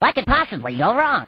[0.00, 1.26] What could possibly go wrong?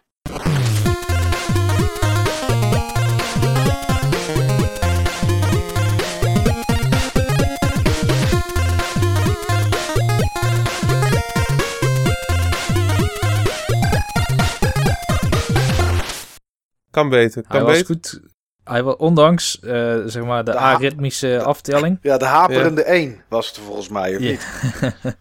[16.91, 17.87] Kan beter, Hij kan was beter.
[17.87, 18.21] goed.
[18.64, 21.98] Hij was, ondanks eh, zeg maar de De aritmische aftelling.
[22.03, 24.29] Ja, de haperende 1 was het volgens mij, of Ja.
[24.30, 24.46] niet?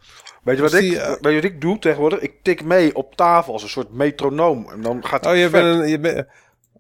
[0.48, 2.20] Weet je, wat Dus ik, die, eh, weet je wat ik doe tegenwoordig?
[2.20, 4.70] Ik tik mee op tafel als een soort metronoom.
[4.72, 5.88] En dan gaat het Oh, je bent een...
[5.88, 6.28] je bent-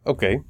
[0.04, 0.44] Oké,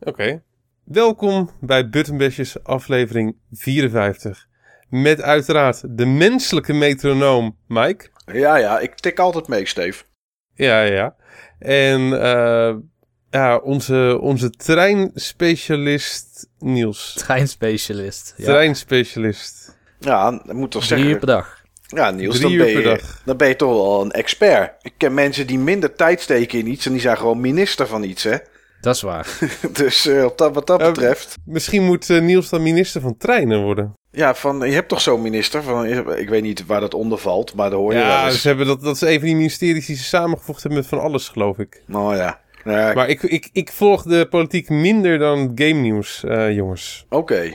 [0.00, 0.42] oké.
[0.84, 4.46] Welkom bij Buttonbashers aflevering 54.
[4.88, 8.08] Met uiteraard de menselijke metronoom Mike.
[8.32, 10.04] Ja, ja, ik tik altijd mee, Steve.
[10.54, 11.14] Ja, ja.
[11.58, 12.74] En eh,
[13.30, 17.12] ja, onze, onze treinspecialist Niels.
[17.14, 18.34] Treinspecialist.
[18.36, 18.44] Ja.
[18.44, 19.78] Treinspecialist.
[19.98, 21.18] Ja, dat moet toch Drie uur zeggen...
[21.26, 21.62] per dag.
[21.94, 24.72] Ja, Niels, dan ben, je, dan ben je toch wel een expert.
[24.82, 28.02] Ik ken mensen die minder tijd steken in iets en die zijn gewoon minister van
[28.02, 28.36] iets, hè.
[28.80, 29.38] Dat is waar.
[29.72, 31.36] Dus eh, op dat, wat dat betreft...
[31.44, 33.94] Misschien moet eh, Niels dan minister van treinen worden.
[34.10, 35.86] Ja, van, je hebt toch zo'n minister van...
[36.16, 38.40] Ik weet niet waar dat onder valt, maar daar hoor je wel Ja, eens.
[38.40, 41.00] ze hebben dat, dat is een van die ministeries die ze samengevoegd hebben met van
[41.00, 41.82] alles, geloof ik.
[41.86, 42.40] Nou ja.
[42.64, 47.06] Ja, Maar ik, ik, ik volg de politiek minder dan game nieuws, eh, jongens.
[47.08, 47.54] Oké.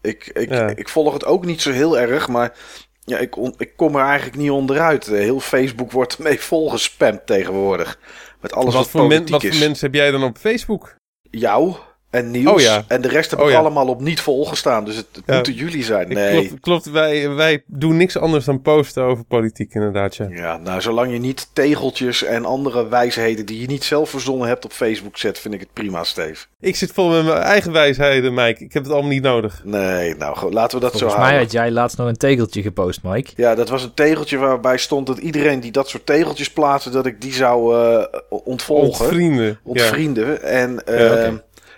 [0.00, 0.72] Ik, ik, Ja.
[0.76, 2.56] ik volg het ook niet zo heel erg, maar
[3.04, 5.08] ja, ik, on- ik kom er eigenlijk niet onderuit.
[5.08, 7.98] Eh, Heel Facebook wordt ermee volgespamd tegenwoordig.
[8.40, 10.94] Met alles wat, Wat, voor, men, wat voor mensen heb jij dan op Facebook?
[11.30, 11.74] Jou
[12.12, 12.84] en Niels Oh ja.
[12.88, 13.58] en de rest heb Oh ik ja.
[13.58, 14.84] allemaal op niet volgestaan.
[14.84, 15.34] Dus het, het Ja.
[15.34, 16.10] moeten jullie zijn.
[16.10, 16.46] Ik- Nee.
[16.46, 20.16] Klopt, klopt wij, wij doen niks anders dan posten over politiek, inderdaad.
[20.16, 20.26] Ja.
[20.30, 24.64] Ja, nou, zolang je niet tegeltjes en andere wijsheden die je niet zelf verzonnen hebt
[24.64, 26.44] op Facebook zet, vind ik het prima, Steve.
[26.60, 28.64] Ik zit vol met mijn eigen wijsheden, Mike.
[28.64, 29.60] Ik heb het allemaal niet nodig.
[29.64, 31.40] Nee, nou, laten we dat Volgens zo mij houden.
[31.42, 33.30] had jij laatst nog een tegeltje gepost, Mike.
[33.36, 37.06] Ja, dat was een tegeltje waarbij stond dat iedereen die dat soort tegeltjes plaatste, dat
[37.06, 38.86] ik die zou eh, ontvolgen.
[39.04, 39.44] Ontvrienden.
[39.46, 39.56] Ja.
[39.62, 40.42] Ontvrienden.
[40.42, 41.32] En eh.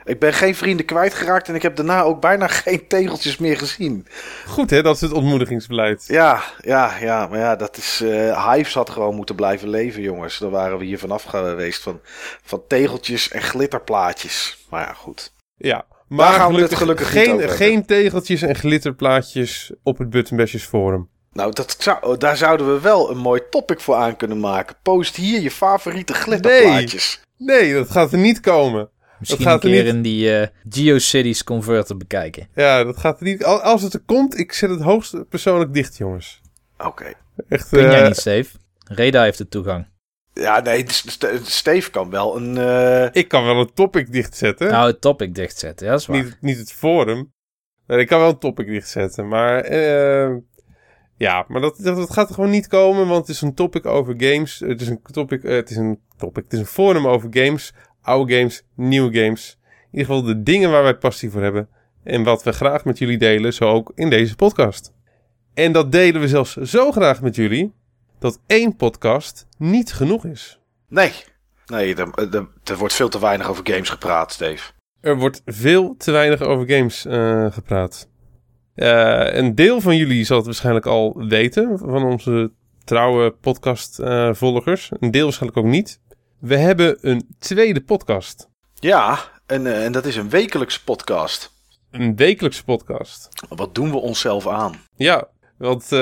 [0.04, 4.06] Ik ben geen vrienden kwijtgeraakt en ik heb daarna ook bijna geen tegeltjes meer gezien.
[4.46, 6.04] Goed hè, dat is het ontmoedigingsbeleid.
[6.06, 8.00] Ja, ja, ja, maar ja, dat is.
[8.00, 10.38] eh Hives had gewoon moeten blijven leven, jongens.
[10.38, 12.00] Dan waren we hier vanaf geweest van,
[12.44, 14.66] van tegeltjes en glitterplaatjes.
[14.70, 15.32] Maar ja, goed.
[15.56, 15.84] Ja.
[16.08, 21.08] Maar gaan we het gelukkig, gelukkig geen, geen tegeltjes en glitterplaatjes op het Buttonbashers forum.
[21.32, 24.76] Nou, dat zou, oh, daar zouden we wel een mooi topic voor aan kunnen maken.
[24.82, 27.20] Post hier je favoriete glitterplaatjes.
[27.38, 28.88] Nee, dat gaat er niet komen.
[29.18, 32.48] Misschien een er keer niet- in die eh, GeoCities converter bekijken.
[32.54, 33.44] Ja, dat gaat er niet.
[33.44, 36.40] Al- Als het er komt, ik zet het hoogst persoonlijk dicht, jongens.
[36.78, 37.12] Oké.
[37.48, 37.68] Echt.
[37.68, 38.56] Kun jij eh, niet, Steve?
[38.88, 39.86] Reda heeft de toegang.
[40.32, 42.58] Ja, nee, St- St- Steve kan wel een.
[42.58, 44.70] eh, Ik kan wel een topic dichtzetten.
[44.70, 46.16] Nou, het topic dichtzetten, ja, dat is waar.
[46.22, 47.32] niet, niet het forum.
[47.86, 49.28] Nee, ik kan wel een topic dichtzetten.
[49.28, 50.36] Maar eh,
[51.16, 53.06] ja, maar dat, dat, dat gaat er gewoon niet komen.
[53.08, 54.60] Want het is een topic over games.
[54.60, 55.42] Het is een topic.
[55.42, 56.44] het is een topic.
[56.44, 57.72] Het is een forum over games.
[58.04, 59.58] Oude games, nieuwe games.
[59.90, 61.68] In ieder geval de dingen waar wij passie voor hebben.
[62.02, 63.52] En wat we graag met jullie delen.
[63.52, 64.92] Zo ook in deze podcast.
[65.54, 67.72] En dat delen we zelfs zo graag met jullie.
[68.18, 70.60] Dat één podcast niet genoeg is.
[70.88, 71.12] nee.
[71.66, 74.70] Nee, er, er, er wordt veel te weinig over games gepraat, Steve.
[75.00, 78.08] Er wordt veel te weinig over games eh, gepraat.
[78.74, 82.52] Eh, een deel van jullie zal het waarschijnlijk al weten, van onze
[82.84, 84.90] trouwe podcast-volgers.
[85.00, 86.00] een deel waarschijnlijk ook niet.
[86.44, 88.48] We hebben een tweede podcast.
[88.74, 91.52] Ja, en, eh, en dat is een wekelijkse podcast.
[91.90, 93.28] Een wekelijkse podcast.
[93.48, 94.74] Wat doen we onszelf aan?
[94.96, 95.28] Ja,
[95.58, 95.98] want eh,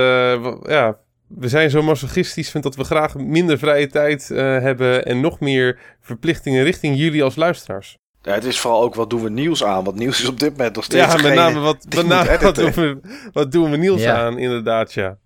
[0.62, 5.04] ja, we zijn zo masochistisch vind dat we graag minder vrije tijd eh, hebben...
[5.04, 7.98] en nog meer verplichtingen richting jullie als luisteraars.
[8.22, 9.84] Ja, het is vooral ook wat doen we nieuws aan.
[9.84, 12.54] Want nieuws is op dit moment nog steeds Ja, met name wat, met name wat,
[12.54, 13.00] doen we,
[13.32, 14.16] wat doen we Ja.
[14.16, 15.18] aan, inderdaad, ja.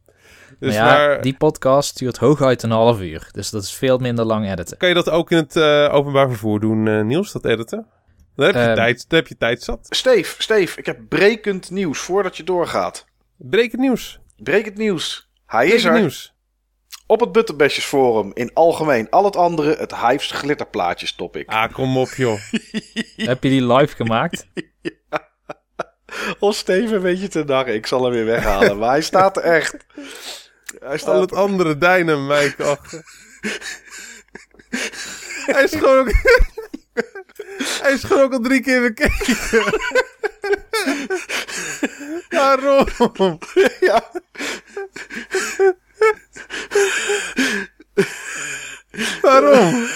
[0.61, 3.29] Dus maar ja, maar, die podcast duurt hooguit een half uur.
[3.33, 4.77] Dus dat is veel minder lang editen.
[4.77, 7.87] kan je dat ook in het eh, openbaar vervoer doen, eh, Niels, dat editen?
[8.37, 8.75] Dan heb, je Ehm.
[8.75, 9.87] tijd, dan heb je tijd zat.
[9.91, 13.05] Steve, Steve, ik heb brekend nieuws voordat je doorgaat.
[13.37, 14.19] Breek het nieuws.
[14.37, 15.29] Brekend nieuws.
[15.47, 15.93] Hij is er.
[16.01, 16.35] nieuws.
[17.07, 19.11] Op het Butterbashers Forum in algemeen.
[19.11, 21.49] Al het andere, het Hives glitterplaatjes topic.
[21.49, 22.39] Ah, kom op, joh.
[23.31, 24.47] Heb je die live gemaakt?
[26.39, 27.75] Oh, Steven, weet je te narren.
[27.75, 28.79] Ik zal hem weer weghalen.
[28.79, 29.77] maar hij staat er echt.
[30.79, 33.03] Hij staat Al het andere dynamite achter.
[35.47, 36.13] Hij is gewoon ook...
[37.83, 39.37] Hij is gewoon ook al drie keer bekeken.
[42.29, 42.87] Waarom?
[43.81, 44.11] ja.
[49.21, 49.87] Waarom?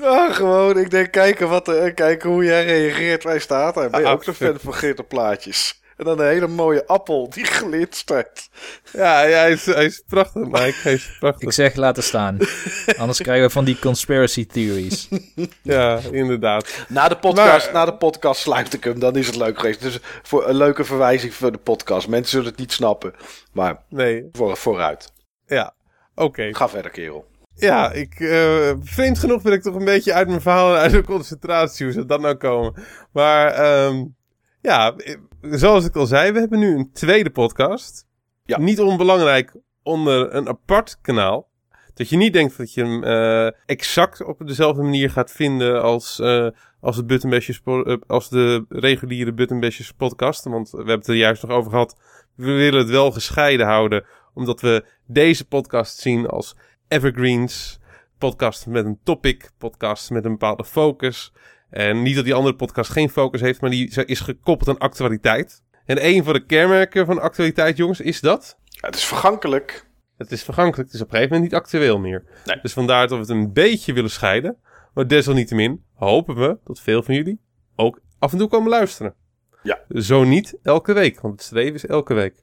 [0.00, 3.22] Ah, gewoon, ik denk kijken, wat, eh, kijken hoe jij reageert.
[3.22, 3.90] Hij staat er.
[3.90, 5.81] Ben je Ah, ook een fan van glitterplaatjes?
[6.02, 8.48] En dan een hele mooie appel die glinstert.
[8.92, 10.74] Ja, ja hij, is, hij is prachtig, Mike.
[10.82, 11.42] Hij is prachtig.
[11.48, 12.38] Ik zeg laten staan.
[12.96, 15.08] Anders krijgen we van die conspiracy theories.
[15.62, 16.84] Ja, inderdaad.
[16.88, 19.80] Na de, podcast, Maar- na de podcast sluit ik hem, dan is het leuk geweest.
[19.82, 22.08] Dus voor een leuke verwijzing voor de podcast.
[22.08, 23.14] Mensen zullen het niet snappen,
[23.52, 25.12] maar Nee, voor, vooruit.
[25.46, 25.74] ja.
[26.14, 26.54] Oké.
[26.54, 27.26] Ga verder, kerel.
[27.54, 30.92] Ja, ik, eh, vreemd genoeg ben ik toch een beetje uit mijn verhaal en uit
[30.92, 31.84] de concentratie.
[31.84, 32.74] Hoe zou dat nou komen?
[33.12, 34.04] Maar ehm,
[34.60, 34.94] ja,
[35.50, 38.06] zoals ik al zei, we hebben nu een tweede podcast.
[38.44, 38.58] Ja.
[38.58, 41.50] Niet onbelangrijk onder een apart kanaal.
[41.94, 46.18] Dat je niet denkt dat je hem eh, exact op dezelfde manier gaat vinden als,
[46.20, 46.48] eh,
[46.80, 50.44] als, de eh, als de reguliere Buttonbashers podcast.
[50.44, 52.00] Want we hebben het er juist nog over gehad.
[52.34, 54.04] We willen het wel gescheiden houden,
[54.34, 56.56] omdat we deze podcast zien als
[56.88, 57.80] evergreens.
[58.18, 61.32] Podcast met een topic, podcast met een bepaalde focus.
[61.72, 65.62] En niet dat die andere podcast geen focus heeft, maar die is gekoppeld aan actualiteit.
[65.84, 69.86] En een van de kenmerken van actualiteit, jongens, is dat Ja, het is vergankelijk.
[70.16, 70.88] het is vergankelijk.
[70.88, 72.24] Het is op een gegeven moment niet actueel meer.
[72.44, 72.58] Nee.
[72.62, 74.56] Dus vandaar dat we het een beetje willen scheiden.
[74.94, 77.40] Maar desalniettemin hopen we dat veel van jullie
[77.76, 79.14] ook af en toe komen luisteren.
[79.62, 79.78] Ja.
[79.88, 82.34] Zo niet elke week, want het streven is elke week.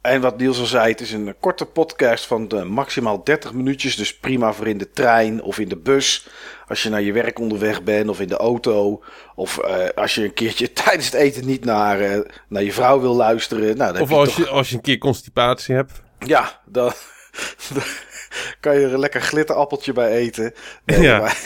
[0.00, 3.96] En wat Niels al zei, het is een korte podcast van de maximaal 30 minuutjes.
[3.96, 6.28] Dus prima voor in de trein of in de bus.
[6.68, 9.02] Als je naar je werk onderweg bent of in de auto.
[9.34, 13.00] Of eh, als je een keertje tijdens het eten niet naar, eh, naar je vrouw
[13.00, 13.76] wil luisteren.
[13.76, 15.92] Nou, dan Of je als toch- je, als je een keer constipatie hebt.
[16.18, 16.92] Ja, dan,
[17.74, 17.82] dan
[18.60, 20.52] kan je er een lekker glitterappeltje bij eten.
[20.84, 21.18] Nee, Ja.
[21.18, 21.38] maar-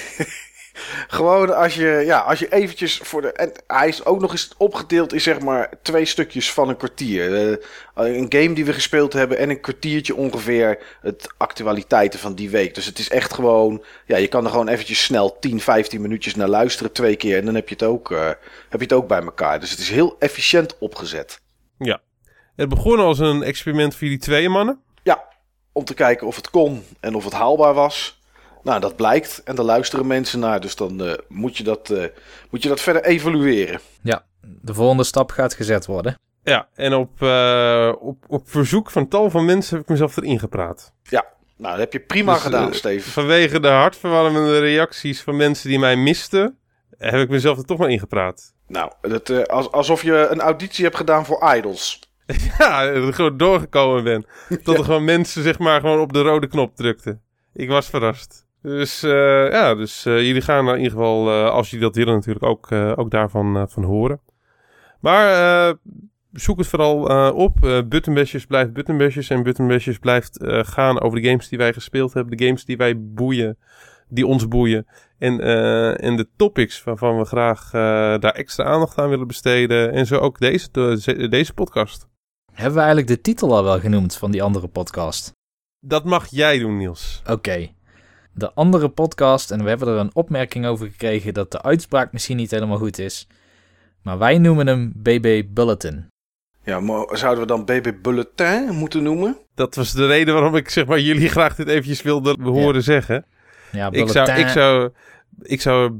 [1.08, 3.32] gewoon als je, ja, als je eventjes voor de...
[3.32, 7.50] En hij is ook nog eens opgedeeld in zeg maar twee stukjes van een kwartier.
[7.50, 7.56] Eh,
[7.94, 12.74] een game die we gespeeld hebben en een kwartiertje ongeveer het actualiteiten van die week.
[12.74, 13.84] Dus het is echt gewoon...
[14.06, 17.38] Ja, je kan er gewoon eventjes snel 10, 15 minuutjes naar luisteren twee keer.
[17.38, 18.26] En dan heb je het ook, eh,
[18.68, 19.60] heb je het ook bij elkaar.
[19.60, 21.40] Dus het is heel efficiënt opgezet.
[21.78, 22.00] Ja.
[22.56, 24.80] Het begon als een experiment voor jullie tweeën mannen.
[25.02, 25.24] Ja,
[25.72, 28.22] om te kijken of het kon en of het haalbaar was.
[28.64, 30.60] Nou, dat blijkt en daar luisteren mensen naar.
[30.60, 32.04] Dus dan eh, moet, je dat, eh,
[32.50, 33.80] moet je dat verder evalueren.
[34.02, 36.18] Ja, de volgende stap gaat gezet worden.
[36.42, 40.38] Ja, en op, eh, op, op verzoek van tal van mensen heb ik mezelf erin
[40.38, 40.92] gepraat.
[41.56, 43.12] Nou, dat heb je prima Dus, gedaan, Steven.
[43.12, 46.58] Vanwege de hartverwarmende reacties van mensen die mij misten,
[46.98, 48.52] heb ik mezelf er toch maar ingepraat.
[48.66, 52.12] Nou, dat, eh, als, alsof je een auditie hebt gedaan voor Idols.
[52.58, 54.26] Ja, dat ik gewoon doorgekomen ben.
[54.64, 57.22] Dat er gewoon mensen zeg maar gewoon op de rode knop drukten.
[57.52, 58.43] Ik was verrast.
[58.64, 62.14] Dus eh, ja, dus eh, jullie gaan in ieder geval, eh, als jullie dat willen
[62.14, 64.20] natuurlijk, ook, ook daarvan van horen.
[65.00, 65.74] Maar
[66.32, 66.96] zoek het vooral
[67.32, 67.64] op.
[67.64, 69.30] Eh Buttonbashers blijft Buttonbashers.
[69.30, 72.36] En Buttonbashers blijft gaan over de games die wij gespeeld hebben.
[72.36, 73.58] De games die wij boeien.
[74.08, 74.86] Die ons boeien.
[75.18, 75.40] En,
[75.98, 77.70] en de topics waarvan we graag
[78.20, 79.92] daar extra aandacht aan willen besteden.
[79.92, 82.08] En zo ook deze, de- deze podcast.
[82.52, 85.32] Hebben we eigenlijk de titel al wel genoemd van die andere podcast?
[85.80, 87.22] Dat mag jij doen, Niels.
[87.30, 87.73] Oké.
[88.34, 92.36] De andere podcast, en we hebben er een opmerking over gekregen dat de uitspraak misschien
[92.36, 93.26] niet helemaal goed is.
[94.02, 96.06] Maar wij noemen hem BB Bulletin.
[96.64, 99.36] Ja, maar zouden we dan BB Bulletin moeten noemen?
[99.54, 103.24] Dat was de reden waarom ik zeg maar jullie graag dit eventjes wilde horen zeggen.
[103.72, 104.46] Ja, Ik zou, bulletin.
[104.46, 104.90] ik zou,
[105.42, 105.92] ik zou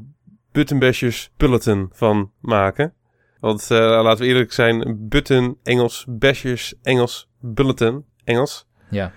[0.52, 2.94] Buttonbashers Bulletin van maken.
[3.40, 8.66] Want eh, laten we eerlijk zijn, Button Engels, Bashers Engels, Bulletin Engels.
[8.90, 9.12] Ja.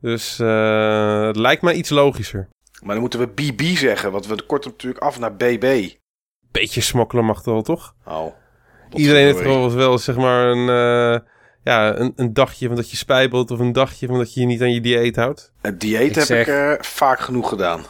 [0.00, 2.48] Dus eh, het lijkt mij iets logischer.
[2.80, 5.88] Maar dan moeten we BB zeggen, want we korten natuurlijk af naar BB.
[6.50, 7.94] Beetje smokkelen mag toch wel, toch?
[8.04, 8.34] Oh.
[8.94, 11.20] Iedereen heeft gewoon wel zeg maar een, eh,
[11.62, 14.46] ja, een, een dagje van dat je spijbelt of een dagje van dat je je
[14.46, 15.52] niet aan je dieet houdt.
[15.60, 17.82] Het dieet Ik heb zeg- ik eh, vaak genoeg gedaan.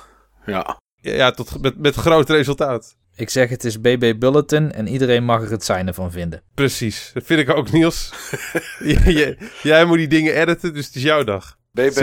[0.46, 0.78] Ja.
[1.00, 2.96] Ja, ja tot, met, met groot resultaat.
[3.16, 6.42] Ik zeg het is BB Bulletin en iedereen mag er het zijne van vinden.
[6.54, 8.12] Precies, dat vind ik ook, Niels.
[8.78, 11.56] J- j- jij moet die dingen editen, dus het is jouw dag.
[11.72, 11.94] BB.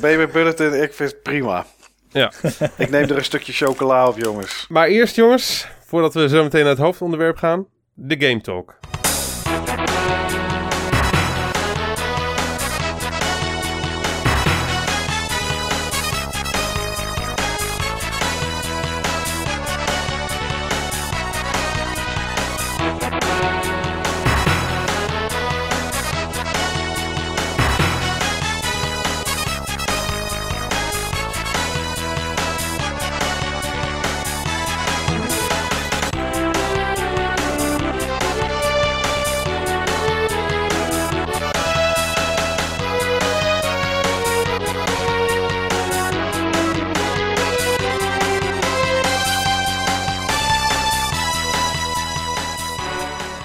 [0.00, 1.66] BB Bulletin, ik vind het prima.
[2.14, 2.32] Ja.
[2.76, 4.66] Ik neem er een stukje chocola op, jongens.
[4.68, 8.74] Maar eerst, jongens, voordat we zo meteen naar het hoofdonderwerp gaan, de Game Talk.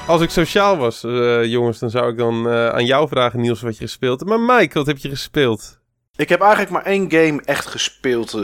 [0.10, 3.62] Als ik sociaal was, eh, jongens, dan zou ik dan eh, aan jou vragen, Niels,
[3.62, 4.32] wat je gespeeld hebt.
[4.32, 5.78] Maar Mike, wat heb je gespeeld?
[6.16, 8.34] Ik heb eigenlijk maar één game echt gespeeld.
[8.34, 8.40] eh,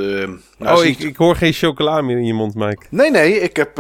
[0.58, 2.86] nou, oh, ik, niet- ik hoor geen chocola meer in je mond, Mike.
[2.90, 3.76] Nee, nee, ik heb,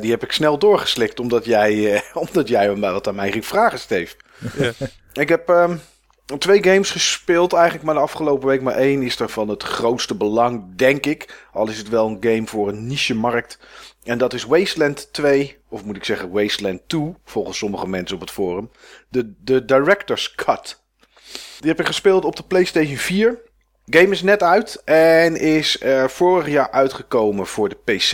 [0.00, 4.14] die heb ik snel doorgeslikt omdat jij, omdat jij wat aan mij ging vragen, Steve.
[4.58, 4.72] Ja.
[5.12, 5.76] Ik heb ehm,
[6.38, 10.76] twee games gespeeld eigenlijk, maar de afgelopen week maar één is daarvan het grootste belang,
[10.76, 11.46] denk ik.
[11.52, 13.58] Al is het wel een game voor een niche-markt.
[14.06, 18.22] En dat is Wasteland 2, of moet ik zeggen Wasteland 2, volgens sommige mensen op
[18.22, 18.70] het forum.
[19.08, 20.82] De, de Director's Cut.
[21.60, 23.40] Die heb ik gespeeld op de PlayStation 4.
[23.86, 28.12] Game is net uit en is eh, vorig jaar uitgekomen voor de PC.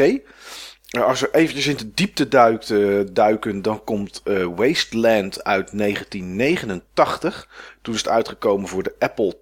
[0.90, 7.48] Nou, als we eventjes in de diepte eh, duiken, dan komt eh, Wasteland uit 1989.
[7.82, 9.38] Toen is het uitgekomen voor de Apple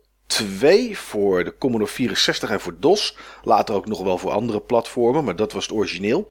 [0.61, 3.17] II, voor de Commodore 64 en voor DOS.
[3.43, 6.31] Later ook nog wel voor andere platformen, maar dat was het origineel.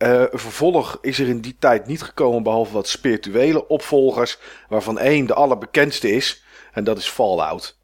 [0.00, 4.38] Een vervolg is er in die tijd niet gekomen, behalve wat spirituele opvolgers,
[4.68, 7.78] waarvan één de allerbekendste is, en dat is Fallout.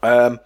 [0.00, 0.36] Ehm,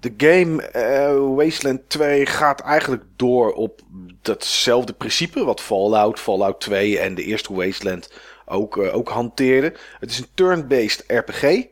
[0.00, 3.80] de game eh, Wasteland 2 gaat eigenlijk door op
[4.22, 8.12] datzelfde principe wat Fallout, Fallout 2 en de eerste Wasteland
[8.46, 9.74] ook, eh, ook hanteerden.
[10.00, 11.66] Het is een turn-based RPG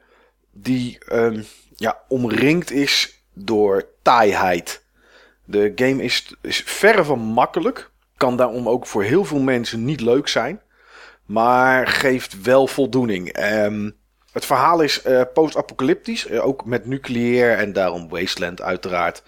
[0.53, 1.43] die ehm,
[1.77, 4.83] ja, omringd is door taaiheid.
[5.45, 7.91] De game is, is verre van makkelijk.
[8.16, 10.61] Kan daarom ook voor heel veel mensen niet leuk zijn.
[11.26, 13.33] Maar geeft wel voldoening.
[13.33, 13.90] Ehm,
[14.33, 16.26] het verhaal is eh, post-apocalyptisch.
[16.26, 19.23] eh, ook met nucleair en daarom Wasteland uiteraard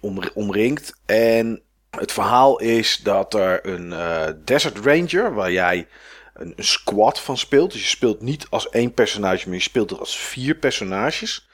[0.00, 0.94] om, omringd.
[1.06, 1.62] En
[1.96, 5.86] het verhaal is dat er een eh, Desert Ranger, waar jij
[6.34, 7.72] een, squad van speelt.
[7.72, 11.48] Dus je speelt niet als één personage, maar je speelt er als vier personages.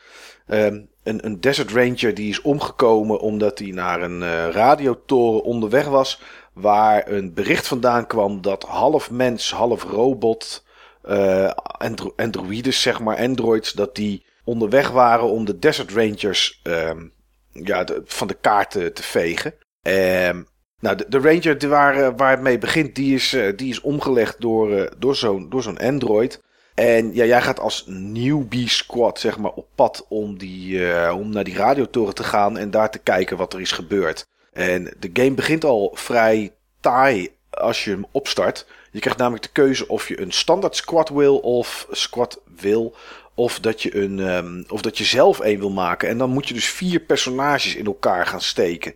[0.47, 5.87] Ehm, een, een Desert Ranger die is omgekomen omdat hij naar een eh, radiotoren onderweg
[5.87, 6.23] was.
[6.53, 10.65] Waar een bericht vandaan kwam dat half mens, half robot,
[11.03, 17.07] eh andro androides, zeg maar, androids, dat die onderweg waren om de Desert Rangers ehm,
[17.53, 19.55] ja, van de kaart te, vegen.
[19.83, 20.43] Ehm,
[20.81, 23.69] nou, de, de Ranger die waar, eh, waar het mee begint, die is, eh, die
[23.69, 26.43] is omgelegd door, eh, door zo'n door zo'n android.
[26.81, 31.31] En ja, jij gaat als newbie squad zeg maar op pad om, die, eh, om
[31.31, 34.27] naar die radiotoren te gaan en daar te kijken wat er is gebeurd.
[34.53, 38.67] En de game begint al vrij taai als je hem opstart.
[38.91, 42.95] Je krijgt namelijk de keuze of je een standaard squad wil of squad wil.
[43.35, 46.09] Of dat je, een, ehm, of dat je zelf een wil maken.
[46.09, 48.95] En dan moet je dus vier personages in elkaar gaan steken.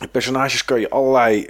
[0.00, 1.48] En personages kan je allerlei,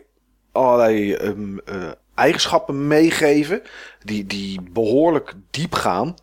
[0.52, 3.62] allerlei ehm, eh, eigenschappen meegeven.
[4.04, 6.14] Die, die behoorlijk diep gaan.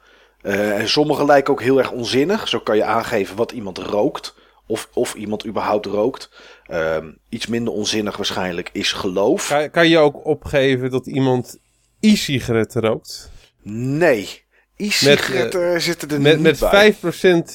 [0.41, 2.48] Eh, en sommige lijken ook heel erg onzinnig.
[2.48, 4.36] Zo kan je aangeven wat iemand rookt.
[4.67, 6.31] Of, of iemand überhaupt rookt.
[6.65, 9.48] Ehm, iets minder onzinnig waarschijnlijk is geloof.
[9.48, 11.57] Kan, kan je ook opgeven dat iemand
[12.00, 13.31] e-sigaretten rookt?
[13.63, 14.41] Nee.
[14.75, 16.93] E-sigaretten zitten er Met, niet met, bij.
[16.93, 16.98] 5%,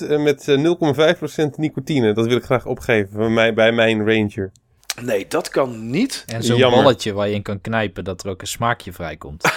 [0.09, 2.13] eh, met eh, 0,5% nicotine.
[2.13, 4.53] Dat wil ik graag opgeven bij, mij, bij mijn Ranger.
[5.03, 6.25] Nee, dat kan niet.
[6.27, 9.45] En zo'n balletje waar je in kan knijpen, dat er ook een smaakje vrijkomt.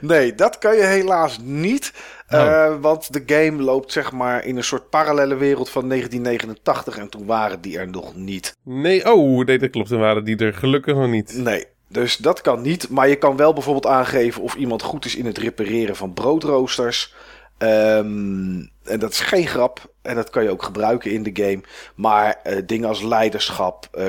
[0.00, 1.92] Nee, dat kan je helaas niet.
[2.30, 2.40] Oh.
[2.40, 6.96] Eh, want de game loopt zeg maar in een soort parallele wereld van 1989.
[6.96, 8.56] En toen waren die er nog niet.
[8.62, 9.88] Nee, oh, nee, dat klopt.
[9.88, 11.36] Dan waren die er gelukkig nog niet.
[11.36, 12.88] Nee, dus dat kan niet.
[12.88, 17.14] Maar je kan wel bijvoorbeeld aangeven of iemand goed is in het repareren van broodroosters.
[17.58, 19.94] Ehm, en dat is geen grap.
[20.02, 21.60] En dat kan je ook gebruiken in de game.
[21.94, 24.04] Maar eh, dingen als leiderschap, eh,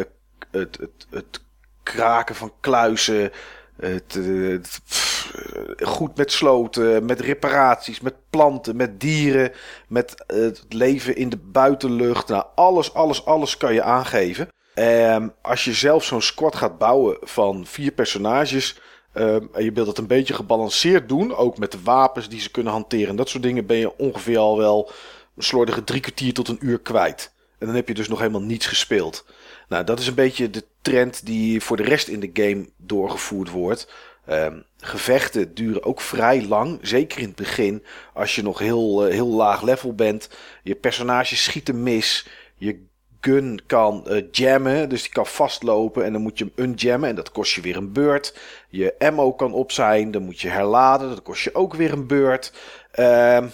[0.51, 1.41] het, het, het
[1.83, 3.31] kraken van kluizen.
[3.77, 9.51] Het, eh, goed met sloten, met reparaties, met planten, met dieren,
[9.87, 12.27] met het leven in de buitenlucht.
[12.27, 14.47] Nou, alles, alles, alles kan je aangeven.
[14.73, 18.79] Ehm, als je zelf zo'n squad gaat bouwen van vier personages.
[19.17, 21.35] Ehm, en je wilt het een beetje gebalanceerd doen.
[21.35, 23.07] Ook met de wapens die ze kunnen hanteren.
[23.07, 24.91] En dat soort dingen ben je ongeveer al wel
[25.35, 27.33] een slordige drie kwartier tot een uur kwijt.
[27.57, 29.25] En dan heb je dus nog helemaal niets gespeeld.
[29.69, 33.49] Nou, dat is een beetje de trend die voor de rest in de game doorgevoerd
[33.49, 33.87] wordt.
[34.25, 36.79] Ehm, gevechten duren ook vrij lang.
[36.81, 37.83] Zeker in het begin.
[38.13, 40.29] Als je nog heel, eh, heel laag level bent.
[40.63, 42.27] Je personages schieten mis.
[42.55, 42.85] Je
[43.21, 44.89] gun kan eh, jammen.
[44.89, 46.03] Dus die kan vastlopen.
[46.05, 47.09] En dan moet je hem unjammen.
[47.09, 48.37] En dat kost je weer een beurt.
[48.77, 50.11] Je ammo kan op zijn.
[50.11, 51.09] Dan moet je herladen.
[51.09, 52.53] Dat kost je ook weer een beurt.
[52.91, 53.45] Ehm,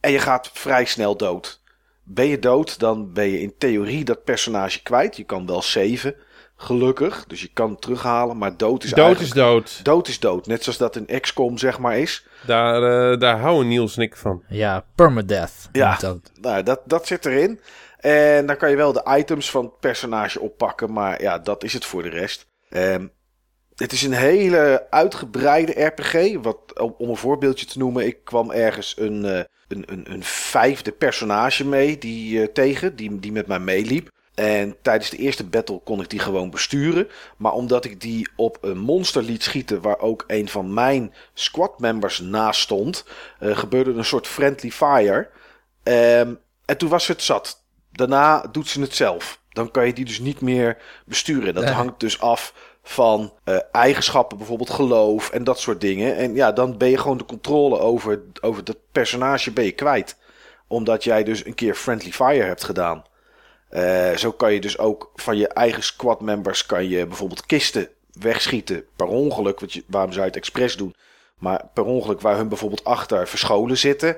[0.00, 1.62] en je gaat vrij snel dood.
[2.02, 5.16] Ben je dood, dan ben je in theorie dat personage kwijt.
[5.16, 6.14] Je kan wel saven,
[6.56, 7.24] gelukkig.
[7.26, 9.84] Dus je kan het terughalen, maar dood is Dood is dood.
[9.84, 12.26] Dood is dood, net zoals dat in XCOM zeg maar is.
[12.46, 14.42] Daar, eh, daar houden Niels en ik van.
[14.48, 15.68] Ja, permadeath.
[15.72, 15.96] Ja.
[15.96, 16.32] Dat.
[16.40, 17.60] Nou, dat, dat zit erin.
[17.98, 21.72] En dan kan je wel de items van het personage oppakken, maar ja, dat is
[21.72, 22.46] het voor de rest.
[22.68, 23.06] Ehm,
[23.76, 26.36] het is een hele uitgebreide RPG.
[26.42, 26.58] Wat,
[26.98, 31.66] om een voorbeeldje te noemen, ik kwam ergens een, uh, een, een, een, vijfde personage
[31.66, 34.10] mee die, uh, tegen, die, die met mij meeliep.
[34.34, 37.08] En tijdens de eerste battle kon ik die gewoon besturen.
[37.36, 41.80] Maar omdat ik die op een monster liet schieten, waar ook een van mijn squad
[41.80, 43.04] members naast stond,
[43.40, 45.28] uh, gebeurde een soort friendly fire.
[45.82, 47.64] Um, en toen was het zat.
[47.92, 49.40] Daarna doet ze het zelf.
[49.48, 51.54] Dan kan je die dus niet meer besturen.
[51.54, 52.54] Dat hangt dus af
[52.88, 56.16] van uh, eigenschappen, bijvoorbeeld geloof en dat soort dingen.
[56.16, 60.16] En ja, dan ben je gewoon de controle over, over dat personage ben je kwijt.
[60.66, 63.04] Omdat jij dus een keer friendly fire hebt gedaan.
[63.70, 67.88] Uh, zo kan je dus ook van je eigen squad members kan je bijvoorbeeld kisten
[68.12, 69.60] wegschieten per ongeluk.
[69.60, 70.94] Want je, waarom zou je het expres doen?
[71.38, 74.16] Maar per ongeluk waar hun bijvoorbeeld achter verscholen zitten.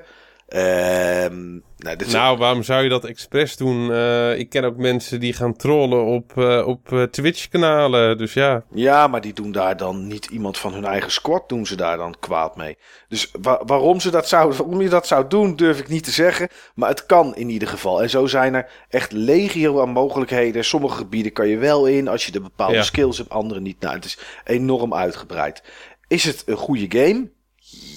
[0.49, 3.89] Ehm, nou, nou waarom zou je dat expres doen?
[3.91, 8.63] Uh, ik ken ook mensen die gaan trollen op, uh, op uh, Twitch-kanalen, dus ja.
[8.73, 11.97] Ja, maar die doen daar dan niet iemand van hun eigen squad, doen ze daar
[11.97, 12.77] dan kwaad mee.
[13.07, 16.11] Dus wa waarom, ze dat zou, waarom je dat zou doen, durf ik niet te
[16.11, 16.49] zeggen.
[16.75, 18.01] Maar het kan in ieder geval.
[18.01, 20.65] En zo zijn er echt legio aan mogelijkheden.
[20.65, 22.83] Sommige gebieden kan je wel in, als je de bepaalde ja.
[22.83, 23.79] skills hebt, andere niet.
[23.79, 25.63] Nou, het is enorm uitgebreid.
[26.07, 27.29] Is het een goede game?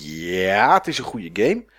[0.03, 1.71] Ja, het is een goede game.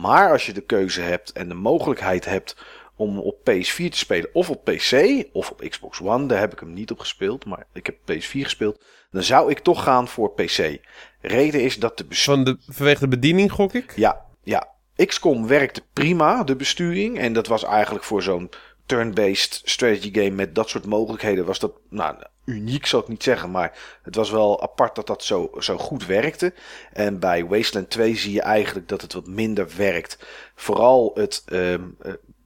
[0.00, 2.56] Maar als je de keuze hebt en de mogelijkheid hebt
[2.96, 6.58] om op PS4 te spelen of op PC of op Xbox One, daar heb ik
[6.58, 10.32] hem niet op gespeeld, maar ik heb PS4 gespeeld, dan zou ik toch gaan voor
[10.32, 10.78] PC.
[11.20, 13.92] Reden is dat de Van de, vanwege de bediening gok ik?
[13.96, 14.68] Ja, ja.
[15.06, 17.18] XCOM werkte prima, de besturing.
[17.18, 18.50] En dat was eigenlijk voor zo'n
[18.90, 23.50] turn-based strategy game met dat soort mogelijkheden was dat nou, uniek, zal ik niet zeggen.
[23.50, 26.54] Maar het was wel apart dat dat zo, zo goed werkte.
[26.92, 30.18] En bij Wasteland 2 zie je eigenlijk dat het wat minder werkt.
[30.54, 31.44] Vooral het.
[31.52, 31.96] Um,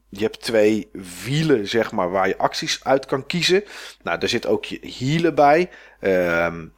[0.08, 0.88] je hebt twee
[1.24, 3.64] wielen, zeg maar, waar je acties uit kan kiezen.
[4.02, 5.70] Nou, daar zit ook je healen bij.
[6.00, 6.72] Um,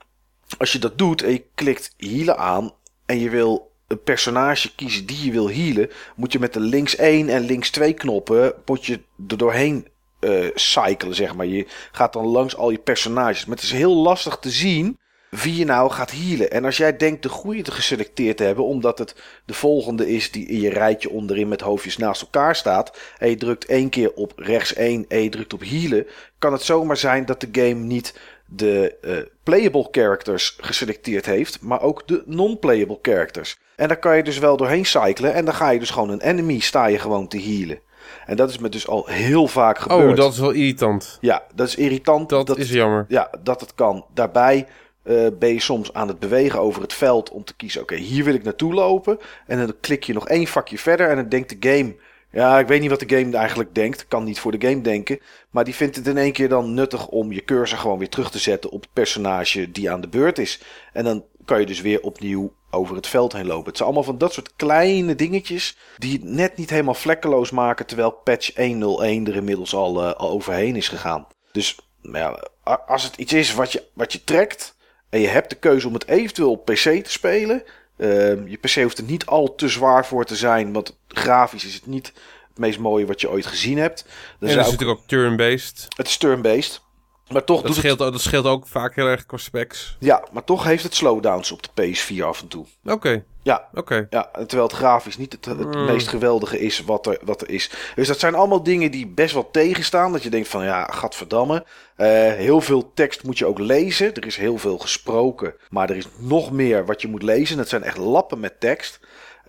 [0.59, 2.73] als je dat doet en je klikt healen aan
[3.07, 6.97] en je wil een personage kiezen die je wil healen, moet je met de links
[6.97, 9.87] 1 en links 2 knoppen moet je er doorheen
[10.21, 11.47] uh, cyclen, zeg maar.
[11.47, 13.45] Je gaat dan langs al je personages.
[13.45, 16.51] Maar het is heel lastig te zien wie je nou gaat healen.
[16.51, 20.31] En als jij denkt de goede te geselecteerd te hebben, omdat het de volgende is
[20.31, 24.13] die in je rijtje onderin met hoofdjes naast elkaar staat, en je drukt één keer
[24.13, 26.07] op rechts 1 en je drukt op healen,
[26.39, 28.15] kan het zomaar zijn dat de game niet
[28.47, 33.59] de uh, playable characters geselecteerd heeft, maar ook de non-playable characters.
[33.77, 36.21] En daar kan je dus wel doorheen cyclen en dan ga je dus gewoon een
[36.21, 37.81] enemy sta je gewoon te healen.
[38.27, 40.11] En dat is me dus al heel vaak gebeurd.
[40.11, 41.19] Oh, dat is wel irritant.
[41.21, 42.29] Ja, dat is irritant.
[42.29, 43.05] Dat, dat is jammer.
[43.09, 44.07] Ja, dat het kan.
[44.15, 44.67] Daarbij
[45.05, 48.25] uh, ben je soms aan het bewegen over het veld om te kiezen: oké, hier
[48.25, 49.19] wil ik naartoe lopen.
[49.47, 51.97] En dan klik je nog één vakje verder en dan denkt de game.
[52.37, 54.09] Ja, ik weet niet wat de game eigenlijk denkt.
[54.09, 55.19] Kan niet voor de game denken.
[55.51, 58.31] Maar die vindt het in één keer dan nuttig om je cursor gewoon weer terug
[58.31, 60.63] te zetten op het personage die aan de beurt is.
[60.93, 63.67] En dan kan je dus weer opnieuw over het veld heen lopen.
[63.67, 67.87] Het zijn allemaal van dat soort kleine dingetjes die het net niet helemaal vlekkeloos maken,
[67.87, 71.27] terwijl patch 101 er inmiddels al, uh, al overheen is gegaan.
[71.53, 74.77] Dus nou ja, als het iets is wat je, wat je trekt
[75.11, 77.63] en je hebt de keuze om het eventueel op PC te spelen,
[77.97, 78.09] uh,
[78.49, 81.87] je PC hoeft er niet al te zwaar voor te zijn, want grafisch is het
[81.87, 82.13] niet
[82.49, 84.05] het meest mooie wat je ooit gezien hebt.
[84.41, 85.87] En het is natuurlijk ook turn-based.
[85.97, 86.81] Het is turn-based.
[87.29, 89.97] Maar toch dat, scheelt, dat scheelt ook vaak heel erg qua specs.
[89.99, 92.67] Ja, maar toch heeft het slowdowns op de PS4 af en toe.
[92.85, 93.25] Oké.
[93.43, 93.69] Ja.
[93.75, 94.07] Oké.
[94.11, 95.85] ja, terwijl het grafisch niet het, het hmm.
[95.85, 97.71] meest geweldige is wat er, wat er is.
[97.95, 100.13] Dus dat zijn allemaal dingen die best wel tegenstaan.
[100.13, 101.65] Dat je denkt van ja, gadverdamme.
[101.97, 104.15] Uh, heel veel tekst moet je ook lezen.
[104.15, 105.55] Er is heel veel gesproken.
[105.69, 107.57] Maar er is nog meer wat je moet lezen.
[107.57, 109.01] Dat zijn echt lappen met tekst.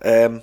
[0.02, 0.42] Um,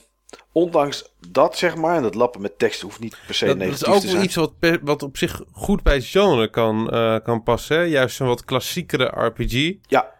[0.55, 3.79] ondanks dat, zeg maar, en dat lappen met tekst hoeft niet per se dat, negatief
[3.79, 4.01] te zijn.
[4.01, 7.43] Dat is ook iets wat, wat op zich goed bij het genre kan, uh, kan
[7.43, 7.89] passen.
[7.89, 9.73] Juist een wat klassiekere RPG.
[9.87, 10.13] Ja.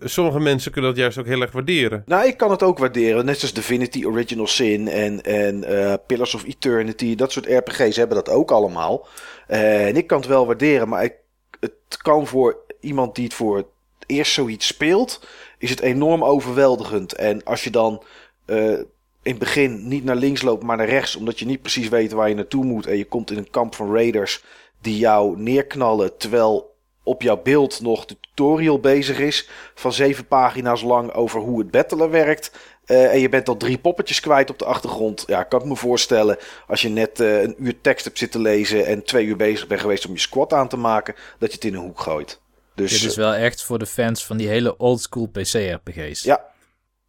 [0.00, 2.02] Sommige mensen kunnen dat juist ook heel erg waarderen.
[2.06, 3.24] Nou, ik kan het ook waarderen.
[3.24, 7.14] Net zoals Divinity Original Sin en, en uh, Pillars of Eternity.
[7.14, 9.06] Dat soort RPG's hebben dat ook allemaal.
[9.48, 11.14] Uh, en ik kan het wel waarderen, maar ik,
[11.60, 13.66] het kan voor iemand die het voor het
[14.06, 15.26] eerst zoiets speelt...
[15.58, 17.12] is het enorm overweldigend.
[17.12, 18.02] En als je dan...
[18.46, 18.78] Uh,
[19.24, 21.16] in het begin niet naar links loopt, maar naar rechts.
[21.16, 22.86] Omdat je niet precies weet waar je naartoe moet.
[22.86, 24.44] En je komt in een kamp van raiders
[24.80, 26.16] die jou neerknallen.
[26.16, 29.48] Terwijl op jouw beeld nog de tutorial bezig is.
[29.74, 32.52] Van zeven pagina's lang over hoe het battelen werkt.
[32.86, 35.24] Uh, en je bent al drie poppetjes kwijt op de achtergrond.
[35.26, 36.38] Ja, kan ik me voorstellen.
[36.66, 38.86] Als je net uh, een uur tekst hebt zitten lezen.
[38.86, 41.14] En twee uur bezig bent geweest om je squad aan te maken.
[41.38, 42.40] Dat je het in een hoek gooit.
[42.74, 46.22] Dus, Dit is wel echt voor de fans van die hele oldschool PC-RPG's.
[46.22, 46.44] Ja,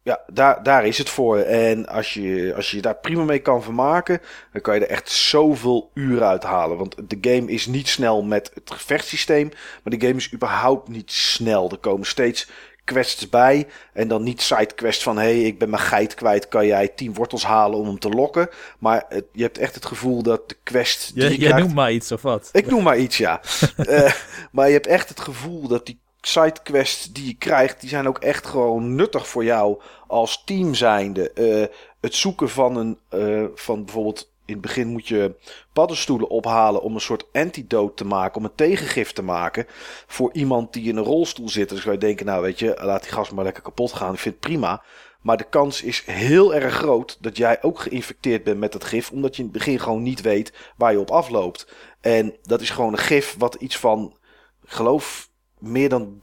[0.06, 1.38] Ja, daar, daar is het voor.
[1.38, 4.20] En als je, als je daar prima mee kan vermaken,
[4.52, 6.76] dan kan je er echt zoveel uren uit halen.
[6.78, 9.48] Want de game is niet snel met het gevechtssysteem,
[9.82, 11.70] maar de game is überhaupt niet snel.
[11.70, 12.48] Er komen steeds
[12.84, 13.66] quests bij.
[13.92, 16.48] En dan niet sidequest van: hé, hey, ik ben mijn geit kwijt.
[16.48, 18.48] Kan jij tien wortels halen om hem te lokken?
[18.78, 21.14] Maar het, je hebt echt het gevoel dat de quest.
[21.14, 22.48] Die Je, je jij krijgt- noemt maar iets of wat?
[22.52, 23.40] Ik noem maar iets, ja.
[23.76, 24.12] Eh,
[24.52, 28.18] maar je hebt echt het gevoel dat die sidequests die je krijgt, die zijn ook
[28.18, 31.30] echt gewoon nuttig voor jou als team zijnde.
[31.30, 35.34] Eh, het zoeken van een, eh, van bijvoorbeeld in het begin moet je
[35.72, 39.66] paddenstoelen ophalen om een soort antidote te maken, om een tegengif te maken
[40.06, 41.68] voor iemand die in een rolstoel zit.
[41.68, 44.12] Dus ga je denken, nou weet je, laat die gast maar lekker kapot gaan.
[44.12, 44.82] Ik vind het prima.
[45.20, 49.10] Maar de kans is heel erg groot dat jij ook geïnfecteerd bent met dat gif,
[49.10, 51.68] omdat je in het begin gewoon niet weet waar je op afloopt.
[52.00, 54.16] En dat is gewoon een gif wat iets van,
[54.64, 56.20] geloof, meer dan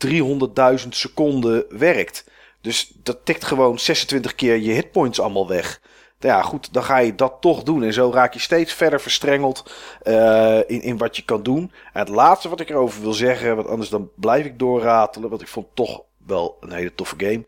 [0.82, 2.26] 300.000 seconden werkt.
[2.62, 5.82] Dus dat tikt gewoon 26 keer je hitpoints allemaal weg.
[6.20, 7.84] Nou ja, goed, dan ga je dat toch doen.
[7.84, 11.72] En zo raak je steeds verder verstrengeld eh, in, in wat je kan doen.
[11.94, 15.30] En het laatste wat ik erover wil zeggen, want anders dan blijf ik doorratelen.
[15.30, 17.46] Want ik vond toch wel een hele toffe game.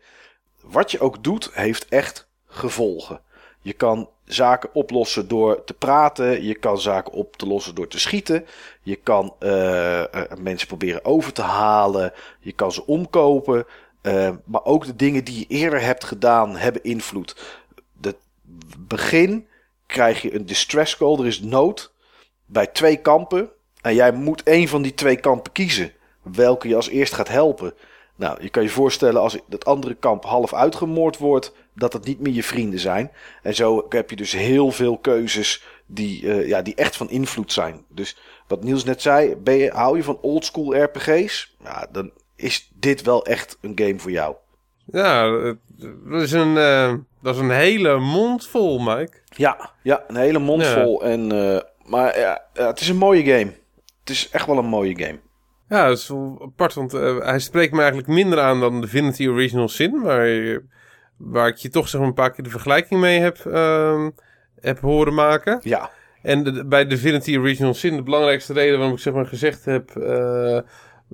[0.62, 3.20] Wat je ook doet, heeft echt gevolgen.
[3.66, 6.44] Je kan zaken oplossen door te praten.
[6.44, 8.46] Je kan zaken op te lossen door te schieten.
[8.82, 12.12] Je kan eh, eh, mensen proberen over te halen.
[12.40, 13.66] Je kan ze omkopen.
[14.02, 17.60] Eh, maar ook de dingen die je eerder hebt gedaan hebben invloed.
[18.00, 18.16] Het
[18.78, 19.46] begin
[19.86, 21.18] krijg je een distress call.
[21.18, 21.92] Er is nood
[22.44, 23.50] bij twee kampen.
[23.80, 25.92] En jij moet één van die twee kampen kiezen.
[26.22, 27.74] Welke je als eerst gaat helpen.
[28.16, 32.20] Nou, je kan je voorstellen als het andere kamp half uitgemoord wordt, dat het niet
[32.20, 33.10] meer je vrienden zijn.
[33.42, 37.52] En zo heb je dus heel veel keuzes die, eh, ja, die echt van invloed
[37.52, 37.84] zijn.
[37.88, 38.16] Dus
[38.48, 41.56] wat Niels net zei, ben je, hou je van oldschool RPG's?
[41.64, 44.34] Ja, dan is dit wel echt een game voor jou.
[44.92, 45.30] Ja,
[46.08, 49.16] dat is een, eh, dat is een hele mond vol, Mike.
[49.36, 50.72] Ja, ja een hele mond Ja.
[50.72, 51.02] vol.
[51.04, 53.52] En, eh, maar ja, het is een mooie game.
[54.00, 55.18] Het is echt wel een mooie game.
[55.68, 59.68] Ja, dat is wel apart, want hij spreekt me eigenlijk minder aan dan Divinity Original
[59.68, 60.28] Sin, maar
[61.18, 64.10] waar ik je toch zeg maar een paar keer de vergelijking mee heb, ehm,
[64.60, 65.58] heb horen maken.
[65.62, 65.90] Ja,
[66.22, 69.90] En de- bij Divinity Original Sin, de belangrijkste reden waarom ik zeg maar gezegd heb,
[69.96, 70.58] eh,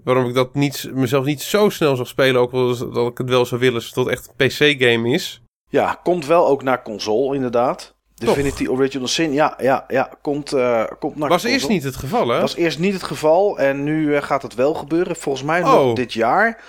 [0.05, 3.29] waarom ik dat niet, mezelf niet zo snel zag spelen, ook wel dat ik het
[3.29, 5.43] wel zou willen, dat het echt een PC-game is.
[5.69, 7.95] ja, komt wel ook naar console inderdaad.
[8.15, 8.35] Toch?
[8.35, 11.53] Divinity Original Sin, ja, ja, ja, komt, eh, komt naar Was console.
[11.53, 12.41] eerst niet het geval, hè?
[12.41, 15.17] was eerst niet het geval en nu eh, gaat het wel gebeuren.
[15.17, 15.73] Volgens mij Oh.
[15.73, 16.61] nog dit jaar.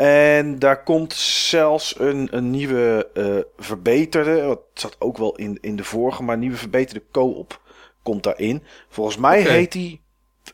[0.00, 1.12] En daar komt
[1.48, 4.30] zelfs een, een nieuwe eh, verbeterde.
[4.30, 7.60] Het zat ook wel in, in de vorige, maar een nieuwe verbeterde co-op
[8.02, 8.62] komt daarin.
[8.88, 10.00] Volgens mij heet die.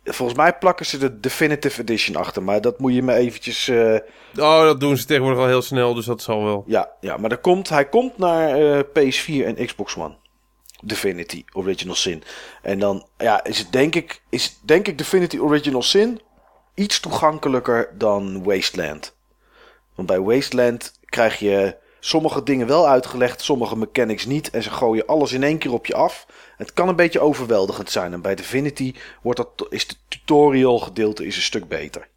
[0.04, 2.42] Volgens mij plakken ze de Definitive Edition achter.
[2.42, 3.68] Maar dat moet je me eventjes.
[3.68, 3.94] eh,
[4.36, 6.64] Oh, dat doen ze tegenwoordig al heel snel, dus dat zal wel.
[6.66, 10.14] ja, ja, maar er komt, hij komt naar eh, PS4 en Xbox One.
[10.84, 12.22] Divinity Original Sin.
[12.62, 16.20] En dan ja, is het denk ik, is denk ik Divinity Original Sin
[16.74, 19.15] iets toegankelijker dan Wasteland.
[19.96, 24.50] Want bij Wasteland krijg je sommige dingen wel uitgelegd, sommige mechanics niet.
[24.50, 26.26] En ze gooien alles in één keer op je af.
[26.56, 28.12] Het kan een beetje overweldigend zijn.
[28.12, 32.08] En bij Divinity wordt dat, is de tutorial gedeelte is een stuk beter.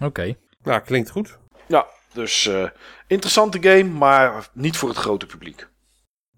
[0.00, 0.36] Oké.
[0.62, 1.38] Nou, klinkt goed.
[1.66, 2.68] Ja, dus eh,
[3.06, 5.68] interessante game, maar niet voor het grote publiek.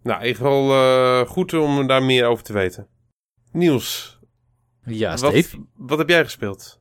[0.03, 2.89] Nou, in ieder geval eh, goed om daar meer over te weten.
[3.53, 4.19] Niels,
[4.85, 5.57] Ja, wat, Steve.
[5.77, 6.80] wat heb jij gespeeld?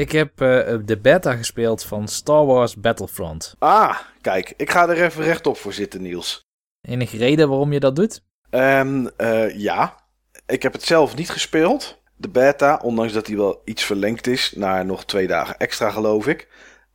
[0.00, 3.54] Ik heb eh, de beta gespeeld van Star Wars Battlefront.
[3.58, 6.48] Ah, kijk, ik ga er even rechtop voor zitten, Niels.
[6.80, 8.22] Enige reden waarom je dat doet?
[8.50, 9.94] Ehm, eh, ja,
[10.46, 11.98] ik heb het zelf niet gespeeld.
[12.16, 16.26] De beta, ondanks dat hij wel iets verlengd is naar nog twee dagen extra, geloof
[16.26, 16.48] ik.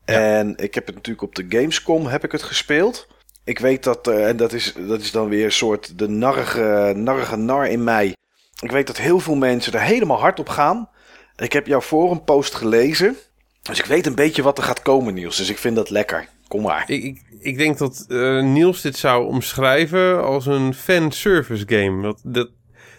[0.05, 3.07] En ik heb het natuurlijk op de Gamescom heb ik het gespeeld.
[3.43, 6.93] Ik weet dat, eh, en dat is, dat is dan weer een soort de narrige,
[6.95, 8.15] narrige nar in mij.
[8.61, 10.89] Ik weet dat heel veel mensen er helemaal hard op gaan.
[11.37, 13.15] Ik heb jouw forumpost gelezen.
[13.61, 15.37] Dus ik weet een beetje wat er gaat komen, Niels.
[15.37, 16.27] Dus ik vind dat lekker.
[16.47, 16.83] Kom maar.
[16.87, 22.01] Ik, ik, ik denk dat eh, Niels dit zou omschrijven als een fanservice game.
[22.01, 22.49] Dat, dat,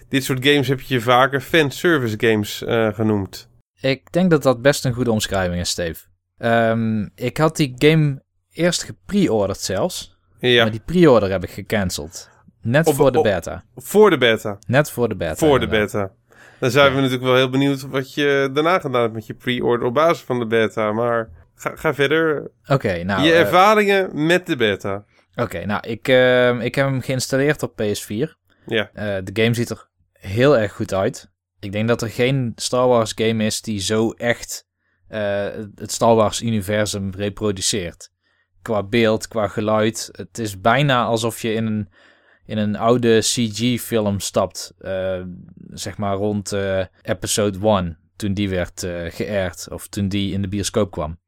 [0.08, 3.48] dit soort games heb je vaker fanservice games eh, genoemd.
[3.80, 6.04] Ik denk dat dat best een goede omschrijving is, Steve.
[6.38, 8.22] Ehm, ik had die game
[8.52, 10.16] eerst gepre-orderd zelfs.
[10.40, 12.28] Ja, Maar die pre-order heb ik gecanceld.
[12.62, 13.64] Net Op- voor de op- beta.
[13.76, 14.58] voor de beta.
[14.66, 15.34] Net voor de beta.
[15.36, 16.10] voor de beta.
[16.60, 19.86] Dan zijn we natuurlijk wel heel benieuwd wat je daarna gedaan hebt met je pre-order
[19.86, 20.92] op basis van de beta.
[20.92, 22.50] Maar ga, ga verder.
[22.66, 23.22] Oké, nou...
[23.22, 25.04] je eh, ervaringen met de beta.
[25.34, 28.34] Oké, nou, ik, ehm, ik heb hem geïnstalleerd op PS4.
[28.66, 28.90] Ja.
[28.92, 31.30] Eh, de game ziet er heel erg goed uit.
[31.60, 34.66] Ik denk dat er geen Star Wars game is die zo echt
[35.08, 38.14] eh, het Star Wars universum reproduceert.
[38.62, 40.08] qua beeld, qua geluid.
[40.12, 41.88] Het is bijna alsof je in een,
[42.46, 44.74] in een oude CG-film stapt.
[44.80, 45.20] Uh,
[45.70, 49.68] zeg maar rond uh, episode 1, toen die werd uh, geëerd.
[49.70, 51.18] Of toen die in de bioscoop kwam.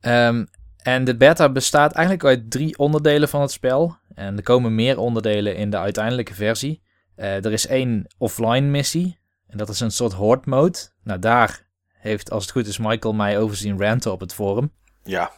[0.00, 3.96] Um, en de beta bestaat eigenlijk uit drie onderdelen van het spel.
[4.14, 6.82] En er komen meer onderdelen in de uiteindelijke versie.
[7.14, 9.20] er is één offline missie.
[9.46, 10.78] En dat is een soort horde mode.
[11.02, 11.66] Nou, daar
[12.02, 14.72] heeft, als het goed is, Michael mij over zien ranten op het forum.
[15.02, 15.30] Ja.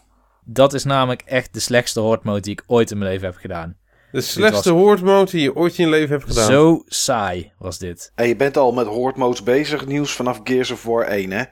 [0.44, 3.36] Dat is namelijk echt de slechtste horde mode die ik ooit in mijn leven heb
[3.36, 3.76] gedaan.
[4.14, 5.30] De slechtste was...
[5.30, 6.50] die je ooit in je leven hebt gedaan.
[6.50, 8.12] Zo saai was dit.
[8.14, 11.44] En je bent al met horde modes bezig, nieuws vanaf Gears of War 1, hè?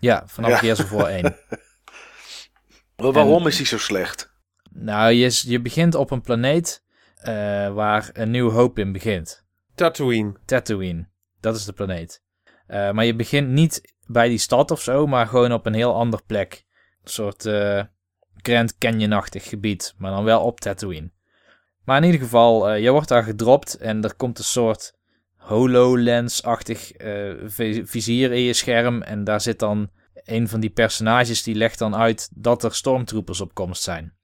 [0.00, 0.56] Ja, vanaf ja.
[0.56, 1.36] Gears of War 1.
[3.12, 4.34] waarom en, is die zo slecht?
[4.70, 6.84] Nou, je, je begint op een planeet
[7.18, 7.24] uh,
[7.74, 9.44] waar een nieuw hoop in begint.
[9.74, 10.32] Tatooine.
[10.44, 11.08] Tatooine,
[11.40, 12.22] dat is de planeet.
[12.68, 15.94] Uh, maar je begint niet bij die stad of zo, maar gewoon op een heel
[15.94, 16.64] ander plek.
[17.02, 17.82] Een soort uh,
[18.36, 21.10] Grand Canyon-achtig gebied, maar dan wel op Tatooine.
[21.84, 24.94] Maar in ieder geval, uh, je wordt daar gedropt en er komt een soort
[25.36, 27.34] HoloLens-achtig uh,
[27.84, 29.02] vizier in je scherm.
[29.02, 33.40] En daar zit dan een van die personages die legt dan uit dat er stormtroopers
[33.40, 34.14] op komst zijn.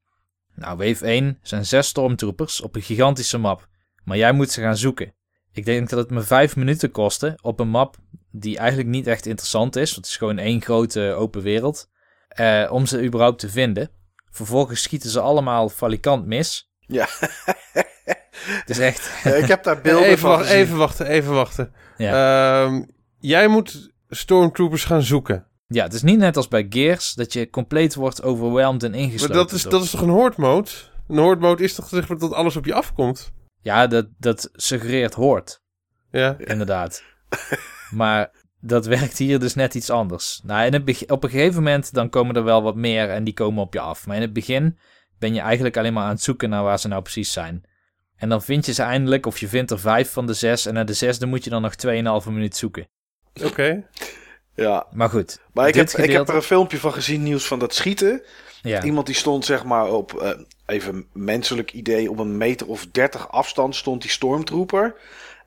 [0.55, 3.69] Nou, Wave 1 zijn zes stormtroopers op een gigantische map.
[4.05, 5.15] Maar jij moet ze gaan zoeken.
[5.53, 7.97] Ik denk dat het me vijf minuten kostte op een map
[8.31, 9.95] die eigenlijk niet echt interessant is.
[9.95, 11.91] Want het is gewoon één grote open wereld.
[12.41, 13.91] Uh, om ze überhaupt te vinden.
[14.31, 16.68] Vervolgens schieten ze allemaal falikant mis.
[16.89, 17.07] Ja.
[18.63, 19.25] het is echt...
[19.25, 21.73] ik heb daar beelden even van wachten, Even wachten, even wachten.
[21.97, 22.67] Ja.
[22.67, 22.83] Uh,
[23.19, 25.47] jij moet stormtroopers gaan zoeken.
[25.67, 29.37] Ja, het is niet net als bij Gears dat je compleet wordt overweldigd en ingesloten.
[29.37, 30.71] Maar dat is, dat is toch een horde mode?
[31.09, 33.33] Een horde mode is toch zeg maar dat alles op je afkomt?
[33.63, 35.63] Ja, dat, dat suggereert hoort.
[36.11, 36.37] Ja.
[36.39, 37.03] Inderdaad.
[37.91, 40.41] maar dat werkt hier dus net iets anders.
[40.45, 43.35] Nou, in het op een gegeven moment dan komen er wel wat meer en die
[43.35, 44.07] komen op je af.
[44.07, 44.79] Maar in het begin
[45.19, 47.65] ben je eigenlijk alleen maar aan het zoeken naar waar ze nou precies zijn.
[48.17, 50.67] En dan vind je ze eindelijk, of je vindt er vijf van de zes.
[50.67, 51.75] En naar de zesde moet je dan nog
[52.25, 52.89] 2,5 minuut zoeken.
[53.45, 53.85] Oké.
[54.55, 54.87] Ja.
[54.93, 55.41] Maar goed.
[55.53, 58.23] Maar ik heb, ik heb er een filmpje van gezien, nieuws van dat schieten.
[58.63, 58.83] Ja.
[58.83, 60.31] Iemand die stond zeg maar op, uh,
[60.67, 64.95] even menselijk idee, op een meter of 30 afstand stond die stormtrooper.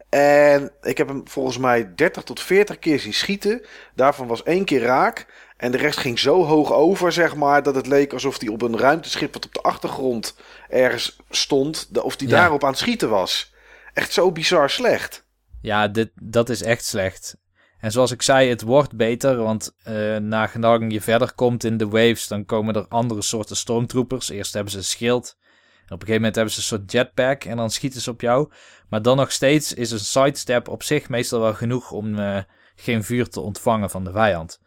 [0.09, 3.61] En ik heb hem volgens mij 30 tot 40 keer zien schieten.
[3.95, 5.25] Daarvan was één keer raak.
[5.61, 8.61] En de rest ging zo hoog over, zeg maar, dat het leek alsof hij op
[8.61, 10.35] een ruimteschip wat op de achtergrond
[10.69, 13.53] ergens stond, of die daarop aan het schieten was.
[13.93, 15.25] Echt zo bizar slecht.
[15.61, 17.37] Ja, dit, dat is echt slecht.
[17.79, 21.77] En zoals ik zei, het wordt beter, want uh, na gelang je verder komt in
[21.77, 24.29] de waves, dan komen er andere soorten stormtroopers.
[24.29, 27.43] Eerst hebben ze een schild, en op een gegeven moment hebben ze een soort jetpack
[27.43, 28.51] en dan schieten ze op jou.
[28.89, 32.37] Maar dan nog steeds is een sidestep op zich meestal wel genoeg om uh,
[32.75, 34.59] geen vuur te ontvangen van de vijand.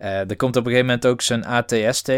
[0.00, 2.10] Uh, er komt op een gegeven moment ook zijn ATST.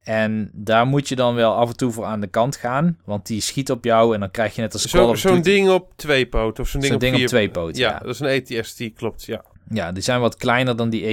[0.00, 2.98] En daar moet je dan wel af en toe voor aan de kant gaan.
[3.04, 5.92] Want die schiet op jou en dan krijg je net als Zo'n zo ding op
[5.96, 7.80] twee poten of zo'n ding, zo op, ding op twee poten.
[7.80, 9.44] Ja, dat is een ATST, klopt, ja.
[9.68, 11.12] Ja, die zijn wat kleiner dan die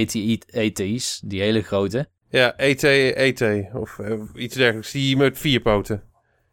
[0.54, 2.08] ATI's, die hele grote.
[2.28, 4.90] Ja, ET, ET of uh, iets dergelijks.
[4.92, 6.02] Die met vier poten.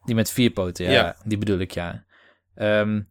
[0.06, 0.92] Die met vier poten, ja.
[0.92, 1.16] ja.
[1.24, 2.06] Die bedoel ik, ja.
[2.56, 3.10] Um,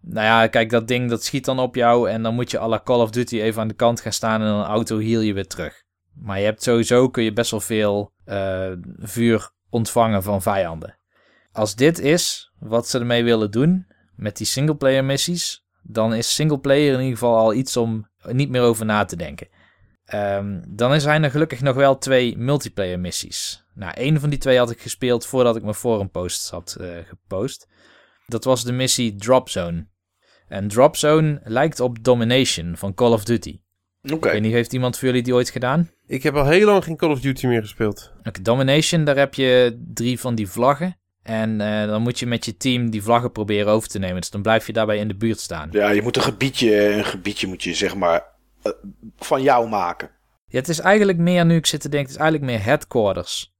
[0.00, 2.68] nou ja, kijk, dat ding dat schiet dan op jou en dan moet je à
[2.68, 5.32] la Call of Duty even aan de kant gaan staan en dan auto heal je
[5.32, 5.82] weer terug.
[6.14, 10.98] Maar je hebt sowieso, kun je best wel veel uh, vuur ontvangen van vijanden.
[11.52, 16.92] Als dit is wat ze ermee willen doen met die singleplayer missies, dan is singleplayer
[16.92, 19.48] in ieder geval al iets om niet meer over na te denken.
[20.14, 23.64] Um, dan zijn er gelukkig nog wel twee multiplayer missies.
[23.74, 26.96] Nou, één van die twee had ik gespeeld voordat ik mijn forum posts had uh,
[27.04, 27.68] gepost.
[28.26, 29.86] Dat was de missie Drop Zone.
[30.48, 33.60] En Drop Zone lijkt op Domination van Call of Duty.
[34.02, 34.14] Oké.
[34.14, 34.28] Okay.
[34.28, 35.90] Ik weet niet, heeft iemand voor jullie die ooit gedaan?
[36.06, 38.12] Ik heb al heel lang geen Call of Duty meer gespeeld.
[38.18, 40.98] Okay, Domination, daar heb je drie van die vlaggen.
[41.22, 44.20] En uh, dan moet je met je team die vlaggen proberen over te nemen.
[44.20, 45.68] Dus dan blijf je daarbij in de buurt staan.
[45.72, 48.24] Ja, je moet een gebiedje, een gebiedje moet je zeg maar
[48.62, 48.72] uh,
[49.16, 50.10] van jou maken.
[50.46, 53.54] Ja, het is eigenlijk meer, nu ik zit te denken, het is eigenlijk meer headquarters.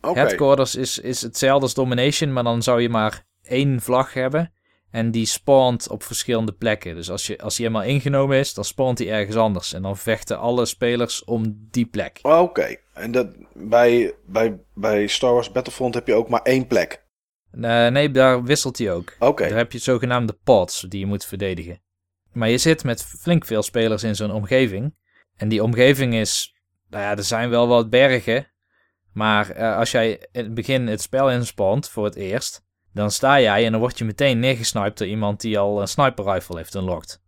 [0.00, 0.22] Okay.
[0.22, 4.52] Headquarters is, is hetzelfde als Domination, maar dan zou je maar één vlag hebben.
[4.96, 6.94] En die spawnt op verschillende plekken.
[6.94, 9.72] Dus als, je, als die helemaal ingenomen is, dan spawnt hij ergens anders.
[9.72, 12.18] En dan vechten alle spelers om die plek.
[12.22, 12.76] Oké.
[12.94, 17.06] En dat, bij, bij, bij Star Wars Battlefront heb je ook maar één plek?
[17.52, 19.16] Uh, nee, daar wisselt hij ook.
[19.18, 19.48] Oké.
[19.48, 21.82] Daar heb je zogenaamde pods die je moet verdedigen.
[22.32, 24.94] Maar je zit met flink veel spelers in zo'n omgeving.
[25.36, 26.54] En die omgeving is...
[26.88, 28.52] Nou ja, er zijn wel wat bergen.
[29.12, 32.65] Maar uh, als jij in het begin het spel inspant voor het eerst
[32.96, 36.24] dan sta jij en dan word je meteen neergesniped door iemand die al een sniper
[36.24, 37.20] rifle heeft unlocked.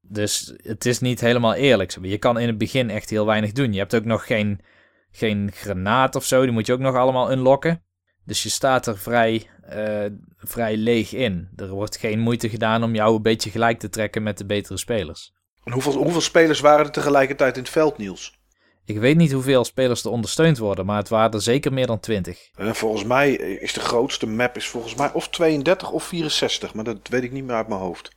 [0.00, 1.96] Dus het is niet helemaal eerlijk.
[2.02, 3.72] Je kan in het begin echt heel weinig doen.
[3.72, 4.60] Je hebt ook nog geen,
[5.10, 6.42] geen granaat of zo.
[6.42, 7.84] Die moet je ook nog allemaal unlocken.
[8.24, 10.04] Dus je staat er vrij, uh,
[10.36, 11.48] vrij leeg in.
[11.56, 14.78] Er wordt geen moeite gedaan om jou een beetje gelijk te trekken met de betere
[14.78, 15.32] spelers.
[15.64, 18.39] En hoeveel, hoeveel spelers waren er tegelijkertijd in het veld, Niels?
[18.90, 22.00] Ik weet niet hoeveel spelers er ondersteund worden, maar het waren er zeker meer dan
[22.00, 22.50] 20.
[22.56, 26.84] En volgens mij is de grootste map is volgens mij of 32 of 64, maar
[26.84, 28.10] dat weet ik niet meer uit mijn hoofd.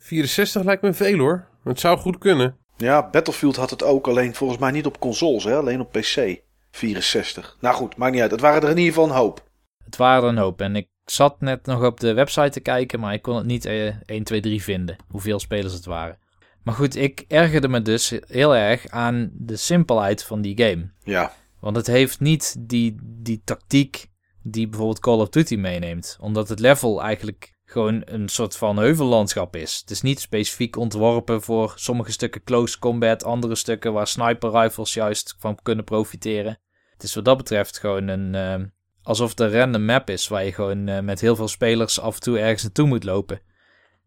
[0.00, 1.48] 64 lijkt me veel hoor.
[1.64, 2.56] Het zou goed kunnen.
[2.76, 5.56] Ja, Battlefield had het ook, alleen volgens mij niet op consoles, hè?
[5.56, 6.40] alleen op PC.
[6.70, 7.56] 64.
[7.60, 8.30] Nou goed, maakt niet uit.
[8.30, 9.44] Het waren er in ieder geval een hoop.
[9.84, 10.60] Het waren er een hoop.
[10.60, 13.64] En ik zat net nog op de website te kijken, maar ik kon het niet
[13.64, 14.96] eh, 1, 2, 3 vinden.
[15.08, 16.18] Hoeveel spelers het waren.
[16.64, 20.90] Maar goed, ik ergerde me dus heel erg aan de simpelheid van die game.
[21.02, 21.32] Ja.
[21.60, 24.06] Want het heeft niet die, die tactiek
[24.42, 26.16] die bijvoorbeeld Call of Duty meeneemt.
[26.20, 29.78] Omdat het level eigenlijk gewoon een soort van heuvellandschap is.
[29.80, 34.94] Het is niet specifiek ontworpen voor sommige stukken close combat, andere stukken waar sniper rifles
[34.94, 36.58] juist van kunnen profiteren.
[36.92, 38.34] Het is wat dat betreft gewoon een.
[38.34, 38.66] Uh,
[39.02, 42.14] alsof het een random map is waar je gewoon uh, met heel veel spelers af
[42.14, 43.40] en toe ergens naartoe moet lopen.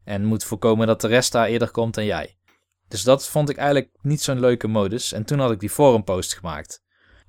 [0.03, 2.37] En moet voorkomen dat de rest daar eerder komt dan jij.
[2.87, 5.11] Dus dat vond ik eigenlijk niet zo'n leuke modus.
[5.11, 6.81] En toen had ik die forumpost gemaakt.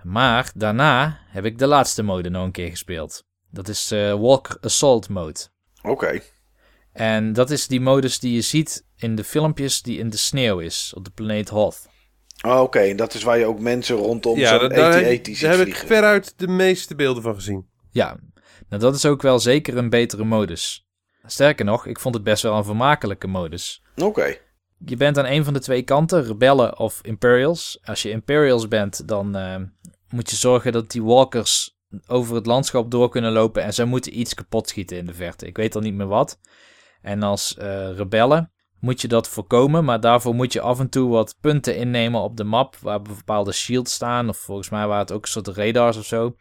[0.03, 3.25] Maar daarna heb ik de laatste mode nog een keer gespeeld.
[3.51, 5.41] Dat is uh, Walker Assault mode.
[5.83, 6.21] Oké.
[6.93, 10.59] En dat is die modus die je ziet in de filmpjes die in de sneeuw
[10.59, 11.89] is op de planeet Hoth.
[12.47, 15.41] Oh, Oké, en dat is waar je ook mensen rondom ja, zo'n daar, AT-AT ziet
[15.41, 17.69] Daar heb ik veruit de meeste beelden van gezien.
[17.91, 18.19] Ja,
[18.69, 20.87] nou dat is ook wel zeker een betere modus.
[21.27, 23.83] Sterker nog, ik vond het best wel een vermakelijke modus.
[23.97, 24.37] Oké.
[24.85, 27.81] Je bent aan een van de twee kanten, rebellen of Imperials.
[27.85, 29.57] Als je Imperials bent, dan uh,
[30.09, 34.19] moet je zorgen dat die walkers over het landschap door kunnen lopen en zij moeten
[34.19, 35.47] iets kapot schieten in de verte.
[35.47, 36.41] Ik weet al niet meer wat.
[37.03, 41.09] En als uh, rebellen moet je dat voorkomen, maar daarvoor moet je af en toe
[41.09, 45.13] wat punten innemen op de map waar bepaalde shields staan, of volgens mij waren het
[45.13, 46.37] ook een soort radars of zo.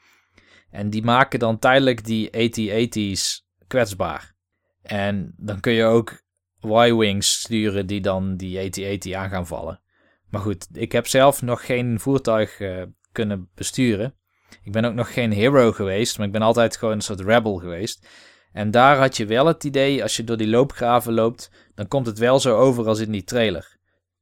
[0.71, 4.35] En die maken dan tijdelijk die AT-AT's kwetsbaar.
[4.81, 6.21] En dan kun je ook
[6.61, 9.81] Y-Wings sturen die dan die AT-AT aan gaan vallen.
[10.29, 14.15] Maar goed, ik heb zelf nog geen voertuig uh, kunnen besturen.
[14.63, 17.55] Ik ben ook nog geen hero geweest, maar ik ben altijd gewoon een soort rebel
[17.55, 18.07] geweest.
[18.51, 22.05] En daar had je wel het idee, als je door die loopgraven loopt, dan komt
[22.05, 23.77] het wel zo over als in die trailer.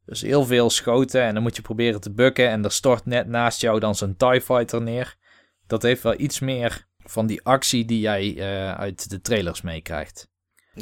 [0.06, 3.28] Dus heel veel schoten en dan moet je proberen te bukken en er stort net
[3.28, 5.16] naast jou dan zo'n TIE Fighter neer.
[5.68, 10.30] Dat heeft wel iets meer van die actie die jij uh, uit de trailers meekrijgt.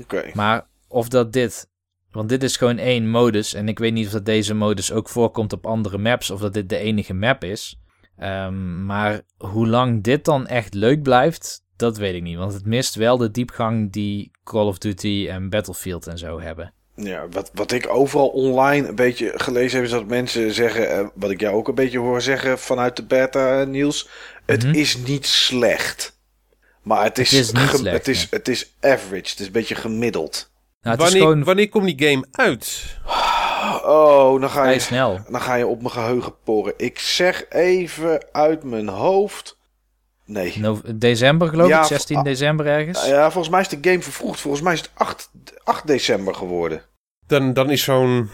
[0.01, 0.31] Oké.
[0.33, 1.69] Maar of dat dit,
[2.11, 5.09] want dit is gewoon één modus en ik weet niet of dat deze modus ook
[5.09, 7.77] voorkomt op andere maps of dat dit de enige map is.
[8.21, 12.37] Um, maar hoe lang dit dan echt leuk blijft, dat weet ik niet.
[12.37, 16.73] Want het mist wel de diepgang die Call of Duty en Battlefield en zo hebben.
[16.95, 21.07] Ja, wat, wat ik overal online een beetje gelezen heb, is dat mensen zeggen, uh,
[21.15, 24.09] wat ik jou ook een beetje hoor zeggen vanuit de beta, Niels.
[24.45, 24.79] Het mm-hmm.
[24.79, 26.21] is niet slecht.
[26.81, 29.29] Maar het is, het is, niet slecht, het, is, het is average.
[29.29, 30.51] Het is een beetje gemiddeld.
[30.83, 31.43] Nou, wanneer, gewoon...
[31.43, 32.97] wanneer komt die game uit?
[33.85, 35.19] Oh, dan ga, je, snel.
[35.29, 36.73] dan ga je op mijn geheugen poren.
[36.77, 39.57] Ik zeg even uit mijn hoofd.
[40.25, 40.59] Nee.
[40.59, 43.05] No december geloof ja, ik, 16 december ergens.
[43.05, 44.39] Ja, volgens mij is de game vervroegd.
[44.39, 45.31] Volgens mij is het 8,
[45.63, 46.81] 8 december geworden.
[47.27, 48.29] Dan, dan is zo'n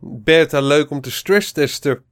[0.00, 2.04] beta leuk om te stresstesten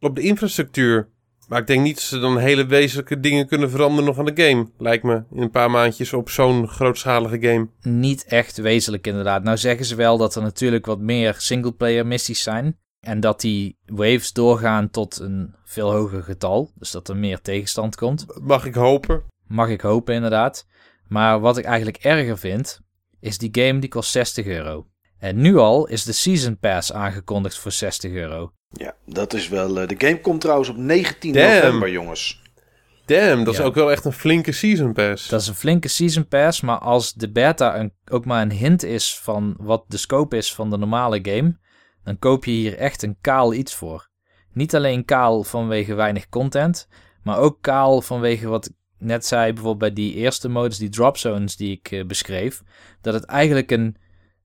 [0.00, 1.08] op de infrastructuur.
[1.48, 4.42] Maar ik denk niet dat ze dan hele wezenlijke dingen kunnen veranderen nog aan de
[4.42, 4.70] game.
[4.78, 7.68] Lijkt me in een paar maandjes op zo'n grootschalige game.
[7.80, 9.42] Niet echt wezenlijk inderdaad.
[9.42, 12.78] Nou zeggen ze wel dat er natuurlijk wat meer singleplayer missies zijn.
[13.00, 16.72] En dat die waves doorgaan tot een veel hoger getal.
[16.74, 18.26] Dus dat er meer tegenstand komt.
[18.40, 19.22] Mag ik hopen?
[19.46, 20.66] Mag ik hopen, inderdaad.
[21.06, 22.80] Maar wat ik eigenlijk erger vind,
[23.20, 24.86] is die game die kost 60 euro.
[25.18, 28.52] En nu al is de Season Pass aangekondigd voor 60 euro.
[28.70, 29.82] Ja, dat is wel...
[29.82, 31.54] Uh, de game komt trouwens op 19 Damn.
[31.54, 32.42] november, jongens.
[33.06, 33.60] Damn, dat ja.
[33.60, 35.28] is ook wel echt een flinke Season Pass.
[35.28, 38.82] Dat is een flinke Season Pass, maar als de beta een, ook maar een hint
[38.82, 41.56] is van wat de scope is van de normale game
[42.08, 44.08] dan koop je hier echt een kaal iets voor.
[44.52, 46.88] Niet alleen kaal vanwege weinig content,
[47.22, 51.16] maar ook kaal vanwege wat ik net zei, bijvoorbeeld bij die eerste modus, die drop
[51.16, 52.62] zones die ik uh, beschreef,
[53.00, 53.96] dat het eigenlijk een,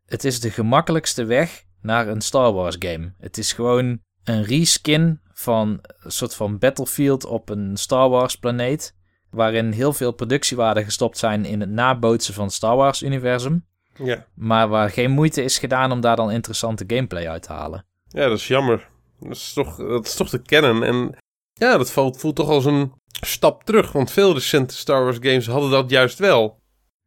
[0.05, 3.13] het is de gemakkelijkste weg naar een Star Wars game.
[3.17, 8.95] Het is gewoon een reskin van een soort van Battlefield op een Star Wars planeet,
[9.29, 13.65] waarin heel veel productiewaarden gestopt zijn in het nabootsen van het Star Wars universum.
[13.95, 14.25] Ja.
[14.35, 17.85] Maar waar geen moeite is gedaan om daar dan interessante gameplay uit te halen.
[18.07, 18.89] Ja, dat is jammer.
[19.19, 20.83] Dat is toch, dat is toch te kennen.
[20.83, 21.15] En
[21.53, 23.91] ja, dat voelt, voelt toch als een stap terug.
[23.91, 26.61] Want veel recente Star Wars games hadden dat juist wel.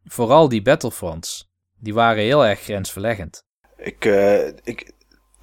[0.04, 1.48] Vooral die Battlefronts.
[1.78, 3.44] Die waren heel erg grensverleggend.
[3.76, 4.92] Ik, uh, ik,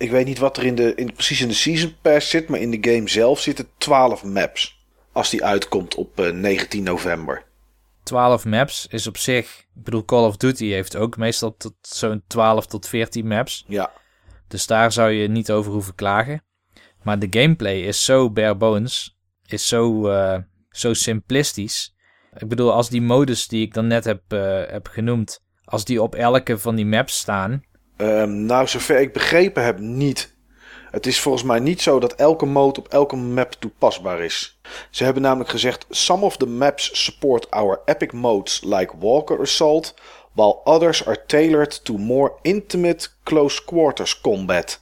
[0.04, 2.49] ik weet niet wat er in de, in, precies in de Season Pass zit.
[2.49, 4.82] Maar in de game zelf zitten 12 maps.
[5.12, 7.45] Als die uitkomt op uh, eh, 19 november.
[8.04, 9.60] 12 maps is op zich...
[9.76, 13.66] Ik bedoel, Call of Duty heeft ook meestal tot zo'n 12 tot 14 maps.
[13.68, 13.91] Ja.
[14.47, 16.43] Dus daar zou je niet over hoeven klagen.
[17.04, 19.18] Maar de gameplay is zo bare bones.
[19.45, 20.38] Is zo, uh,
[20.70, 21.95] zo simplistisch.
[22.38, 25.41] Ik bedoel, als die modus die ik dan net heb, uh, heb genoemd...
[25.66, 27.64] Als die op elke van die maps staan...
[27.98, 30.34] Um, nou, zover ik begrepen heb, niet.
[30.91, 34.60] Het is volgens mij niet zo dat elke mode op elke map toepasbaar is.
[34.89, 39.94] Ze hebben namelijk gezegd: Some of the maps support our epic modes like Walker Assault,
[40.32, 44.82] while others are tailored to more intimate close quarters combat.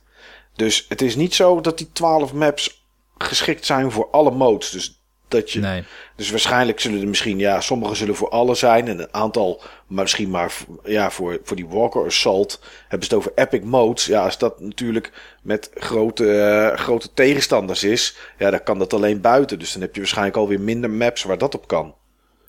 [0.55, 2.86] Dus het is niet zo dat die 12 maps
[3.18, 4.70] geschikt zijn voor alle modes.
[4.70, 5.01] Dus
[5.32, 5.84] dat je, nee.
[6.15, 8.88] Dus waarschijnlijk zullen er misschien, ja, sommige zullen voor alle zijn.
[8.88, 10.53] En een aantal misschien maar
[10.84, 14.05] ja, voor, voor die Walker Assault hebben ze het over epic modes.
[14.05, 15.11] Ja, als dat natuurlijk
[15.43, 19.59] met grote, uh, grote tegenstanders is, ja, dan kan dat alleen buiten.
[19.59, 21.95] Dus dan heb je waarschijnlijk alweer minder maps waar dat op kan.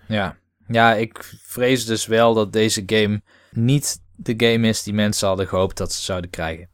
[0.08, 0.36] Ja,
[0.68, 5.48] ja ik vrees dus wel dat deze game niet de game is die mensen hadden
[5.48, 6.68] gehoopt dat ze zouden krijgen.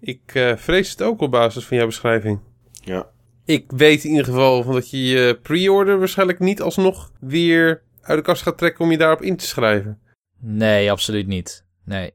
[0.00, 2.40] Ik uh, vrees het ook op basis van jouw beschrijving.
[2.70, 3.12] Ja.
[3.44, 8.18] Ik weet in ieder geval van dat je je pre-order waarschijnlijk niet alsnog weer uit
[8.18, 9.98] de kast gaat trekken om je daarop in te schrijven.
[10.40, 11.64] Nee, absoluut niet.
[11.84, 12.12] Nee.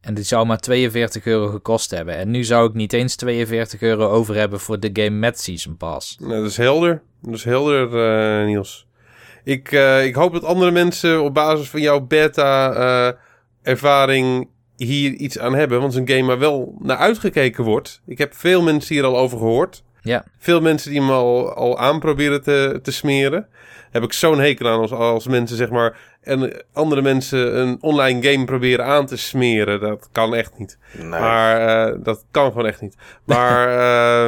[0.00, 2.16] En die zou maar 42 euro gekost hebben.
[2.16, 5.76] En nu zou ik niet eens 42 euro over hebben voor de game met Season
[5.76, 6.16] Pass.
[6.18, 7.02] Nou, dat is helder.
[7.22, 7.88] Dat is helder,
[8.40, 8.86] uh, Niels.
[9.44, 14.46] Ik, uh, ik hoop dat andere mensen op basis van jouw beta-ervaring uh,
[14.88, 15.80] hier iets aan hebben.
[15.80, 18.02] Want zo'n game maar wel naar uitgekeken wordt.
[18.06, 19.84] Ik heb veel mensen hier al over gehoord.
[20.04, 20.24] Ja.
[20.38, 23.48] Veel mensen die me al, al aanproberen te, te smeren.
[23.90, 28.30] Heb ik zo'n hekel aan als, als mensen, zeg maar, en andere mensen een online
[28.30, 29.80] game proberen aan te smeren.
[29.80, 30.78] Dat kan echt niet.
[30.92, 31.08] Nee.
[31.08, 32.96] Maar uh, dat kan gewoon echt niet.
[33.24, 33.68] Maar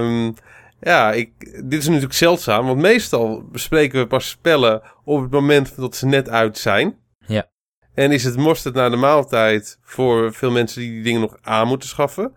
[0.03, 0.35] um,
[0.81, 1.31] ja, ik,
[1.64, 2.66] dit is natuurlijk zeldzaam.
[2.66, 6.97] Want meestal bespreken we pas spellen op het moment dat ze net uit zijn.
[7.27, 7.49] Ja.
[7.95, 11.68] En is het mosterd naar de maaltijd voor veel mensen die die dingen nog aan
[11.68, 12.33] moeten schaffen.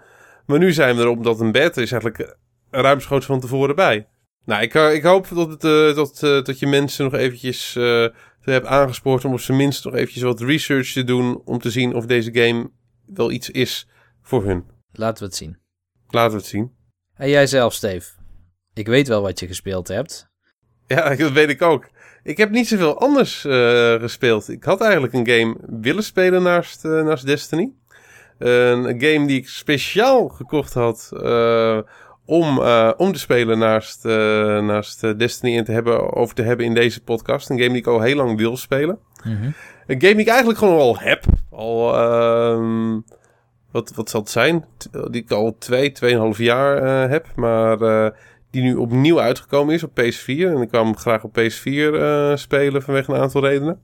[0.45, 2.37] Maar nu zijn we erop dat een beta is eigenlijk
[2.71, 4.07] ruimschoots van tevoren bij.
[4.49, 8.07] Nou, ik, ik hoop dat, het, uh, dat, uh, dat je mensen nog eventjes uh,
[8.39, 11.95] hebt aangespoord om op zijn minst nog eventjes wat research te doen om te zien
[11.95, 12.71] of deze game
[13.05, 13.87] wel iets is
[14.21, 14.65] voor hun.
[14.91, 15.57] Laten we het zien.
[16.07, 16.71] Laten we het zien.
[17.15, 18.11] En jij zelf, Steve.
[18.73, 20.29] Ik weet wel wat je gespeeld hebt.
[20.87, 21.89] Ja, dat weet ik ook.
[22.23, 23.41] Ik heb niet zoveel anders
[24.01, 24.49] gespeeld.
[24.49, 27.73] Ik had eigenlijk een game willen spelen naast, naast Destiny.
[28.37, 31.09] een game die ik speciaal gekocht had
[32.29, 34.13] om, uh, om te spelen naast, uh,
[34.59, 37.49] naast Destiny en te hebben, over te hebben in deze podcast.
[37.49, 38.99] Een game die ik al heel lang wil spelen.
[39.23, 39.53] Mm -hmm.
[39.87, 41.23] Een game die ik eigenlijk gewoon al heb.
[41.51, 42.97] Al, uh,
[43.71, 44.65] wat, wat zal het zijn?
[44.91, 47.27] Die ik al twee, tweeënhalf jaar uh, heb.
[47.35, 47.77] Maar
[48.51, 50.25] die nu opnieuw uitgekomen is op PS4.
[50.25, 53.79] En ik kwam graag op PS4 spelen vanwege een aantal redenen.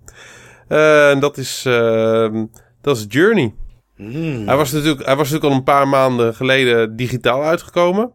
[0.68, 2.46] en dat is, ehm,
[2.82, 3.54] dat is Journey.
[3.98, 4.48] Mm.
[4.48, 8.12] Hij, was natuurlijk, hij was natuurlijk al een paar maanden geleden digitaal uitgekomen.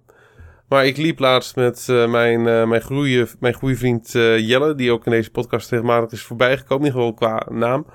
[0.70, 4.74] Maar ik liep laatst met uh, mijn, uh, mijn, goeie, mijn goede vriend uh, Jelle,
[4.74, 7.86] die ook in deze podcast regelmatig is voorbijgekomen, in ieder geval qua naam.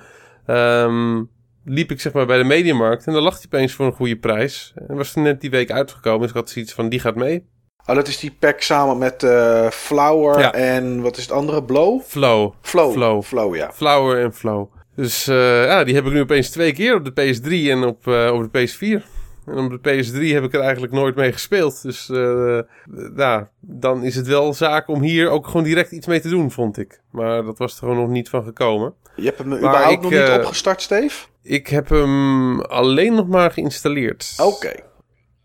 [0.47, 1.29] Um,
[1.65, 4.17] liep ik zeg maar bij de Mediamarkt en daar lag hij opeens voor een goede
[4.17, 4.73] prijs.
[4.87, 7.45] En was er net die week uitgekomen, dus ik had zoiets van, die gaat mee.
[7.85, 9.27] Oh, dat is die pack samen met
[9.73, 10.53] Flower ja.
[10.53, 11.63] en wat is het andere?
[11.63, 12.01] Blow?
[12.01, 12.53] Flow.
[12.61, 12.91] Flow.
[12.91, 13.71] Flow, Flow ja.
[13.73, 14.71] Flower en Flow.
[14.95, 18.53] Dus ja, die heb ik nu opeens twee keer op de PS3 en op, op
[18.53, 19.14] de PS4.
[19.45, 21.81] En op de PS3 heb ik er eigenlijk nooit mee gespeeld.
[21.81, 22.59] Dus uh,
[23.13, 26.51] nou, dan is het wel zaak om hier ook gewoon direct iets mee te doen,
[26.51, 27.01] vond ik.
[27.11, 28.93] Maar dat was er gewoon nog niet van gekomen.
[29.15, 31.25] Je hebt hem maar überhaupt ik, nog niet uh, opgestart, Steve?
[31.41, 34.33] Ik heb hem alleen nog maar geïnstalleerd.
[34.37, 34.55] Oké.
[34.55, 34.83] Okay.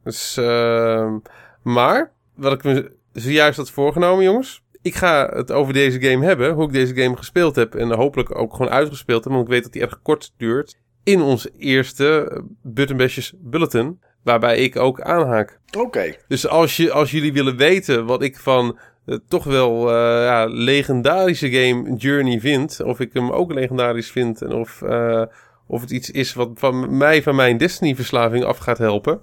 [0.05, 1.14] Dus, uh,
[1.62, 4.62] maar, wat ik me zojuist had voorgenomen, jongens.
[4.82, 7.74] Ik ga het over deze game hebben, hoe ik deze game gespeeld heb.
[7.74, 11.20] En hopelijk ook gewoon uitgespeeld heb, want ik weet dat die erg kort duurt in
[11.20, 15.61] ons eerste Buttonbashers Bulletin, waarbij ik ook aanhaak.
[15.66, 15.78] Oké.
[15.84, 16.18] Okay.
[16.28, 19.94] Dus als, je, als jullie willen weten wat ik van uh, toch wel uh,
[20.24, 25.24] ja, legendarische game Journey vind, of ik hem ook legendarisch vind en of, uh,
[25.66, 29.20] of het iets is wat van mij van mijn Destiny-verslaving af gaat helpen,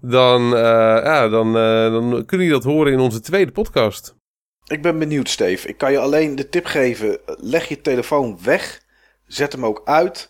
[0.00, 1.52] dan, ja, dan,
[1.92, 4.14] dan kunnen jullie dat horen in onze tweede podcast.
[4.70, 5.68] Ik ben benieuwd, Steve.
[5.68, 8.80] Ik kan je alleen de tip geven: leg je telefoon weg,
[9.26, 10.29] zet hem ook uit.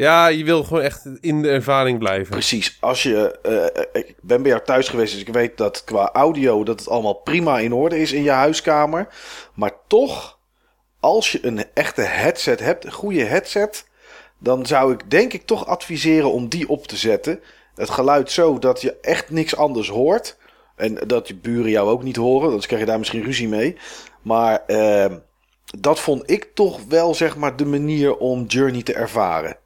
[0.00, 2.30] Ja, je wil gewoon echt in de ervaring blijven.
[2.30, 2.76] Precies.
[2.80, 3.38] Als je,
[3.92, 6.88] uh, ik ben bij jou thuis geweest, dus ik weet dat qua audio dat het
[6.88, 9.08] allemaal prima in orde is in je huiskamer.
[9.54, 10.38] Maar toch,
[11.00, 13.86] als je een echte headset hebt, een goede headset,
[14.38, 17.40] dan zou ik denk ik toch adviseren om die op te zetten.
[17.74, 20.36] Het geluid zo dat je echt niks anders hoort.
[20.76, 23.76] En dat je buren jou ook niet horen, anders krijg je daar misschien ruzie mee.
[24.22, 25.06] Maar uh,
[25.78, 29.56] dat vond ik toch wel zeg maar de manier om Journey te ervaren.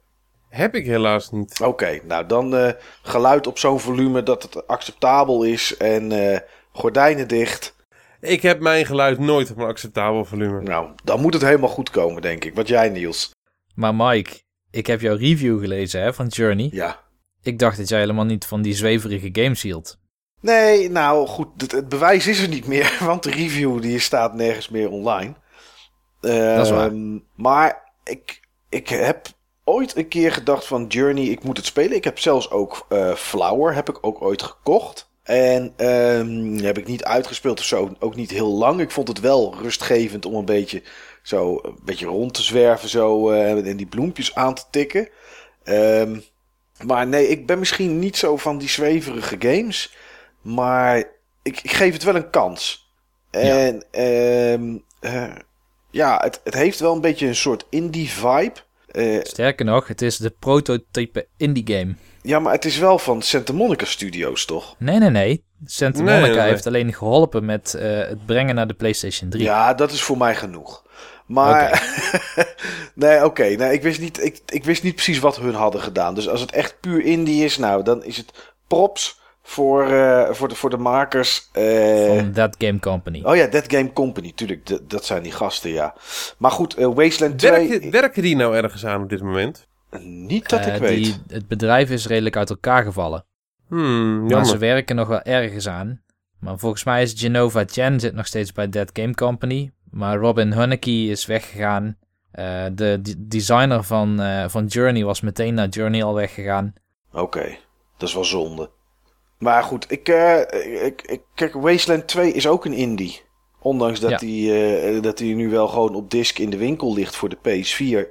[0.55, 1.59] Heb ik helaas niet.
[1.61, 6.39] Oké, nou dan eh, geluid op zo'n volume dat het acceptabel is en eh,
[6.71, 7.75] gordijnen dicht.
[8.21, 10.61] Ik heb mijn geluid nooit op een acceptabel volume.
[10.61, 12.55] Nou, dan moet het helemaal goed komen, denk ik.
[12.55, 13.31] Wat jij, Niels?
[13.73, 14.41] Maar Mike,
[14.71, 16.69] ik heb jouw review gelezen hè, van Journey.
[16.71, 16.99] Ja.
[17.41, 19.97] Ik dacht dat jij helemaal niet van die zweverige games hield.
[20.41, 24.33] Nee, nou goed, het, het bewijs is er niet meer, want de review die staat
[24.33, 25.33] nergens meer online.
[26.19, 26.87] Dat is waar.
[26.87, 28.39] Ehm, Maar ik,
[28.69, 29.34] ik heb
[29.65, 31.95] ooit een keer gedacht van Journey, ik moet het spelen.
[31.95, 35.09] Ik heb zelfs ook eh, Flower, heb ik ook ooit gekocht.
[35.23, 38.79] En ehm, heb ik niet uitgespeeld of zo, ook niet heel lang.
[38.79, 40.81] Ik vond het wel rustgevend om een beetje
[41.21, 45.09] zo een beetje rond te zwerven zo, eh, en die bloempjes aan te tikken.
[45.63, 46.19] Ehm,
[46.85, 49.95] maar nee, ik ben misschien niet zo van die zweverige games.
[50.41, 50.97] Maar
[51.43, 52.89] ik, ik geef het wel een kans.
[53.31, 55.35] En ehm, eh,
[55.91, 58.63] ja, het, het heeft wel een beetje een soort indie vibe.
[58.95, 61.95] Eh, Sterker nog, het is de prototype indie game.
[62.21, 64.75] ja, maar het is wel van Santa Monica Studios, toch?
[64.79, 65.43] Nee, nee, nee.
[65.65, 66.49] Santa Nee, Monica nee.
[66.49, 69.43] heeft alleen geholpen met eh, het brengen naar de PlayStation 3.
[69.43, 70.83] Ja, dat is voor mij genoeg.
[71.25, 71.83] Maar
[72.95, 73.43] nee, oké.
[73.43, 76.15] nee, ik, wist niet, ik, ik wist niet precies wat hun hadden gedaan.
[76.15, 78.31] Dus als het echt puur indie is, nou, dan is het
[78.67, 81.49] props voor, eh, voor, de, voor de makers.
[81.53, 83.21] eh, Van That Game Company.
[83.23, 84.65] Oh ja, Dead Game Company, tuurlijk.
[84.65, 85.95] d- dat zijn die gasten, ja.
[86.37, 87.69] Maar goed, eh, Wasteland 2...
[87.69, 89.67] Werken, werken die nou ergens aan op dit moment?
[90.01, 91.03] Niet dat ik weet.
[91.03, 93.25] die, het bedrijf is redelijk uit elkaar gevallen.
[93.67, 94.49] Hmm, Maar jammer.
[94.49, 96.01] ze werken nog wel ergens aan.
[96.39, 99.71] Maar volgens mij is Genova Chen zit nog steeds bij Dead Game Company.
[99.91, 101.97] Maar Robin Hunneke is weggegaan.
[102.31, 106.73] Eh, de designer van, eh, van Journey was meteen naar Journey al weggegaan.
[107.13, 107.57] Oké,
[107.97, 108.69] dat is wel zonde.
[109.37, 110.39] Maar goed, ik, eh,
[110.85, 113.21] ik, ik, kijk, Wasteland 2 is ook een indie.
[113.59, 114.17] Ondanks dat Ja.
[114.17, 117.37] die, eh, dat die nu wel gewoon op disc in de winkel ligt voor de
[117.41, 118.07] PS4.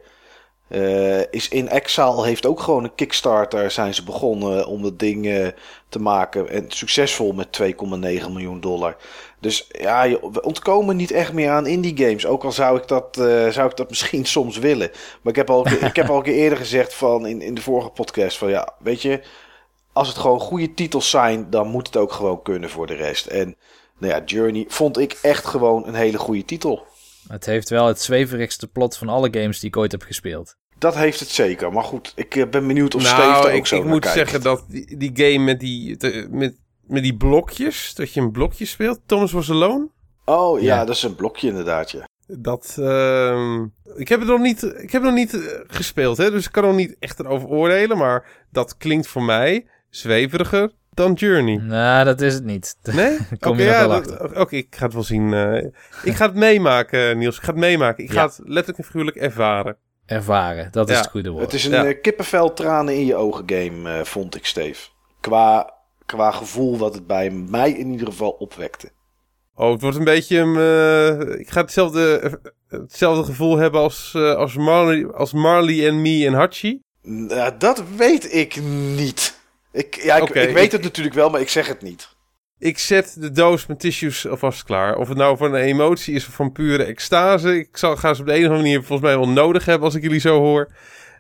[0.69, 5.53] Eh, is In Exile heeft ook gewoon een Kickstarter zijn ze begonnen om dat ding
[5.89, 6.49] te maken.
[6.49, 8.97] En succesvol met 2,9 miljoen dollar.
[9.41, 12.27] Dus ja, je- we ontkomen niet echt meer aan indie games.
[12.27, 13.07] Ook al zou ik dat,
[13.51, 14.91] zou ik dat misschien soms willen.
[15.23, 17.63] Maar ik heb al, ik heb al een keer eerder gezegd van in, in de
[17.63, 19.21] vorige podcast van ja, weet je,
[19.95, 23.27] als het gewoon goede titels zijn, dan moet het ook gewoon kunnen voor de rest.
[23.27, 23.57] En
[23.99, 26.87] nou ja, Journey vond ik echt gewoon een hele goede titel.
[27.29, 30.57] Het heeft wel het zweverigste plot van alle games die ik ooit heb gespeeld.
[30.79, 31.73] Dat heeft het zeker.
[31.73, 33.91] Maar goed, ik eh, ben benieuwd of Steve er nou, ook ik, zo ik naar
[33.93, 34.17] moet kijkt.
[34.17, 38.31] zeggen dat die, die game met die, te- met, met die blokjes, dat je een
[38.31, 39.89] blokje speelt, Thomas Was Alone,
[40.25, 40.85] Oh ja, Ja.
[40.85, 42.09] dat is een blokje inderdaad, ja.
[42.27, 42.77] dat...
[42.79, 43.63] ehm,
[43.97, 46.53] ik heb het nog niet, ik heb het nog niet eh, gespeeld, hè, dus ik
[46.53, 49.67] kan nog niet echt erover oordelen, maar dat klinkt voor mij
[49.97, 51.57] zweveriger dan Journey.
[51.57, 52.77] Nou, dat is het niet.
[52.83, 53.17] Nee?
[53.41, 54.03] Kom Oké, ja,
[54.35, 55.33] Oké, ik ga het wel zien.
[55.35, 55.65] eh.
[56.03, 57.37] ik ga het meemaken, Niels.
[57.37, 58.05] Ik ga het meemaken.
[58.05, 59.77] Ik ga het letterlijk en figuurlijk ervaren.
[60.07, 61.45] Ervaren, dat is het goede woord.
[61.45, 61.85] Het is een Ja.
[61.85, 64.89] eh, kippenvel tranen in je ogen game, eh, vond ik, Steve.
[65.21, 65.73] Qua,
[66.07, 68.89] qua gevoel wat het bij mij in ieder geval opwekte.
[69.55, 70.37] Oh, het wordt een beetje...
[70.39, 72.33] eh, ik ga hetzelfde, eh,
[72.81, 76.81] hetzelfde gevoel hebben als, eh, als, Marley, als Marley en Me en Hachi.
[77.03, 78.61] Nou, dat weet ik
[78.97, 79.34] niet.
[79.75, 82.09] Ik, ja, ik, ik weet ik- het natuurlijk wel, maar ik zeg het niet.
[82.59, 84.97] Ik zet de doos met tissues alvast klaar.
[84.97, 87.59] Of het nou van een emotie is of van pure extase.
[87.59, 89.85] Ik zal, ga ze op de een of andere manier volgens mij wel nodig hebben
[89.85, 90.73] als ik jullie zo hoor.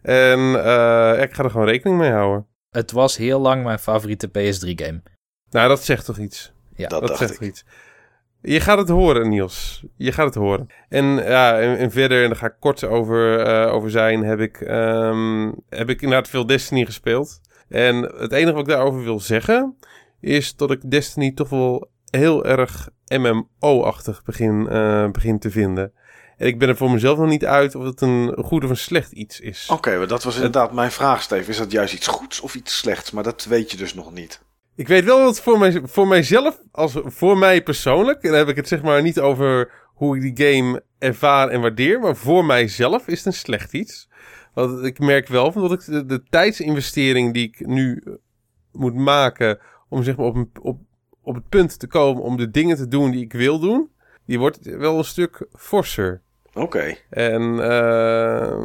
[0.03, 2.47] En eh, ik ga er gewoon rekening mee houden.
[2.71, 5.03] Het was heel lang mijn favoriete PS3-game.
[5.51, 6.53] Nou, dat zegt toch iets.
[6.77, 7.39] Ja, dat dat dacht zegt ik.
[7.39, 7.65] toch iets.
[8.41, 9.85] Je gaat het horen, Niels.
[9.97, 10.67] Je gaat het horen.
[10.89, 14.41] En ja, en, en verder, en daar ga ik kort over, eh, over zijn, heb
[14.41, 17.41] ik, ehm, heb ik inderdaad veel Destiny gespeeld.
[17.69, 19.77] En het enige wat ik daarover wil zeggen,
[20.21, 25.93] is dat ik Destiny toch wel heel erg MMO-achtig begin, eh, begin te vinden.
[26.37, 28.77] En ik ben er voor mezelf nog niet uit of het een goed of een
[28.77, 29.69] slecht iets is.
[29.73, 31.51] Oké, maar dat was inderdaad mijn vraag, Steve.
[31.51, 33.11] Is dat juist iets goeds of iets slechts?
[33.11, 34.41] Maar dat weet je dus nog niet.
[34.77, 38.49] Ik weet wel dat voor, mij, voor mijzelf, als voor mij persoonlijk, en dan heb
[38.49, 42.45] ik het zeg maar niet over hoe ik die game ervaar en waardeer, maar voor
[42.45, 44.09] mijzelf is het een slecht iets.
[44.55, 48.13] Want ik merk wel van dat ik de, de tijdsinvestering die ik nu eh,
[48.73, 50.81] moet maken om zeg maar op, een, op,
[51.23, 53.91] op het punt te komen om de dingen te doen die ik wil doen,
[54.27, 56.23] die wordt wel een stuk forser.
[56.55, 56.95] Oké.
[57.11, 58.59] En eh,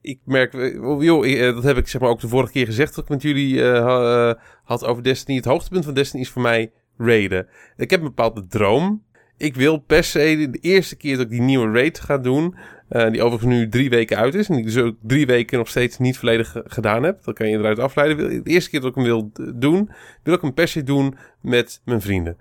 [0.00, 2.66] ik merk, eh, joh, ik, eh, dat heb ik zeg maar ook de vorige keer
[2.66, 5.36] gezegd dat ik met jullie ha- had over Destiny.
[5.36, 7.48] Het hoogtepunt van Destiny is voor mij raiden.
[7.76, 9.04] Ik heb een bepaalde droom.
[9.36, 12.56] Ik wil per se de eerste keer dat ik die nieuwe raid ga doen,
[12.94, 15.58] eh, die overigens nu drie weken uit is en die ik dus ook drie weken
[15.58, 17.24] nog steeds niet volledig ge- gedaan heb.
[17.24, 18.44] Dat kan je eruit afleiden.
[18.44, 19.90] De eerste keer dat ik hem wil doen,
[20.22, 22.36] wil ik hem per se doen met mijn vrienden.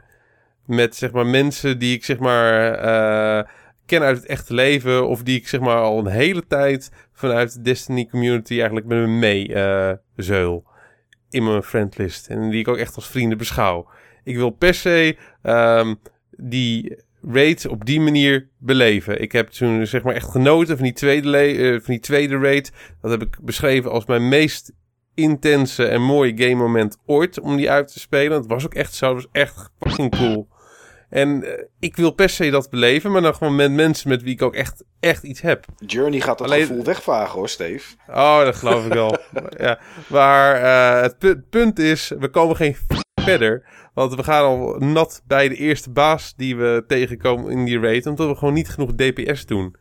[0.66, 3.50] Met zeg maar mensen die ik zeg maar eh,
[3.86, 5.08] ken uit het echte leven.
[5.08, 8.98] Of die ik zeg maar al een hele tijd vanuit de Destiny community eigenlijk met
[8.98, 10.66] me mee eh, zeul.
[11.30, 12.28] In mijn friendlist.
[12.28, 13.90] En die ik ook echt als vrienden beschouw.
[14.24, 15.94] Ik wil per se ehm,
[16.30, 16.98] die
[17.32, 19.22] raid op die manier beleven.
[19.22, 22.72] Ik heb toen zeg maar echt genoten van die tweede, uh, van die tweede raid.
[23.02, 24.74] Dat heb ik beschreven als mijn meest
[25.16, 28.38] intense en mooie game moment ooit om die uit te spelen.
[28.38, 29.16] Het was ook echt zo.
[29.16, 30.48] Het was echt fucking cool.
[31.10, 34.34] En uh, ik wil per se dat beleven, maar dan gewoon met mensen met wie
[34.34, 35.66] ik ook echt, echt iets heb.
[35.86, 36.66] Journey gaat dat Alleen...
[36.66, 37.96] gevoel wegvagen hoor, Steve.
[38.08, 39.18] Oh, dat geloof ik wel.
[39.58, 39.80] ja.
[40.08, 42.76] Maar uh, het, pu punt is, we komen geen
[43.22, 43.66] verder.
[43.94, 48.06] Want we gaan al nat bij de eerste baas die we tegenkomen in die raid.
[48.06, 49.76] Omdat we gewoon niet genoeg DPS doen.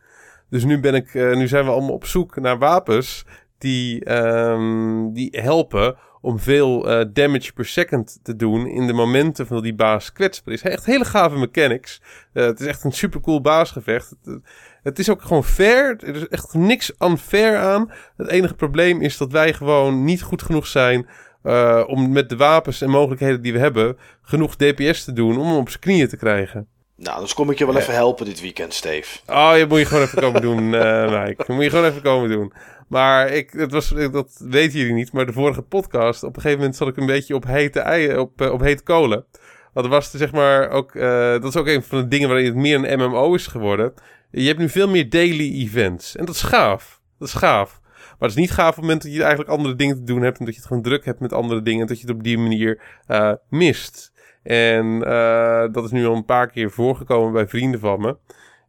[0.49, 3.25] Dus nu, ben ik, uh, nu zijn we allemaal op zoek naar wapens
[3.57, 9.47] die, um, die helpen om veel uh, damage per second te doen in de momenten
[9.47, 10.61] van die baas kwetsbaar is.
[10.61, 12.01] Echt hele gave mechanics.
[12.33, 14.15] Uh, het is echt een super cool baasgevecht.
[14.23, 14.39] Het,
[14.83, 15.97] het, is ook gewoon fair.
[16.03, 17.91] Er is echt niks unfair aan.
[18.17, 21.07] Het enige probleem is dat wij gewoon niet goed genoeg zijn
[21.43, 25.47] uh, om met de wapens en mogelijkheden die we hebben genoeg DPS te doen om
[25.47, 26.67] hem op zijn knieën te krijgen.
[26.95, 29.19] Nou, dus kom ik je wel even helpen dit weekend, Steve.
[29.27, 31.35] Oh, je moet je gewoon even komen doen, uh, Mike.
[31.37, 32.53] Dat moet je gewoon even komen doen.
[32.87, 36.57] Maar ik, het was, dat weten jullie niet, maar de vorige podcast, op een gegeven
[36.57, 39.25] moment zat ik een beetje op hete eieren, op, uh, op hete kolen.
[39.73, 42.55] Dat was zeg maar ook, uh, dat is ook een van de dingen waarin het
[42.55, 43.93] meer een MMO is geworden.
[44.31, 46.15] Je hebt nu veel meer daily events.
[46.15, 47.01] En dat is gaaf.
[47.19, 47.81] Dat is gaaf.
[48.23, 50.21] Maar het is niet gaaf op het moment dat je eigenlijk andere dingen te doen
[50.21, 50.39] hebt.
[50.39, 51.81] En dat je het gewoon druk hebt met andere dingen.
[51.81, 54.13] En dat je het op die manier uh, mist.
[54.43, 58.17] En uh, dat is nu al een paar keer voorgekomen bij vrienden van me.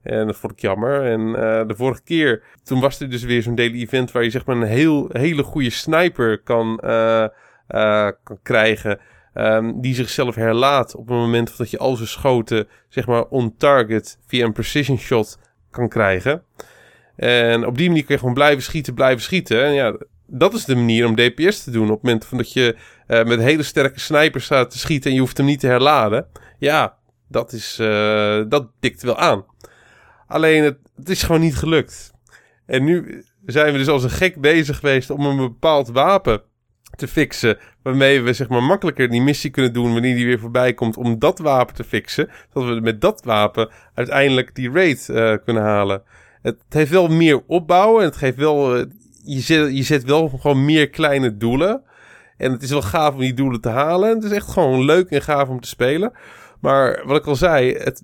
[0.03, 1.03] En dat vond ik jammer.
[1.03, 1.35] En uh,
[1.67, 4.57] de vorige keer, toen was er dus weer zo'n daily event waar je zeg maar
[4.57, 6.81] een heel, hele goede sniper kan,
[8.23, 9.01] kan krijgen.
[9.35, 13.57] Um, die zichzelf herlaat op het moment dat je al zijn schoten, zeg maar, on
[13.57, 15.39] target via een precision shot
[15.71, 16.43] kan krijgen.
[17.17, 19.65] En op die manier kun je gewoon blijven schieten, blijven schieten.
[19.65, 19.97] En ja,
[20.27, 21.91] dat is de manier om DPS te doen.
[21.91, 22.77] Op het moment dat je
[23.09, 26.27] uh, met hele sterke snipers staat te schieten en je hoeft hem niet te herladen.
[26.59, 26.97] Ja,
[27.29, 29.45] dat, is, uh, dat dikt wel aan.
[30.27, 32.13] Alleen het, het is gewoon niet gelukt.
[32.67, 36.43] En nu zijn we dus als een gek bezig geweest om een bepaald wapen
[36.97, 37.59] te fixen.
[37.83, 41.19] Waarmee we zeg maar makkelijker die missie kunnen doen wanneer die weer voorbij komt om
[41.19, 42.31] dat wapen te fixen.
[42.53, 46.03] Dat we met dat wapen uiteindelijk die raid uh, kunnen halen.
[46.45, 48.01] Het heeft wel meer opbouwen.
[48.01, 48.77] En het geeft wel.
[48.77, 48.85] Uh,
[49.25, 51.83] je, zet, je zet wel gewoon meer kleine doelen.
[52.37, 54.15] En het is wel gaaf om die doelen te halen.
[54.15, 56.13] Het is echt gewoon leuk en gaaf om te spelen.
[56.61, 58.03] Maar wat ik al zei, het,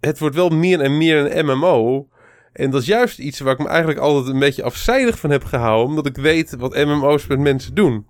[0.00, 2.08] het wordt wel meer en meer een MMO.
[2.52, 5.44] En dat is juist iets waar ik me eigenlijk altijd een beetje afzijdig van heb
[5.44, 5.88] gehouden.
[5.88, 8.06] Omdat ik weet wat MMO's met mensen doen.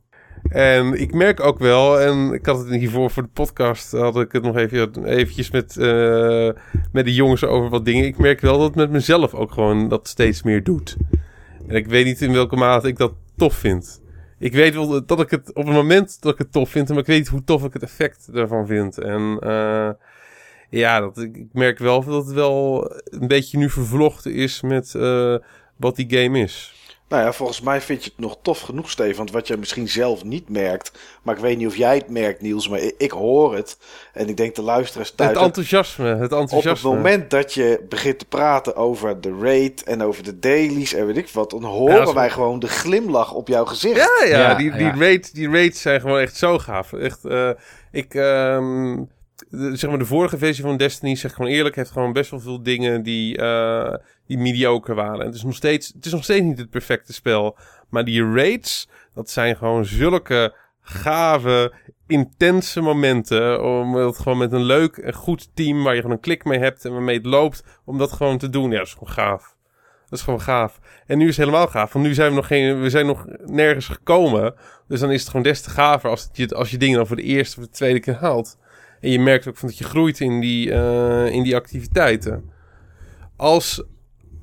[0.49, 4.33] En ik merk ook wel, en ik had het hiervoor voor de podcast, had ik
[4.33, 6.51] het nog even eventjes met, uh,
[6.93, 8.05] met de jongens over wat dingen.
[8.05, 10.97] Ik merk wel dat het met mezelf ook gewoon dat steeds meer doet.
[11.67, 14.03] En ik weet niet in welke mate ik dat tof vind.
[14.39, 16.99] Ik weet wel dat ik het op het moment dat ik het tof vind, maar
[16.99, 18.99] ik weet niet hoe tof ik het effect daarvan vind.
[18.99, 19.91] En uh,
[20.71, 25.37] ja, dat, ik, merk wel dat het wel een beetje nu vervlochten is met uh,
[25.77, 26.80] wat die game is.
[27.11, 29.17] Nou ja, volgens mij vind je het nog tof genoeg, Steven.
[29.17, 30.93] Want wat jij misschien zelf niet merkt.
[31.23, 32.69] Maar ik weet niet of jij het merkt, Niels.
[32.69, 33.79] Maar ik, hoor het.
[34.13, 35.31] En ik denk de luisteraars thuis.
[35.31, 36.07] Het enthousiasme.
[36.07, 36.89] Het enthousiasme.
[36.89, 39.83] Op het moment dat je begint te praten over de raid.
[39.83, 41.51] En over de dailies en weet ik wat.
[41.51, 43.97] Dan horen wij gewoon de glimlach op jouw gezicht.
[43.97, 44.39] Ja, ja.
[44.39, 44.95] ja die, die, ja.
[44.99, 46.93] Raid, die raids zijn gewoon echt zo gaaf.
[46.93, 47.51] Echt, uh,
[47.93, 48.15] ik...
[48.15, 49.09] Um,
[49.51, 52.41] de, zeg maar de vorige versie van Destiny, zeg gewoon eerlijk, heeft gewoon best wel
[52.41, 53.95] veel dingen die, uh,
[54.27, 55.21] die mediocre waren.
[55.21, 57.57] En het is, nog steeds, het is nog steeds niet het perfecte spel.
[57.89, 61.73] Maar die raids, dat zijn gewoon zulke gave,
[62.07, 63.65] intense momenten.
[63.65, 66.59] Om het gewoon met een leuk en goed team waar je gewoon een klik mee
[66.59, 68.71] hebt en waarmee het loopt, om dat gewoon te doen.
[68.71, 69.55] Ja, dat is gewoon gaaf.
[70.09, 70.79] Dat is gewoon gaaf.
[71.07, 71.93] En nu is het helemaal gaaf.
[71.93, 74.55] Want nu zijn we nog geen, we zijn nog nergens gekomen.
[74.89, 77.17] Dus dan is het gewoon des te gaver als je, als je dingen dan voor
[77.17, 78.59] de eerste of de tweede keer haalt.
[79.01, 82.51] En je merkt ook van dat je groeit in die, uh, in die activiteiten.
[83.37, 83.83] Als,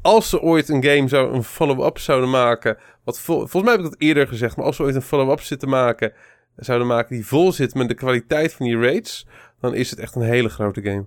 [0.02, 2.78] als ze ooit een game zou, een follow-up zouden maken.
[3.04, 4.56] Wat vol, volgens mij heb ik dat eerder gezegd.
[4.56, 6.14] Maar als ze ooit een follow-up zitten maken.
[6.56, 9.28] Zouden maken die vol zit met de kwaliteit van die raids.
[9.60, 11.06] Dan is het echt een hele grote game.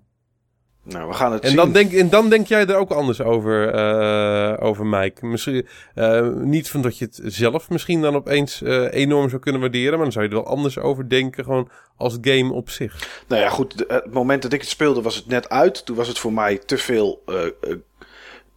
[0.83, 1.57] Nou, we gaan het en zien.
[1.57, 5.27] Dan denk, en dan denk jij er ook anders over, uh, over Mike.
[5.27, 9.61] Misschien, uh, niet van dat je het zelf misschien dan opeens uh, enorm zou kunnen
[9.61, 9.93] waarderen.
[9.93, 11.45] Maar dan zou je er wel anders over denken.
[11.45, 13.23] Gewoon als game op zich.
[13.27, 13.85] Nou ja, goed.
[13.89, 15.87] Het moment dat ik het speelde was het net uit.
[15.87, 17.23] Toen was het voor mij te veel...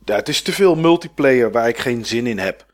[0.05, 2.65] ja, het is te veel multiplayer waar ik geen zin in heb.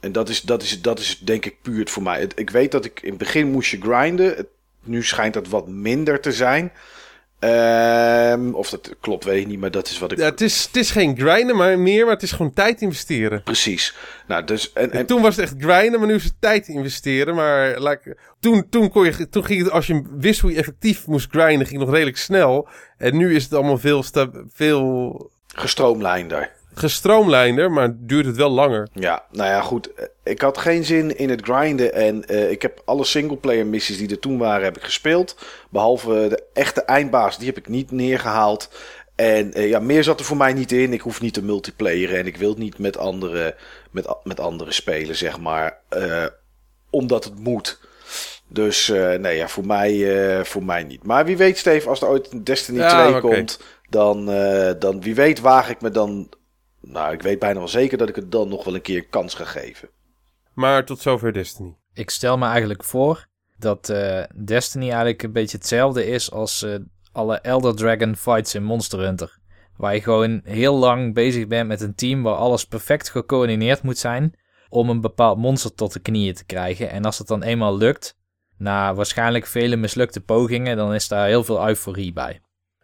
[0.00, 2.28] En dat is, dat is, dat is denk ik puur het voor mij.
[2.34, 4.36] ik weet dat ik in het begin moest je grinden.
[4.36, 4.46] Het,
[4.82, 6.72] nu schijnt dat wat minder te zijn.
[7.38, 10.18] Ehm, of dat klopt, weet ik niet, maar dat is wat ik...
[10.18, 13.42] Ja, het, is, het is geen grinden maar meer, maar het is gewoon tijd investeren.
[13.42, 13.94] Precies.
[14.26, 16.68] Nou, dus, en, En en, toen was het echt grinden, maar nu is het tijd
[16.68, 17.34] investeren.
[17.34, 21.06] Maar like, toen, toen, kon je, toen ging het, als je wist hoe je effectief
[21.06, 22.68] moest grinden, ging het nog redelijk snel.
[22.98, 24.04] En nu is het allemaal veel,
[24.52, 26.50] veel gestroomlijnder.
[26.78, 28.88] Gestroomlijnder, maar duurt het wel langer.
[28.92, 29.90] Ja, nou ja, goed.
[30.24, 31.92] Ik had geen zin in het grinden.
[31.92, 35.36] En eh, ik heb alle singleplayer missies die er toen waren, heb ik gespeeld.
[35.70, 38.70] Behalve de echte eindbaas, die heb ik niet neergehaald.
[39.14, 40.92] En eh, ja, meer zat er voor mij niet in.
[40.92, 43.54] Ik hoef niet te multiplayeren en ik wil niet met anderen,
[43.90, 45.78] met, met anderen spelen, zeg maar.
[45.88, 46.24] eh,
[46.90, 47.78] omdat het moet.
[48.48, 51.04] Dus nee, ja, voor mij, voor mij niet.
[51.04, 53.20] Maar wie weet, Steve, als er ooit een Destiny Ja, 2 oké.
[53.20, 53.60] komt,
[53.90, 54.24] dan,
[54.78, 56.28] dan wie weet waag ik me dan...
[56.88, 59.34] Nou, ik weet bijna wel zeker dat ik het dan nog wel een keer kans
[59.34, 59.88] ga geven.
[60.54, 61.76] Maar tot zover Destiny.
[61.92, 63.26] Ik stel me eigenlijk voor
[63.58, 66.74] dat eh, Destiny eigenlijk een beetje hetzelfde is als eh,
[67.12, 69.38] alle Elder Dragon fights in Monster Hunter.
[69.76, 73.98] Waar je gewoon heel lang bezig bent met een team waar alles perfect gecoördineerd moet
[73.98, 74.34] zijn
[74.68, 76.90] om een bepaald monster tot de knieën te krijgen.
[76.90, 78.16] En als het dan eenmaal lukt,
[78.56, 82.40] na waarschijnlijk vele mislukte pogingen, dan is daar heel veel euforie bij.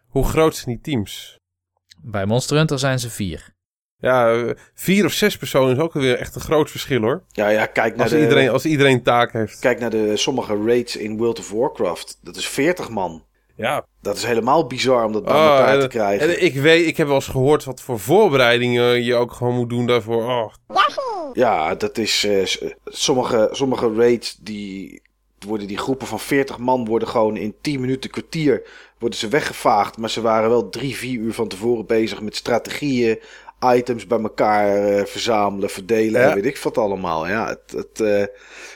[0.07, 1.37] Hoe groot zijn die teams?
[2.01, 3.53] Bij Monster Hunter zijn ze vier.
[4.03, 4.43] Ja,
[4.73, 7.23] vier of zes personen is ook weer echt een groot verschil hoor.
[7.31, 9.59] Ja, ja, kijk naar, Als de, iedereen, als iedereen taak heeft.
[9.59, 12.17] kijk naar de sommige raids in World of Warcraft.
[12.21, 13.23] Dat is 40 man.
[13.55, 16.27] Ja, Dat is helemaal bizar om dat bij Oh, elkaar en- te krijgen.
[16.29, 19.69] En ik weet, ik heb wel eens gehoord wat voor voorbereidingen je ook gewoon moet
[19.69, 20.23] doen daarvoor.
[20.23, 20.53] Oh,
[21.33, 22.23] Ja, dat is.
[22.25, 25.01] eh, sommige, sommige raids die.
[25.47, 28.63] Worden die groepen van 40 man worden gewoon in 10 minuten kwartier
[28.99, 29.97] worden ze weggevaagd.
[29.97, 33.19] Maar ze waren wel drie, vier uur van tevoren bezig met strategieën,
[33.75, 36.27] items bij elkaar eh, verzamelen, verdelen Ja.
[36.29, 37.27] en weet ik wat allemaal.
[37.27, 38.25] Ja, het, het, eh,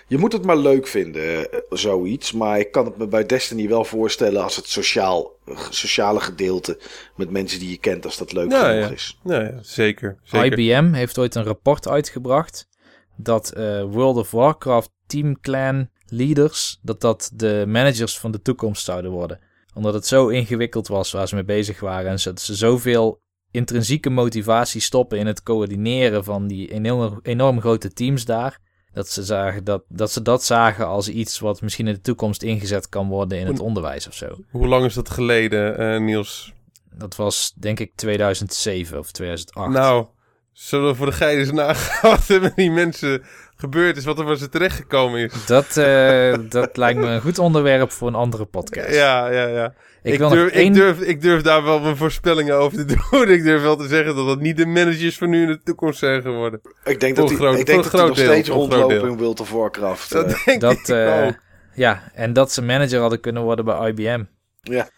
[0.07, 2.31] je moet het maar leuk vinden, eh, zoiets.
[2.31, 5.31] Maar ik kan het me bij Destiny wel voorstellen als het sociaal,
[5.69, 6.79] sociale gedeelte
[7.15, 8.93] met mensen die je kent, als dat leuk Ja, genoeg ja.
[8.93, 9.19] is.
[9.23, 10.17] nee, ja, zeker.
[10.23, 10.59] zeker.
[10.59, 12.67] IBM heeft ooit een rapport uitgebracht
[13.15, 18.85] dat eh, World of Warcraft Team Clan leaders, dat dat de managers van de toekomst
[18.85, 19.39] zouden worden.
[19.73, 23.21] Omdat het zo ingewikkeld was waar ze mee bezig waren en dat ze zoveel
[23.57, 28.59] intrinsieke motivatie stoppen in het coördineren van die enorm, enorm grote teams daar.
[28.93, 32.43] Dat ze, zagen dat, dat ze dat zagen als iets wat misschien in de toekomst
[32.43, 34.37] ingezet kan worden in het onderwijs of zo.
[34.51, 36.53] Hoe lang is dat geleden, eh, Niels?
[36.93, 39.69] Dat was denk ik 2007 of 2008.
[39.69, 40.05] Nou,
[40.51, 43.23] zullen we voor de gein eens nagaan wat er met die mensen
[43.57, 45.45] gebeurd is, wat er van ze terechtgekomen is?
[45.45, 48.93] Dat, eh, dat lijkt me een goed onderwerp voor een andere podcast.
[48.93, 49.73] Ja, ja, ja.
[50.03, 50.65] ik, durf, één...
[50.65, 53.29] ik, durf, ik durf daar wel mijn voorspellingen over te doen.
[53.29, 55.99] Ik durf wel te zeggen dat het niet de managers van nu in de toekomst
[55.99, 56.61] zijn geworden.
[56.83, 60.11] Ik denk Voor dat voor dat die nog steeds voor rondlopen in World of Warcraft.
[60.11, 60.45] Dat eh.
[60.45, 61.27] denk Dat, ik eh,
[61.73, 64.23] ja, en dat ze manager hadden kunnen worden bij IBM.
[64.61, 64.89] Ja.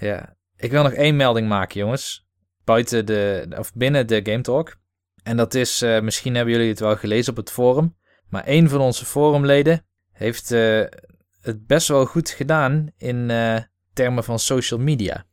[0.00, 0.36] Ja.
[0.56, 2.26] Ik wil nog één melding maken, jongens.
[2.64, 4.76] Buiten de, of binnen de Game Talk.
[5.24, 7.96] En dat is, eh, misschien hebben jullie het wel gelezen op het forum.
[8.28, 10.84] Maar één van onze forumleden heeft eh,
[11.40, 13.56] het best wel goed gedaan in eh,
[13.92, 15.24] termen van social media.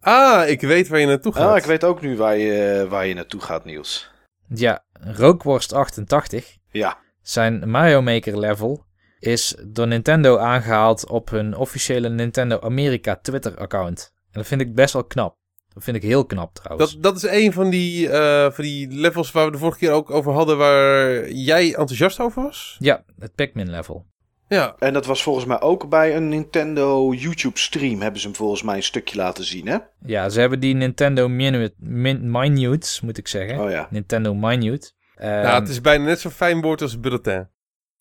[0.00, 1.50] Ah, ik weet waar je naartoe gaat.
[1.50, 4.10] Ah, ik weet ook nu waar je, waar je naartoe gaat, Niels.
[4.48, 6.38] Ja, Rookworst88,
[6.70, 8.84] Ja, zijn Mario Maker level,
[9.18, 14.12] is door Nintendo aangehaald op hun officiële Nintendo Amerika Twitter account.
[14.14, 15.36] En dat vind ik best wel knap.
[15.74, 16.92] Dat vind ik heel knap trouwens.
[16.92, 19.90] Dat, dat is een van die, eh, van die levels waar we de vorige keer
[19.90, 22.76] ook over hadden, waar jij enthousiast over was.
[22.78, 24.06] Ja, het Pikmin level.
[24.48, 28.00] Ja, en dat was volgens mij ook bij een Nintendo YouTube stream.
[28.00, 29.78] Hebben ze hem volgens mij een stukje laten zien, hè?
[30.06, 33.60] Ja, ze hebben die Nintendo Minute, min, Minutes, moet ik zeggen.
[33.60, 33.86] Oh ja.
[33.90, 34.92] Nintendo Minute.
[35.16, 37.48] Nou, het is bijna net zo'n fijn woord als bulletin.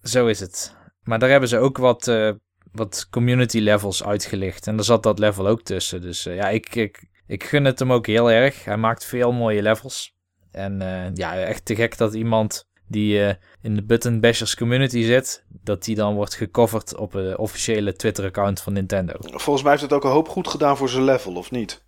[0.04, 0.76] Zo is het.
[1.04, 2.32] Maar daar hebben ze ook wat, eh,
[2.72, 4.68] wat community levels uitgelicht.
[4.68, 6.02] En daar zat dat level ook tussen.
[6.02, 8.66] Dus eh, ja, ik, ik, ik gun het hem ook heel erg.
[8.66, 10.16] Hij maakt veel mooie levels.
[10.52, 15.04] En eh, ja, echt te gek dat iemand die eh, in de Button Bashers community
[15.04, 19.14] zit, dat die dan wordt gecoverd op een officiële Twitter-account van Nintendo.
[19.20, 21.86] Volgens mij heeft het ook een hoop goed gedaan voor zijn level, of niet?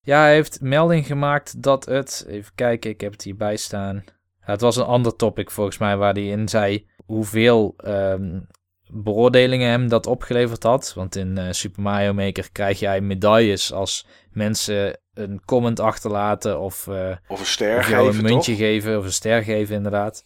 [0.00, 2.24] Ja, hij heeft melding gemaakt dat het.
[2.28, 4.04] Even kijken, ik heb het hierbij staan.
[4.40, 8.40] Ja, het was een ander topic volgens mij waar hij in zei hoeveel ehm,
[8.92, 10.92] beoordelingen hem dat opgeleverd had.
[10.94, 16.86] Want in eh, Super Mario Maker krijg jij medailles als mensen een comment achterlaten of,
[16.86, 18.60] eh, Of een ster of geven, een muntje toch?
[18.60, 20.24] geven of een ster geven, inderdaad.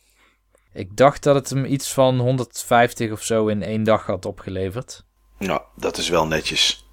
[0.72, 5.04] Ik dacht dat het hem iets van 150 of zo in één dag had opgeleverd.
[5.38, 6.88] Nou, dat is wel netjes.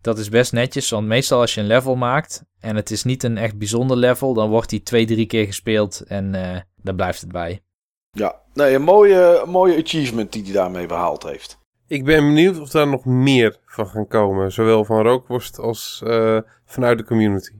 [0.00, 3.22] Dat is best netjes, want meestal als je een level maakt en het is niet
[3.22, 7.20] een echt bijzonder level, dan wordt die twee, drie keer gespeeld en eh daar blijft
[7.20, 7.62] het bij.
[8.10, 11.58] Ja, nee, een mooie, mooie achievement die hij daarmee behaald heeft.
[11.86, 14.52] Ik ben benieuwd of daar nog meer van gaan komen.
[14.52, 17.52] Zowel van Rookworst als uh, vanuit de community.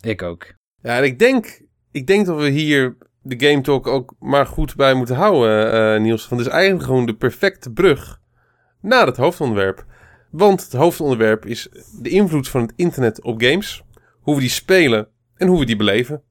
[0.00, 0.54] Ik ook.
[0.82, 4.76] Ja, en ik denk, ik denk dat we hier de Game Talk ook maar goed
[4.76, 6.28] bij moeten houden, uh, Niels.
[6.28, 8.20] Want het is eigenlijk gewoon de perfecte brug
[8.80, 9.84] naar het hoofdonderwerp.
[10.30, 11.68] Want het hoofdonderwerp is
[12.00, 13.84] de invloed van het internet op games.
[14.20, 16.22] Hoe we die spelen en hoe we die beleven.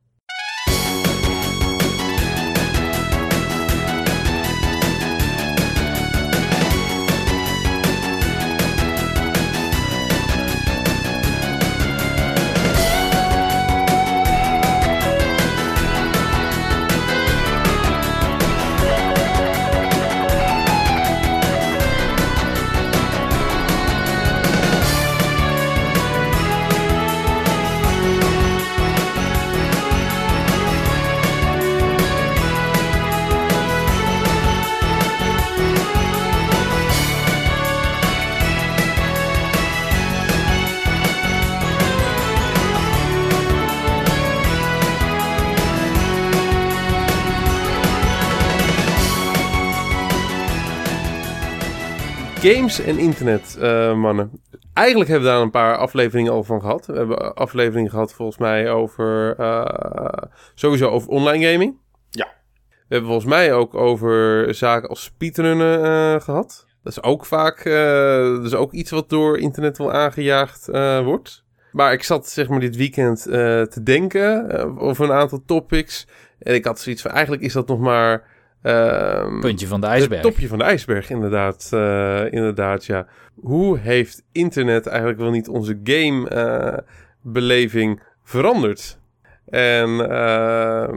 [52.53, 54.31] Games en internet, uh, mannen.
[54.73, 56.85] Eigenlijk hebben we daar een paar afleveringen over van gehad.
[56.85, 59.39] We hebben afleveringen gehad volgens mij over...
[59.39, 60.07] Uh,
[60.55, 61.77] sowieso over online gaming.
[62.09, 62.27] Ja.
[62.69, 66.65] We hebben volgens mij ook over zaken als speedrunnen uh, gehad.
[66.83, 67.63] Dat is ook vaak...
[67.63, 70.65] dat is ook iets wat door internet wel aangejaagd
[71.03, 71.43] wordt.
[71.71, 76.07] Maar ik zat zeg maar dit weekend te denken over een aantal topics.
[76.39, 77.11] En ik had zoiets van...
[77.11, 78.34] Eigenlijk is dat nog maar
[78.65, 80.21] Um, Puntje van de ijsberg.
[80.21, 81.69] Het topje van de ijsberg, inderdaad.
[81.73, 83.07] Uh, inderdaad, ja.
[83.41, 88.99] Hoe heeft internet eigenlijk wel niet onze gamebeleving uh, veranderd?
[89.45, 90.89] En uh,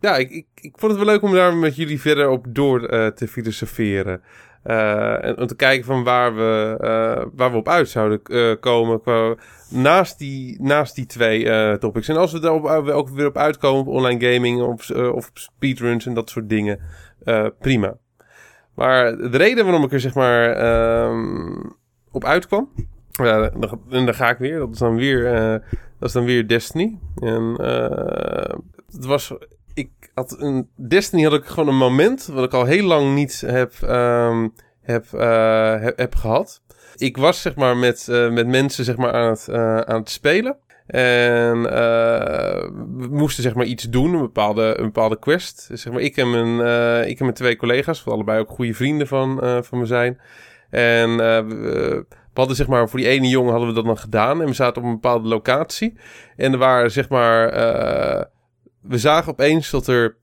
[0.00, 2.92] ja, ik, ik, ik vond het wel leuk om daar met jullie verder op door
[2.92, 4.22] uh, te filosoferen.
[4.66, 8.54] Uh, en om te kijken van waar we, uh, waar we op uit zouden uh,
[8.60, 9.00] komen.
[9.00, 9.34] Qua,
[9.70, 12.08] naast, die, naast die twee topics.
[12.08, 16.14] En als we daar ook weer op uitkomen op online gaming of, of speedruns en
[16.14, 16.80] dat soort dingen.
[17.58, 17.96] prima.
[18.74, 21.62] Maar de reden waarom ik er zeg maar ehm,
[22.10, 22.70] op uitkwam.
[23.90, 24.58] en daar ga ik weer.
[24.58, 25.22] Dat is dan weer,
[25.98, 26.98] dat is dan weer Destiny.
[27.14, 27.54] En
[28.92, 29.34] het was
[29.76, 33.40] ik had een Destiny had ik gewoon een moment wat ik al heel lang niet
[33.46, 36.62] heb, um, heb, uh, heb, gehad.
[36.96, 40.10] Ik was zeg maar met, uh, met mensen zeg maar aan het, uh, aan het
[40.10, 40.56] spelen.
[40.86, 45.68] En we moesten zeg maar iets doen, een bepaalde, een bepaalde quest.
[45.72, 46.60] Zeg maar, ik, en mijn,
[47.08, 50.20] ik en mijn twee collega's, wat allebei ook goede vrienden van, van me zijn.
[50.70, 54.40] En we, we hadden zeg maar, voor die ene jongen hadden we dat dan gedaan.
[54.40, 55.98] En we zaten op een bepaalde locatie.
[56.36, 57.52] En er waren zeg maar
[58.88, 60.16] we zagen opeens dat er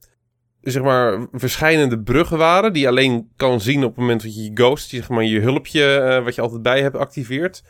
[0.61, 4.43] zeg maar verschillende bruggen waren die je alleen kan zien op het moment dat je
[4.43, 7.63] je ghost, zeg maar je hulpje uh, wat je altijd bij hebt activeert.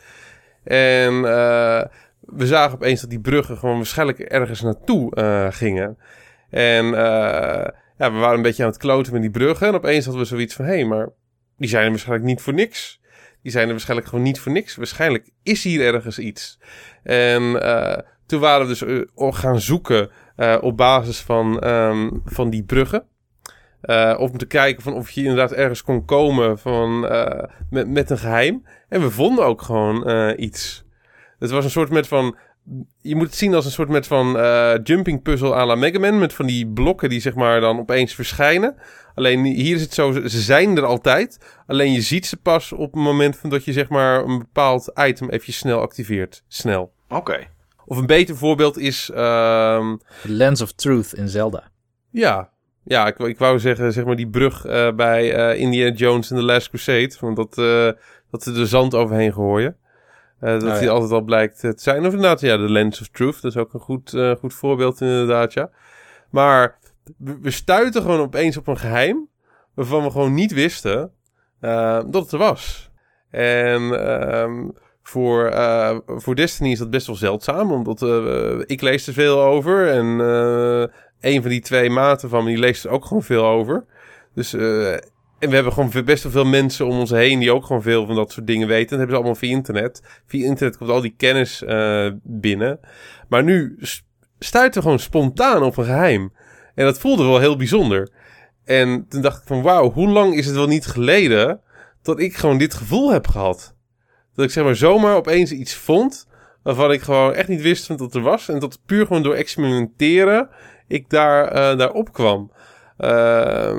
[0.64, 1.82] En uh,
[2.20, 5.98] we zagen opeens dat die bruggen gewoon waarschijnlijk ergens naartoe uh, gingen.
[6.50, 6.86] En
[7.98, 10.28] ja, we waren een beetje aan het kloten met die bruggen en opeens hadden we
[10.28, 11.08] zoiets van hé, hey, maar
[11.56, 13.00] die zijn er waarschijnlijk niet voor niks.
[13.42, 14.76] Die zijn er waarschijnlijk gewoon niet voor niks.
[14.76, 16.58] Waarschijnlijk is hier ergens iets.
[17.02, 17.42] En
[18.26, 19.04] toen waren we dus
[19.38, 23.04] gaan zoeken uh, op basis van, um, van die bruggen.
[23.82, 28.10] Uh, om te kijken van of je inderdaad ergens kon komen van, uh, met, met
[28.10, 28.66] een geheim.
[28.88, 30.84] En we vonden ook gewoon iets.
[31.38, 32.36] Het was een soort met van.
[33.00, 34.32] Je moet het zien als een soort met van
[34.82, 36.18] jumping puzzle à la Mega Man.
[36.18, 38.76] Met van die blokken die zeg maar dan opeens verschijnen.
[39.14, 41.38] Alleen hier is het zo, ze zijn er altijd.
[41.66, 45.28] Alleen je ziet ze pas op het moment dat je zeg maar een bepaald item
[45.28, 46.44] even snel activeert.
[46.48, 46.92] Snel.
[47.08, 47.46] Oké.
[47.86, 49.10] Of een beter voorbeeld is...
[49.14, 51.70] Um, Lens of Truth in Zelda.
[52.10, 52.50] Ja,
[52.84, 56.36] ja ik, ik wou zeggen, zeg maar die brug uh, bij uh, Indiana Jones in
[56.36, 57.14] The Last Crusade.
[57.20, 57.90] Want dat, uh,
[58.30, 59.76] dat ze er zand overheen gooien.
[60.40, 62.06] dat oh, die altijd al blijkt te zijn.
[62.06, 63.42] Of inderdaad, ja, de Lens of Truth.
[63.42, 65.70] Dat is ook een goed, goed voorbeeld inderdaad, ja.
[66.30, 66.78] Maar
[67.18, 69.28] we stuiten gewoon opeens op een geheim...
[69.74, 71.12] waarvan we gewoon niet wisten
[71.60, 72.90] dat het er was.
[73.30, 73.82] En...
[74.42, 79.12] Um, voor, uh, voor Destiny is dat best wel zeldzaam, omdat uh, ik lees er
[79.12, 79.88] veel over.
[79.88, 80.84] En uh,
[81.20, 83.84] een van die twee maten van me, leest er ook gewoon veel over.
[84.34, 87.82] Dus, en we hebben gewoon best wel veel mensen om ons heen die ook gewoon
[87.82, 88.88] veel van dat soort dingen weten.
[88.88, 90.02] Dat hebben ze allemaal via internet.
[90.26, 91.64] Via internet komt al die kennis
[92.22, 92.80] binnen.
[93.28, 93.78] Maar nu
[94.38, 96.32] stuiten we gewoon spontaan op een geheim.
[96.74, 98.10] En dat voelde wel heel bijzonder.
[98.64, 101.60] En toen dacht ik van wauw, hoe lang is het wel niet geleden
[102.02, 103.73] dat ik gewoon dit gevoel heb gehad?
[104.34, 106.28] Dat ik zeg maar zomaar opeens iets vond.
[106.62, 108.48] Waarvan ik gewoon echt niet wist dat er was.
[108.48, 110.48] En dat puur gewoon door experimenteren
[110.86, 112.50] ik daar, uh, daar opkwam.
[112.98, 113.76] Uh,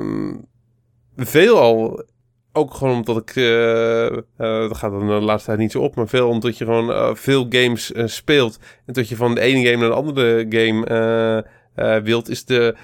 [1.16, 2.04] veelal
[2.52, 5.94] ook gewoon omdat ik, uh, uh, dat gaat dan de laatste tijd niet zo op,
[5.94, 8.58] maar veel omdat je gewoon veel games speelt.
[8.86, 11.44] En dat je van de ene game naar de andere game
[12.02, 12.76] wilt, is de,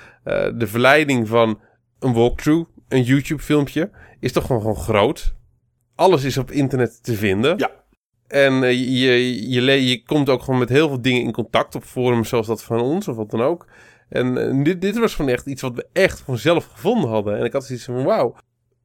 [0.54, 1.60] de verleiding van
[1.98, 5.34] een walkthrough, een YouTube filmpje, is toch gewoon, gewoon groot.
[5.94, 7.58] Alles is op internet te vinden.
[7.58, 7.70] Ja.
[8.26, 12.28] En je, je, je komt ook gewoon met heel veel dingen in contact op forums
[12.28, 13.66] zoals dat van ons of wat dan ook.
[14.08, 17.38] En dit, dit was gewoon echt iets wat we echt vanzelf gevonden hadden.
[17.38, 18.34] En ik had zoiets van, wauw,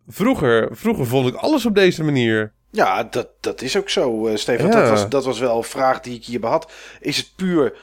[0.08, 2.54] Vroeger, vroeger vond ik alles op deze manier.
[2.72, 4.72] Ja, dat, dat is ook zo, uh, Stefan.
[4.72, 6.72] Dat, was, dat was wel een vraag die ik hier had.
[7.00, 7.78] Is het puur,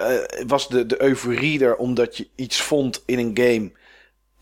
[0.00, 0.06] uh,
[0.46, 3.72] was de, de euforie er omdat je iets vond in een game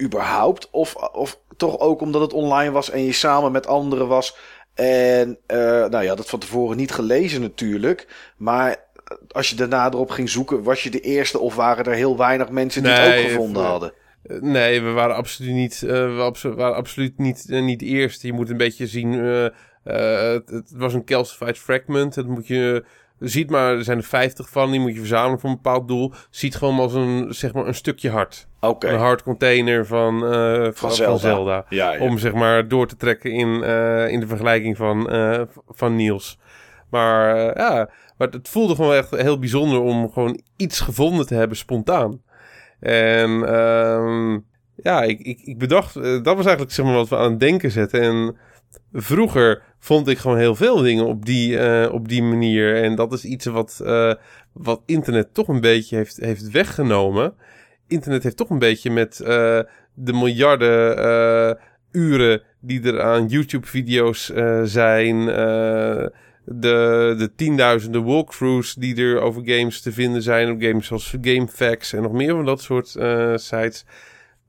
[0.03, 0.71] überhaupt?
[0.71, 4.37] Of, of toch ook omdat het online was en je samen met anderen was?
[4.75, 8.07] En uh, nou ja, dat van tevoren niet gelezen natuurlijk.
[8.37, 8.77] Maar
[9.29, 12.51] als je daarna erop ging zoeken, was je de eerste of waren er heel weinig
[12.51, 13.93] mensen die het ook gevonden hadden?
[14.23, 18.23] Eh, nee, we waren absoluut niet, uh, we waren absoluut niet, uh, niet eerst.
[18.23, 19.13] Je moet een beetje zien,
[19.83, 22.15] het, het, was een calcified fragment.
[22.15, 22.85] Dat moet je,
[23.19, 26.13] ziet maar, er zijn er 50 van, die moet je verzamelen voor een bepaald doel.
[26.31, 28.49] Ziet gewoon als een, zeg maar, een stukje hart.
[28.61, 28.93] Okay.
[28.93, 31.11] Een hard container van, van, van, Zelda.
[31.11, 31.65] Van Zelda.
[31.69, 32.01] Ja, ja.
[32.01, 33.63] Om zeg maar door te trekken in,
[34.11, 35.09] in de vergelijking van,
[35.69, 36.39] van Niels.
[36.91, 41.57] Maar ja, maar het voelde gewoon echt heel bijzonder om gewoon iets gevonden te hebben
[41.57, 42.23] spontaan.
[42.81, 44.45] En um,
[44.77, 47.41] ja, ik, ik, ik bedacht, eh, dat was eigenlijk zeg maar wat we aan het
[47.41, 48.01] denken zetten.
[48.01, 48.37] En
[48.93, 52.83] vroeger vond ik gewoon heel veel dingen op die, uh, op die manier.
[52.83, 54.15] En dat is iets wat, uh,
[54.53, 57.35] wat internet toch een beetje heeft, heeft weggenomen.
[57.87, 59.27] Internet heeft toch een beetje met uh,
[59.95, 61.59] de miljarden
[61.93, 64.33] uren die er aan YouTube-video's
[64.65, 65.27] zijn
[66.45, 70.51] de, de tienduizenden walkthroughs die er over games te vinden zijn.
[70.51, 72.89] Op games zoals GameFAQs en nog meer van dat soort
[73.35, 73.85] sites.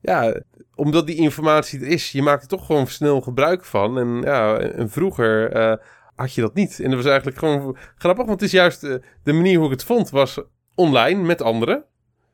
[0.00, 0.40] Ja,
[0.74, 3.98] omdat die informatie er is, je maakt er toch gewoon snel gebruik van.
[3.98, 5.74] En ja, en vroeger uh,
[6.14, 6.80] had je dat niet.
[6.80, 9.72] En dat was eigenlijk gewoon grappig, want het is juist uh, de manier hoe ik
[9.72, 10.40] het vond, was
[10.74, 11.84] online met anderen.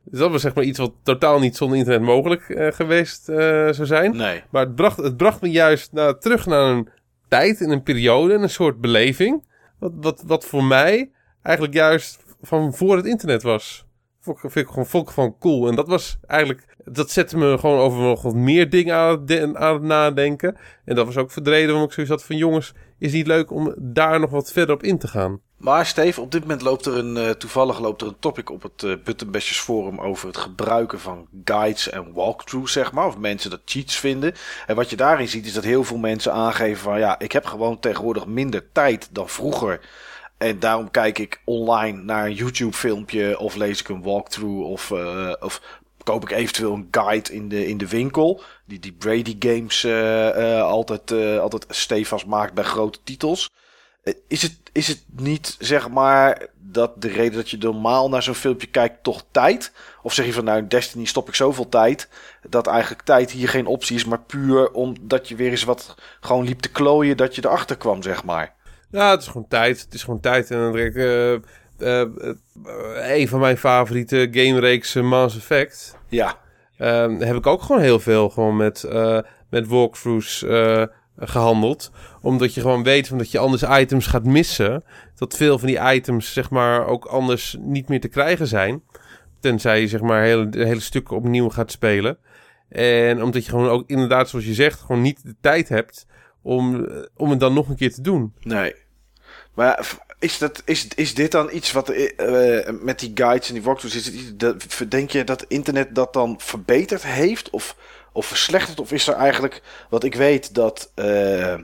[0.04, 3.86] Dus dat was zeg maar iets wat totaal niet zonder internet mogelijk uh, geweest zou
[3.86, 4.16] zijn.
[4.16, 4.42] Nee.
[4.50, 6.88] Maar het bracht, het bracht me juist naar, terug naar een
[7.28, 9.44] tijd, in een periode, een soort beleving.
[9.78, 11.10] Wat, wat, wat voor mij
[11.42, 13.86] eigenlijk juist van voor het internet was.
[14.20, 15.68] Vond, vind ik gewoon, vond ik gewoon cool.
[15.68, 19.82] En dat was eigenlijk, dat zette me gewoon over nog wat meer dingen aan het,
[19.82, 20.56] nadenken.
[20.84, 23.74] En dat was ook verdreden, omdat ik zoiets had van jongens, is niet leuk om
[23.78, 25.40] daar nog wat verder op in te gaan.
[25.56, 28.62] Maar Steve, op dit moment loopt er een, uh, toevallig loopt er een topic op
[28.62, 33.06] het uh, forum over het gebruiken van guides en walkthroughs, zeg maar.
[33.06, 34.34] Of mensen dat cheats vinden.
[34.66, 37.44] En wat je daarin ziet is dat heel veel mensen aangeven van ja, ik heb
[37.44, 39.80] gewoon tegenwoordig minder tijd dan vroeger.
[40.38, 44.90] En daarom kijk ik online naar een YouTube filmpje of lees ik een walkthrough of,
[44.90, 45.60] uh, of
[46.04, 48.42] koop ik eventueel een guide in de, in de winkel.
[48.66, 49.86] Die, die Brady Games
[50.60, 53.50] altijd, altijd stevast maakt bij grote titels.
[54.28, 58.34] Is het, is het niet, zeg maar, dat de reden dat je normaal naar zo'n
[58.34, 59.72] filmpje kijkt toch tijd?
[60.02, 62.08] Of zeg je van, nou, in Destiny stop ik zoveel tijd,
[62.48, 66.44] dat eigenlijk tijd hier geen optie is, maar puur omdat je weer eens wat gewoon
[66.44, 68.54] liep te klooien, dat je erachter kwam, zeg maar?
[68.90, 69.80] Ja, het is gewoon tijd.
[69.80, 70.50] Het is gewoon tijd.
[70.50, 71.44] En dan denk ik,
[71.78, 72.04] uh,
[73.18, 75.98] een van mijn favoriete gamereeksen, Mass Effect.
[76.08, 76.38] Ja.
[76.78, 78.88] Ehm, heb ik ook gewoon heel veel gewoon met,
[79.50, 80.44] met walkthroughs
[81.16, 81.90] gehandeld.
[82.20, 84.84] Omdat je gewoon weet van dat je anders items gaat missen.
[85.16, 88.82] Dat veel van die items zeg maar ook anders niet meer te krijgen zijn.
[89.40, 92.18] Tenzij je zeg maar hele, hele stukken opnieuw gaat spelen.
[92.68, 96.06] En omdat je gewoon ook inderdaad zoals je zegt gewoon niet de tijd hebt
[96.42, 98.34] om, om het dan nog een keer te doen.
[98.40, 98.74] Nee.
[99.54, 103.62] Maar is, dat, is, is dit dan iets wat uh, met die guides en die
[103.62, 103.96] walkthroughs...
[103.96, 107.50] Is het iets, dat, denk je dat internet dat dan verbeterd heeft?
[107.50, 107.76] Of
[108.14, 108.80] of verslechterd?
[108.80, 111.54] Of is er eigenlijk, wat ik weet, dat uh,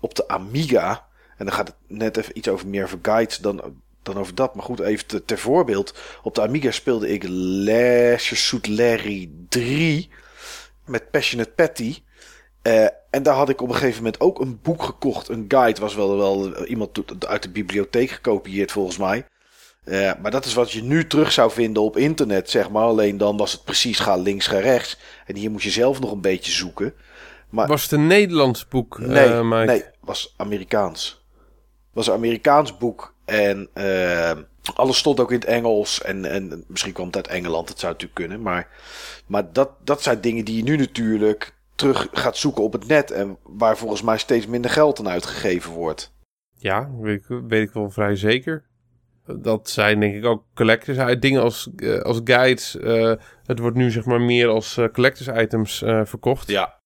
[0.00, 1.06] op de Amiga,
[1.36, 3.62] en dan gaat het net even iets over meer over guides dan,
[4.02, 4.54] dan over dat.
[4.54, 5.98] Maar goed, even te, ter voorbeeld.
[6.22, 10.10] Op de Amiga speelde ik Leisure Suit Larry 3
[10.84, 12.02] met Passionate Patty.
[12.62, 15.28] Uh, en daar had ik op een gegeven moment ook een boek gekocht.
[15.28, 19.26] Een guide was wel, wel iemand uit de bibliotheek gekopieerd volgens mij.
[19.84, 22.82] Uh, maar dat is wat je nu terug zou vinden op internet, zeg maar.
[22.82, 24.98] Alleen dan was het precies ga links, ga rechts.
[25.26, 26.94] En hier moet je zelf nog een beetje zoeken.
[27.48, 28.98] Maar, was het een Nederlands boek?
[28.98, 29.64] Nee, uh, Mike?
[29.64, 31.24] nee, was Amerikaans.
[31.92, 33.14] was een Amerikaans boek.
[33.24, 34.30] En uh,
[34.74, 36.02] alles stond ook in het Engels.
[36.02, 38.42] En, en misschien kwam het uit Engeland, dat zou natuurlijk kunnen.
[38.42, 38.68] Maar,
[39.26, 43.10] maar dat, dat zijn dingen die je nu natuurlijk terug gaat zoeken op het net.
[43.10, 46.14] En waar volgens mij steeds minder geld aan uitgegeven wordt.
[46.54, 48.66] Ja, weet ik, weet ik wel vrij zeker
[49.36, 52.76] dat zijn denk ik ook collectors dingen als, uh, als guides.
[52.80, 53.12] Uh,
[53.44, 56.48] het wordt nu zeg maar meer als uh, collectors items verkocht.
[56.48, 56.80] Ja.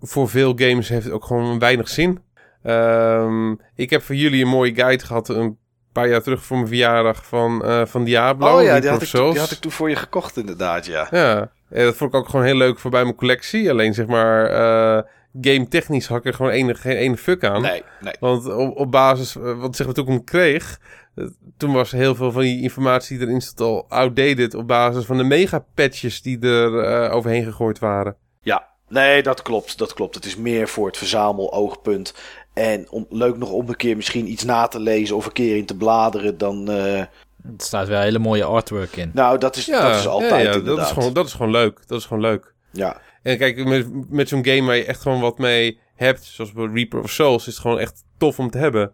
[0.00, 2.22] voor veel games heeft het ook gewoon weinig zin.
[2.62, 5.58] Ehm, ik heb voor jullie een mooie guide gehad een
[5.92, 8.56] paar jaar terug voor mijn verjaardag van, eh, van Diablo.
[8.56, 11.08] Oh ja, die had, ik, die had ik toen voor je gekocht inderdaad, ja.
[11.10, 13.70] Ja, dat vond ik ook gewoon heel leuk voor bij mijn collectie.
[13.70, 15.02] Alleen zeg maar, eh,
[15.40, 17.62] game technisch had ik er gewoon enig, geen ene fuck aan.
[17.62, 18.14] Nee, nee.
[18.20, 20.78] Want op, op basis, eh, wat zeg maar toen ik hem kreeg,
[21.14, 21.24] eh,
[21.56, 25.24] toen was heel veel van die informatie die erin al outdated op basis van de
[25.24, 28.16] mega-patches die er eh, overheen gegooid waren.
[28.42, 29.78] Ja, nee, dat klopt.
[29.78, 30.14] Dat klopt.
[30.14, 32.14] Het is meer voor het verzameloogpunt.
[32.54, 35.56] En om, leuk nog om een keer misschien iets na te lezen of een keer
[35.56, 36.38] in te bladeren.
[36.38, 37.02] Dan, eh,
[37.44, 39.10] Er staat wel hele mooie artwork in.
[39.14, 40.86] nou, dat is, dat is altijd ja, ja, dat, inderdaad.
[40.86, 41.80] is gewoon, dat is gewoon leuk.
[41.86, 42.54] Dat is gewoon leuk.
[42.70, 46.52] Ja, En kijk, met, met zo'n game waar je echt gewoon wat mee hebt, zoals
[46.52, 48.92] bij Reaper of Souls, is het gewoon echt tof om te hebben.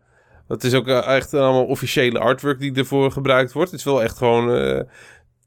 [0.49, 3.70] Dat is ook eh, echt allemaal officiële artwork die ervoor gebruikt wordt.
[3.70, 4.55] Het is wel echt gewoon...
[4.55, 4.80] eh,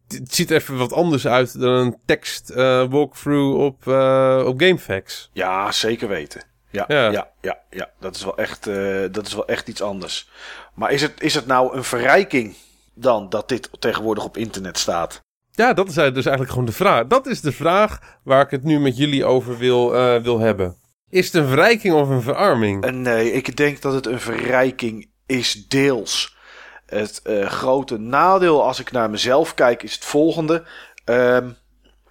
[0.07, 4.61] het ziet er even wat anders uit dan een tekst eh, walkthrough op, eh op
[4.61, 5.29] GameFAQs.
[5.33, 6.41] ja zeker weten.
[6.69, 7.11] Ja, Ja.
[7.11, 7.31] ja.
[7.41, 10.29] ja, ja, Dat, is wel echt, eh, dat is wel echt iets anders.
[10.73, 12.55] Maar is het, is het nou een verrijking
[13.01, 15.21] dan dat dit tegenwoordig op internet staat?
[15.51, 17.07] Ja, dat is dus eigenlijk gewoon de vraag.
[17.07, 20.75] Dat is de vraag waar ik het nu met jullie over wil, eh, wil hebben.
[21.09, 22.83] Is het een verrijking of een verarming?
[22.83, 26.37] En nee, ik denk dat het een verrijking is deels.
[26.85, 30.63] Het eh, grote nadeel als ik naar mezelf kijk is het volgende.
[31.05, 31.49] Ehm,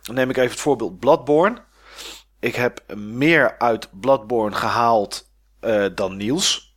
[0.03, 1.59] dan neem ik even het voorbeeld Bloodborne.
[2.41, 5.31] Ik heb meer uit Bloodborne gehaald
[5.61, 6.70] eh, dan Niels.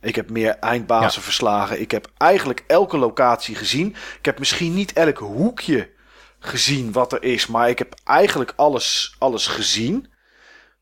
[0.00, 1.80] Ik heb meer eindbazen verslagen.
[1.80, 3.96] Ik heb eigenlijk elke locatie gezien.
[4.18, 5.90] Ik heb misschien niet elk hoekje
[6.38, 7.46] gezien wat er is.
[7.46, 10.12] Maar ik heb eigenlijk alles, alles gezien.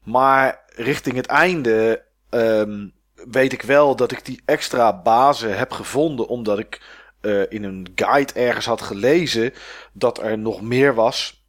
[0.05, 6.29] Maar richting het einde ehm, weet ik wel dat ik die extra bazen heb gevonden.
[6.29, 6.81] Omdat ik
[7.21, 9.55] eh, in een guide ergens had gelezen
[9.93, 11.47] dat er nog meer was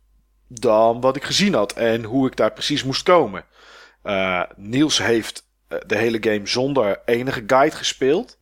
[0.47, 1.74] dan wat ik gezien had.
[1.74, 3.45] En hoe ik daar precies moest komen.
[4.01, 5.47] Eh, Niels heeft
[5.86, 8.38] de hele game zonder enige guide gespeeld.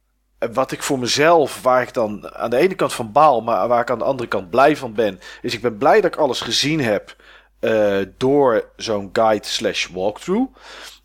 [0.54, 3.82] Wat ik voor mezelf, waar ik dan aan de ene kant van baal, maar waar
[3.82, 6.42] ik aan de andere kant blij van ben, is ik ben blij dat ik alles
[6.42, 7.16] gezien heb
[7.60, 10.54] eh, door zo'n guide slash walkthrough.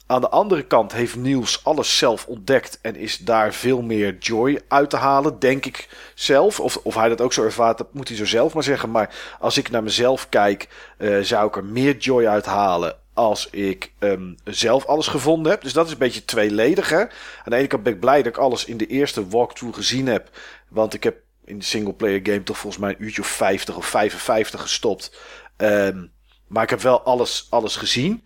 [0.07, 4.61] Aan de andere kant heeft Niels alles zelf ontdekt en is daar veel meer joy
[4.69, 6.61] uit te halen, denk ik zelf.
[6.61, 8.91] Of, of hij dat ook zo ervaart, dat moet hij zo zelf maar zeggen.
[8.91, 10.69] Maar als ik naar mezelf kijk,
[10.99, 15.63] eh, zou ik er meer joy uit halen als ik ehm, zelf alles gevonden heb.
[15.63, 16.89] Dus dat is een beetje tweeledig.
[16.89, 17.01] Hè?
[17.01, 17.09] Aan
[17.45, 20.31] de ene kant ben ik blij dat ik alles in de eerste walkthrough gezien heb.
[20.69, 23.87] Want ik heb in de singleplayer game toch volgens mij een uurtje of 50 of
[23.87, 25.17] 55 gestopt.
[25.57, 26.07] Ehm,
[26.47, 28.25] maar ik heb wel alles, alles gezien.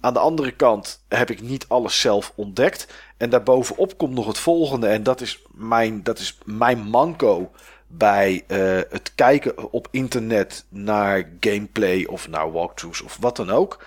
[0.00, 2.86] Aan de andere kant heb ik niet alles zelf ontdekt.
[3.16, 4.86] En daarbovenop komt nog het volgende.
[4.86, 7.50] En dat is mijn, dat is mijn manco
[7.86, 8.58] bij eh,
[8.90, 13.84] het kijken op internet naar gameplay of naar walkthroughs of wat dan ook.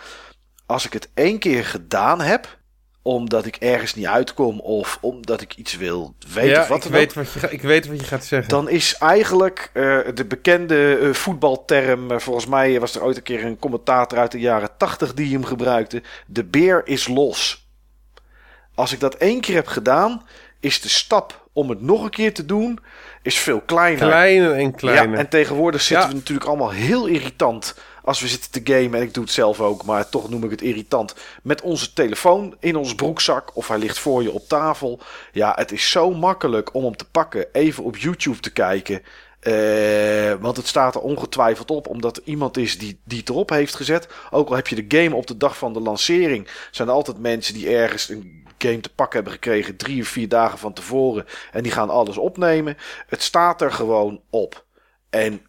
[0.66, 2.58] Als ik het één keer gedaan heb,
[3.02, 6.84] omdat ik ergens niet uitkom of omdat ik iets wil weten ja, of wat ik
[6.84, 8.50] dan weet, wat je, ik weet wat je gaat zeggen.
[8.50, 13.24] Dan is eigenlijk eh, de bekende eh, voetbalterm, eh, volgens mij was er ooit een
[13.24, 16.02] keer een commentator uit de jaren 80 die hem gebruikte.
[16.28, 17.68] De beer is los.
[18.76, 20.26] Als ik dat één keer heb gedaan,
[20.60, 22.80] is de stap om het nog een keer te doen,
[23.22, 24.08] is veel kleiner.
[24.08, 25.12] Kleiner en kleiner.
[25.12, 26.12] Ja, en tegenwoordig zitten Ja.
[26.12, 29.00] we natuurlijk allemaal heel irritant als we zitten te gamen.
[29.00, 31.16] En ik doe het zelf ook, maar toch noem ik het irritant.
[31.44, 35.00] Met onze telefoon in ons broekzak of hij ligt voor je op tafel.
[35.32, 39.02] Ja, het is zo makkelijk om hem te pakken, even op YouTube te kijken.
[39.40, 43.50] Eh, want het staat er ongetwijfeld op, omdat er iemand is die, die het erop
[43.50, 44.08] heeft gezet.
[44.32, 47.20] Ook al heb je de game op de dag van de lancering, zijn er altijd
[47.20, 51.26] mensen die ergens een game te pakken hebben gekregen drie of vier dagen van tevoren.
[51.52, 52.78] En die gaan alles opnemen.
[53.08, 54.66] Het staat er gewoon op.
[55.10, 55.42] En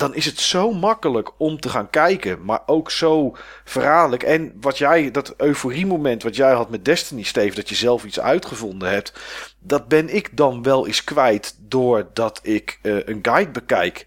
[0.00, 4.22] dan is het zo makkelijk om te gaan kijken, maar ook zo verraderlijk.
[4.22, 8.20] En wat jij, dat euforie-moment wat jij had met Destiny, Steve, dat je zelf iets
[8.20, 9.12] uitgevonden hebt,
[9.58, 14.06] dat ben ik dan wel eens kwijt doordat ik eh, een guide bekijk.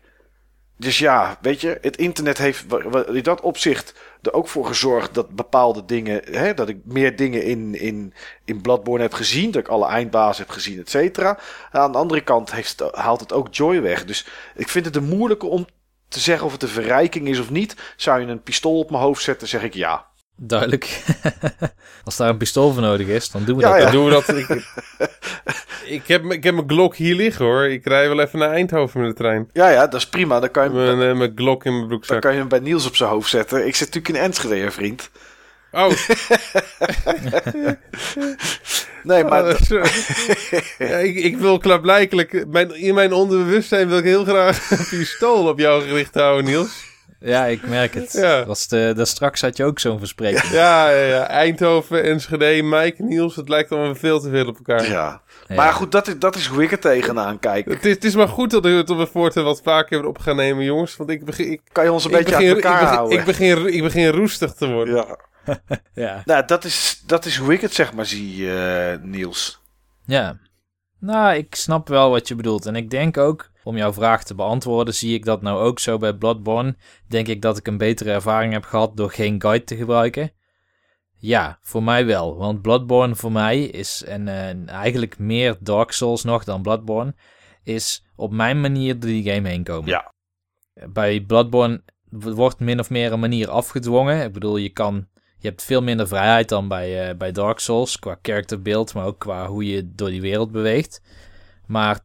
[0.78, 2.66] Dus ja, weet je, het internet heeft
[3.08, 7.44] in dat opzicht er ook voor gezorgd dat bepaalde dingen, hè, dat ik meer dingen
[7.44, 8.14] in, in,
[8.46, 11.40] in Bloodborne heb gezien, dat ik alle eindbazen heb gezien, et cetera.
[11.72, 12.52] Aan de andere kant
[12.92, 14.06] haalt het ook joy weg.
[14.06, 15.66] Dus ik vind het een moeilijke om
[16.14, 17.76] te zeggen of het een verrijking is of niet.
[17.96, 20.06] Zou je een pistool op mijn hoofd zetten, zeg ik ja.
[20.36, 21.04] Duidelijk.
[22.04, 23.78] Als daar een pistool voor nodig is, dan doen we Ja, dat.
[23.78, 23.84] ja.
[23.84, 24.28] Dan doen we dat.
[25.86, 27.66] Ik, ik, heb, ik heb mijn Glock hier liggen hoor.
[27.68, 29.50] Ik rij wel even naar Eindhoven met de trein.
[29.54, 30.40] Ja, ja, dat is prima.
[30.40, 32.22] Dan kan je, Mijn, dan, eh, mijn Glock in mijn dan broekzak.
[32.22, 33.68] kan je hem bij Niels op zijn hoofd zetten.
[33.68, 35.10] Ik zit natuurlijk in Enschede, hè, vriend.
[35.74, 35.92] Oh,
[39.04, 39.60] Nee, maar oh,
[40.78, 42.46] ja, ik, ik wil klaarblijkelijk...
[42.48, 46.92] Mijn, in mijn onderbewustzijn wil ik heel graag een pistool op jou gericht houden, Niels.
[47.20, 48.12] Ja, ik merk het.
[48.12, 48.46] Ja.
[48.46, 50.52] Was de, daar straks had je ook zo'n verspreking.
[50.52, 51.28] Ja, ja, ja.
[51.28, 53.36] Eindhoven, Enschede, Mike, Niels.
[53.36, 54.90] Het lijkt allemaal veel te veel op elkaar.
[54.90, 55.22] Ja.
[55.56, 57.66] Maar goed, dat is, dat is hoe ik er tegenaan kijk.
[57.66, 60.10] Het, is, het is maar goed dat we het op het voortaan wat vaker hebben
[60.10, 60.96] op gaan nemen, jongens.
[60.96, 63.20] Want ik begin, ik, Kan je ons een beetje begin, uit elkaar ik begin, houden?
[63.20, 64.96] ik, begin, ik begin roestig te worden.
[64.96, 65.18] Ja.
[65.94, 66.22] Ja.
[66.26, 69.62] Nou, dat is, dat is hoe ik het zeg maar zie, eh, Niels.
[70.06, 70.38] Ja.
[71.00, 72.66] Nou, ik snap wel wat je bedoelt.
[72.66, 75.98] En ik denk ook, om jouw vraag te beantwoorden, zie ik dat nou ook zo
[75.98, 76.76] bij Bloodborne.
[77.08, 80.32] Denk ik dat ik een betere ervaring heb gehad door geen guide te gebruiken.
[81.26, 82.38] Ja, voor mij wel.
[82.38, 84.28] Want Bloodborne voor mij is, en
[84.68, 87.16] eigenlijk meer Dark Souls nog dan Bloodborne,
[87.64, 89.90] is op mijn manier door die game heen komen.
[89.90, 90.14] Ja.
[90.88, 94.24] Bij Bloodborne wordt min of meer een manier afgedwongen.
[94.24, 95.08] Ik bedoel, je kan...
[95.38, 99.06] Je hebt veel minder vrijheid dan bij, eh, bij Dark Souls, qua character build, maar
[99.06, 101.02] ook qua hoe je door die wereld beweegt.
[101.68, 102.00] Maar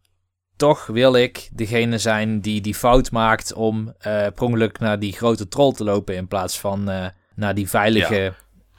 [0.57, 5.49] toch wil ik degene zijn die die fout maakt om per ongeluk naar die grote
[5.49, 8.35] troll te lopen in plaats van eh, naar die veilige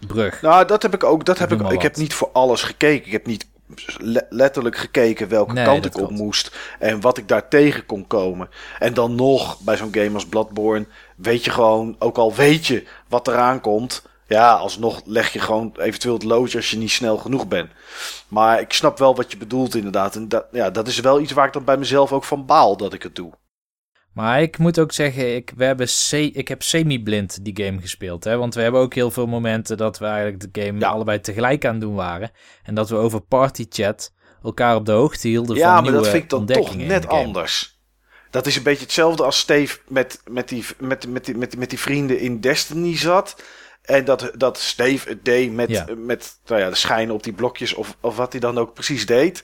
[0.07, 0.41] brug.
[0.41, 1.25] Nou, dat heb ik ook.
[1.25, 3.05] Dat heb ik, ik heb niet voor alles gekeken.
[3.05, 3.47] Ik heb niet
[3.97, 6.13] le- letterlijk gekeken welke Nee, kant ik op klopt.
[6.21, 8.49] moest en wat ik daar tegen kon komen.
[8.79, 10.85] En dan nog, bij zo'n game als Bloodborne,
[11.15, 15.73] weet je gewoon, ook al weet je wat eraan komt, ja, alsnog leg je gewoon
[15.79, 17.71] eventueel het loodje als je niet snel genoeg bent.
[18.27, 20.15] Maar ik snap wel wat je bedoelt inderdaad.
[20.15, 22.77] En dat, ja, dat is wel iets waar ik dan bij mezelf ook van baal
[22.77, 23.31] dat ik het doe.
[24.13, 25.87] Maar ik moet ook zeggen, ik, we hebben
[26.33, 28.23] ik heb semi-blind die game gespeeld.
[28.23, 28.37] Hè?
[28.37, 30.87] Want we hebben ook heel veel momenten dat we eigenlijk de game Ja.
[30.87, 32.31] allebei tegelijk aan het doen waren.
[32.63, 34.13] En dat we over party chat
[34.43, 37.07] elkaar op de hoogte hielden Ja, van maar nieuwe dat vind ik dan toch net
[37.07, 37.77] anders.
[38.29, 41.59] Dat is een beetje hetzelfde als Steve met, met, die, met, met, die, met, die-
[41.59, 43.43] met die vrienden in Destiny zat.
[43.81, 45.85] En dat, dat Steve het deed met, Ja.
[45.97, 49.05] met nou ja, de schijnen op die blokjes of, of wat hij dan ook precies
[49.05, 49.43] deed.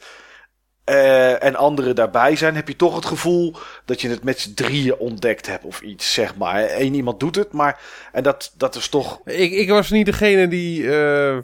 [0.86, 3.56] Eh, en anderen daarbij zijn, heb je toch het gevoel
[3.86, 6.72] dat je het met z'n drieën ontdekt hebt of iets, zeg maar.
[6.78, 7.80] Eén iemand doet het, maar
[8.12, 9.22] en dat, dat is toch...
[9.26, 10.96] Ik, ik was niet degene die...
[10.96, 11.38] eh,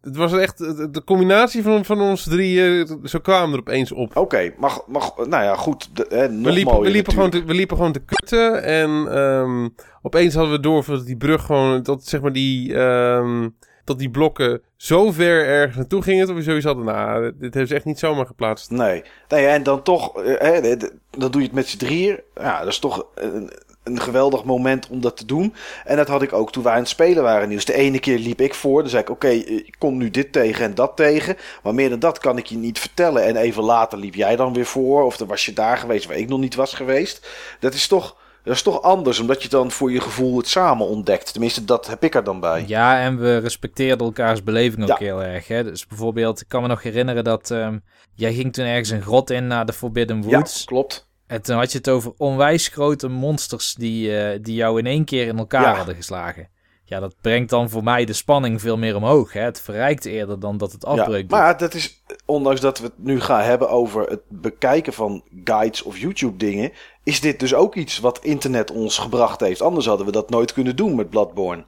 [0.00, 0.58] het was echt
[0.92, 3.00] de combinatie van, van ons drieën.
[3.04, 4.16] Zo kwamen er opeens op.
[4.16, 5.96] Oké, mag, mag, nou ja, goed.
[5.96, 8.62] De, hè, nog we, liepen, mooier we, liepen gewoon te, we liepen gewoon te kutten.
[8.62, 9.68] En ehm,
[10.02, 11.82] opeens hadden we door dat die brug gewoon...
[11.82, 12.74] Dat zeg maar die...
[12.74, 13.48] ehm,
[13.88, 16.26] dat die blokken zo ver ergens naartoe gingen.
[16.26, 16.84] Dat we sowieso hadden...
[16.84, 18.70] Nou, dit hebben ze echt niet zomaar geplaatst.
[18.70, 19.02] Nee.
[19.28, 20.76] nee en dan toch, eh, hè,
[21.10, 22.20] dan doe je het met z'n drieën.
[22.34, 23.50] Ja, dat is toch een,
[23.84, 25.54] een geweldig moment om dat te doen.
[25.84, 27.48] En dat had ik ook toen wij aan het spelen waren.
[27.48, 28.80] Dus de ene keer liep ik voor.
[28.80, 31.36] Dan zei ik, oké, eh, ik kom nu dit tegen en dat tegen.
[31.62, 33.24] Maar meer dan dat kan ik je niet vertellen.
[33.24, 35.04] En even later liep jij dan weer voor.
[35.04, 37.28] Of dan was je daar geweest waar ik nog niet was geweest.
[37.60, 38.16] Dat is toch,
[38.48, 39.18] dat is toch anders.
[39.20, 41.32] Omdat je dan voor je gevoel het samen ontdekt.
[41.32, 42.64] Tenminste, dat heb ik er dan bij.
[42.66, 44.96] Ja, en we respecteerden elkaars beleving ook Ja.
[44.98, 45.48] heel erg.
[45.48, 45.64] Hè?
[45.64, 47.78] Dus bijvoorbeeld, ik kan me nog herinneren dat ehm,
[48.14, 50.64] jij ging toen ergens een grot in naar de Forbidden Ja, Woods.
[50.64, 51.06] klopt.
[51.26, 55.04] En toen had je het over onwijs grote monsters die, eh, die jou in één
[55.04, 55.74] keer in elkaar Ja.
[55.76, 56.48] hadden geslagen.
[56.88, 59.32] Ja, dat brengt dan voor mij de spanning veel meer omhoog.
[59.32, 59.40] Hè?
[59.40, 61.30] Het verrijkt eerder dan dat het afbreuk doet.
[61.30, 65.82] maar dat is, ondanks dat we het nu gaan hebben over het bekijken van guides
[65.82, 69.62] of YouTube dingen, is dit dus ook iets wat internet ons gebracht heeft.
[69.62, 71.64] Anders hadden we dat nooit kunnen doen met Bloodborne.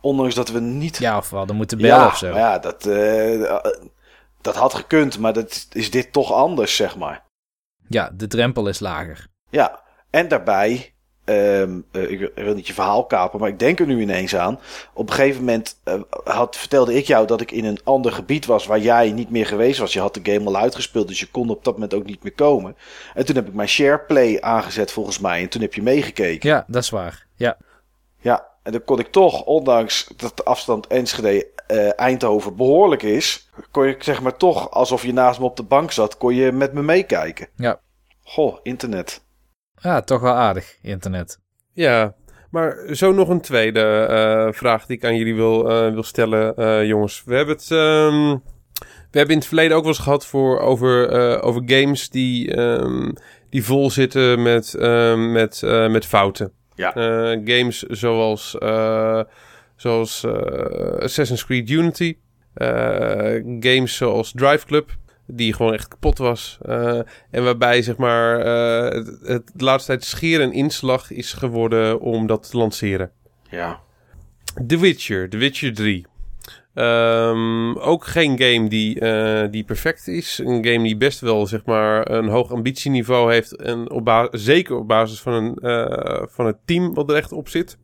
[0.00, 0.98] Ondanks dat we niet...
[0.98, 2.30] Ja, of we hadden moeten bellen ja, of zo.
[2.30, 3.56] maar ja, dat, eh,
[4.40, 7.24] dat had gekund, maar dat is dit toch anders, zeg maar.
[7.88, 9.26] Ja, de drempel is lager.
[9.48, 10.94] Ja, en daarbij,
[11.24, 14.36] ehm, eh, ik, wil- ik niet je verhaal kapen, maar ik denk er nu ineens
[14.36, 14.58] aan.
[14.94, 15.94] Op een gegeven moment eh,
[16.24, 19.46] had, vertelde ik jou dat ik in een ander gebied was waar jij niet meer
[19.46, 19.92] geweest was.
[19.92, 22.32] Je had de game al uitgespeeld, dus je kon op dat moment ook niet meer
[22.34, 22.76] komen.
[23.14, 26.48] En toen heb ik mijn SharePlay aangezet volgens mij en toen heb je meegekeken.
[26.48, 27.26] Ja, dat is waar.
[27.34, 27.56] Ja,
[28.20, 33.48] Ja, en dan kon ik toch, ondanks dat de afstand Enschede eh, Eindhoven behoorlijk is,
[33.70, 36.52] kon je zeg maar toch, alsof je naast me op de bank zat, kon je
[36.52, 37.48] met me meekijken.
[37.56, 37.80] Ja.
[38.22, 39.22] Goh, internet.
[39.82, 41.38] Ja toch wel aardig, internet.
[41.72, 42.14] Ja,
[42.50, 46.56] maar zo nog een tweede eh, vraag die ik aan jullie wil, eh, wil stellen,
[46.56, 47.22] eh, jongens.
[47.24, 47.70] We hebben het...
[47.70, 48.36] ehm,
[49.10, 52.54] we hebben in het verleden ook wel eens gehad voor, over, eh, over games die,
[52.54, 53.10] ehm,
[53.50, 56.52] die vol zitten met, ehm, met, eh, met fouten.
[56.74, 56.94] Ja.
[56.94, 59.20] Eh, games zoals, eh,
[59.76, 62.16] zoals eh, Assassin's Creed Unity.
[62.54, 64.90] Eh, games zoals Drive Club,
[65.32, 66.58] die gewoon echt kapot was.
[66.62, 67.00] Eh,
[67.30, 72.00] en waarbij zeg maar eh, het, het de laatste tijd scheer en inslag is geworden
[72.00, 73.10] om dat te lanceren.
[73.50, 73.80] Ja.
[74.66, 76.06] The Witcher, The Witcher 3.
[76.74, 80.38] Ehm, ook geen game die, eh, die perfect is.
[80.38, 83.56] Een game die best wel zeg maar een hoog ambitieniveau heeft.
[83.56, 85.58] En op zeker op basis van, een,
[86.30, 87.78] van het team wat er echt op zit.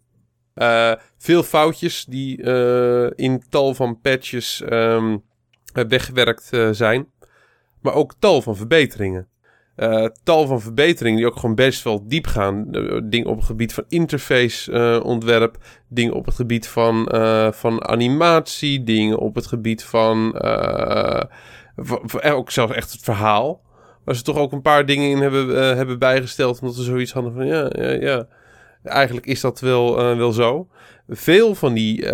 [1.18, 2.43] Veel foutjes die
[3.14, 5.16] in tal van patches ehm,
[5.73, 7.06] weggewerkt zijn.
[7.86, 9.28] Maar ook tal van verbeteringen.
[9.76, 12.68] eh, tal van verbeteringen die ook gewoon best wel diep gaan.
[12.70, 15.56] Uh, dingen op het gebied van interface uh, ontwerp,
[15.88, 17.08] dingen op het gebied van,
[17.54, 20.40] van animatie, dingen op het gebied van,
[22.22, 23.64] ook zelfs echt het verhaal.
[24.04, 27.32] Waar ze toch ook een paar dingen in hebben, hebben bijgesteld, omdat ze zoiets hadden
[27.32, 28.26] van ja, ja, ja.
[28.82, 30.68] Eigenlijk is dat wel, wel zo.
[31.08, 32.06] Veel van die,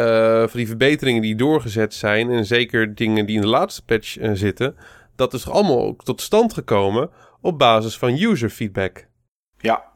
[0.49, 4.75] van die verbeteringen die doorgezet zijn, en zeker dingen die in de laatste patch zitten,
[5.17, 7.11] dat is allemaal ook tot stand gekomen
[7.41, 9.07] op basis van user feedback.
[9.59, 9.91] Ja.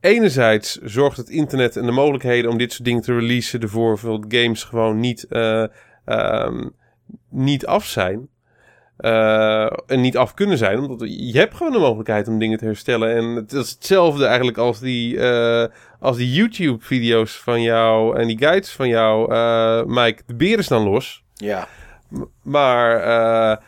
[0.00, 4.24] Enerzijds zorgt het internet en de mogelijkheden om dit soort dingen te releasen ervoor dat
[4.28, 5.66] games gewoon niet, uh,
[6.06, 6.74] um,
[7.30, 8.28] niet af zijn.
[8.98, 12.64] Uh, en niet af kunnen zijn, omdat je hebt gewoon de mogelijkheid om dingen te
[12.64, 13.16] herstellen.
[13.16, 15.64] En het is hetzelfde eigenlijk als die, uh,
[16.00, 19.28] als die YouTube-video's van jou en die guides van jou,
[19.86, 20.22] Mike.
[20.26, 21.24] De beren staan los.
[21.34, 21.68] Ja.
[22.08, 23.60] M maar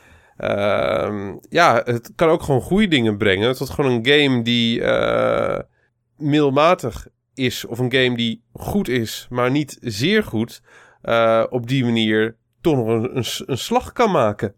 [1.49, 3.49] ja, het kan ook gewoon goede dingen brengen.
[3.49, 5.59] Het is gewoon een game die uh,
[6.17, 7.65] middelmatig is.
[7.65, 10.63] Of een game die goed is, maar niet zeer goed.
[11.03, 14.55] Uh, op die manier toch nog een, een, een, slag kan maken.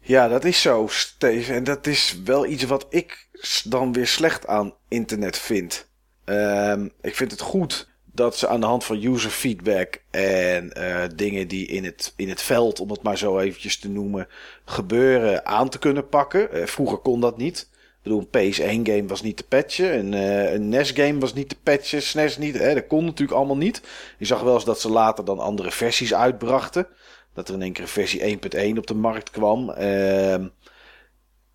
[0.00, 1.54] Ja, dat is zo, Steven.
[1.54, 3.28] En dat is wel iets wat ik
[3.64, 5.90] dan weer slecht aan internet vind.
[6.24, 7.88] Ehm, ik vind het goed
[8.18, 12.28] dat ze aan de hand van user feedback en uh, dingen die in het, in
[12.28, 14.28] het veld, om het maar zo eventjes te noemen,
[14.64, 16.48] gebeuren aan te kunnen pakken.
[16.52, 17.68] Uh, vroeger kon dat niet.
[17.70, 21.34] Ik bedoel, een PS1 game was niet te patchen, een, uh, een NES game was
[21.34, 22.58] niet te patchen, SNES niet.
[22.58, 22.74] Hè?
[22.74, 23.82] Dat kon natuurlijk allemaal niet.
[24.18, 26.86] Je zag wel eens dat ze later dan andere versies uitbrachten.
[27.34, 28.38] Dat er in één keer versie
[28.72, 29.70] 1.1 op de markt kwam.
[29.70, 30.46] Ehm,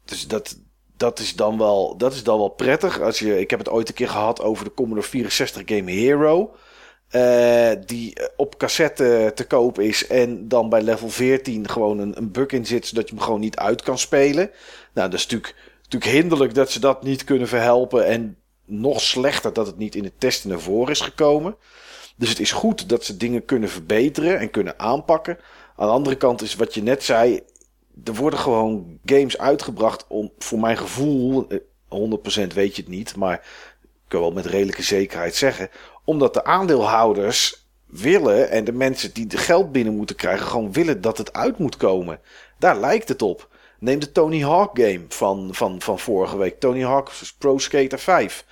[0.05, 0.57] dus dat,
[0.97, 3.01] dat is dan wel, dat is dan wel prettig.
[3.01, 6.55] Als je, ik heb het ooit een keer gehad over de Commodore 64 game Hero.
[7.11, 12.31] Uh, die op cassette te koop is en dan bij level 14 gewoon een, een
[12.31, 14.51] bug in zit, zodat je hem gewoon niet uit kan spelen.
[14.93, 18.05] Nou, dat is natuurlijk, natuurlijk hinderlijk dat ze dat niet kunnen verhelpen.
[18.05, 21.55] En nog slechter dat het niet in de testen naar voren is gekomen.
[22.15, 25.37] Dus het is goed dat ze dingen kunnen verbeteren en kunnen aanpakken.
[25.75, 27.41] Aan de andere kant is wat je net zei,
[28.03, 31.55] er worden gewoon games uitgebracht om, voor mijn gevoel, 100%
[31.89, 33.35] eh, weet je het niet, maar
[33.83, 35.69] ik kan wel met redelijke zekerheid zeggen,
[36.03, 41.01] omdat de aandeelhouders willen en de mensen die de geld binnen moeten krijgen, gewoon willen
[41.01, 42.19] dat het uit moet komen.
[42.59, 43.49] Daar lijkt het op.
[43.79, 46.59] Neem de Tony Hawk game van, van, van vorige week.
[46.59, 48.45] Tony Hawk Pro Skater 5.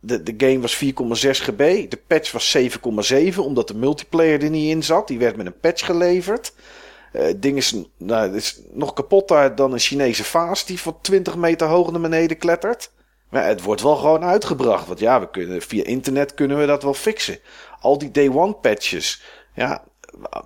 [0.00, 0.90] De, de game was 4,6
[1.30, 1.90] GB.
[1.90, 2.56] De patch was
[3.32, 5.08] 7,7 omdat de multiplayer er niet in zat.
[5.08, 6.52] Die werd met een patch geleverd.
[7.16, 11.66] Uh, ding is, nou, is nog kapotter dan een Chinese vaas die van 20 meter
[11.66, 12.90] hoog naar beneden klettert.
[13.30, 14.86] Maar het wordt wel gewoon uitgebracht.
[14.86, 17.38] Want ja, we kunnen, via internet kunnen we dat wel fixen.
[17.80, 19.22] Al die day one patches.
[19.54, 19.84] Ja,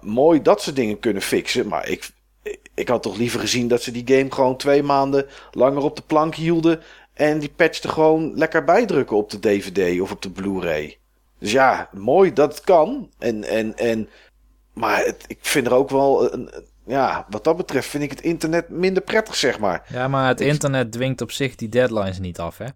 [0.00, 1.68] mooi dat ze dingen kunnen fixen.
[1.68, 2.10] Maar ik,
[2.74, 6.02] ik had toch liever gezien dat ze die game gewoon twee maanden langer op de
[6.06, 6.82] plank hielden.
[7.14, 10.98] En die patch er gewoon lekker bijdrukken op de DVD of op de Blu-ray.
[11.38, 13.10] Dus ja, mooi dat het kan.
[13.18, 14.08] En, en, en
[14.78, 16.32] maar het, ik vind er ook wel.
[16.32, 16.50] Een,
[16.86, 19.86] ja, wat dat betreft vind ik het internet minder prettig, zeg maar.
[19.92, 22.66] Ja, maar het internet dwingt op zich die deadlines niet af, hè?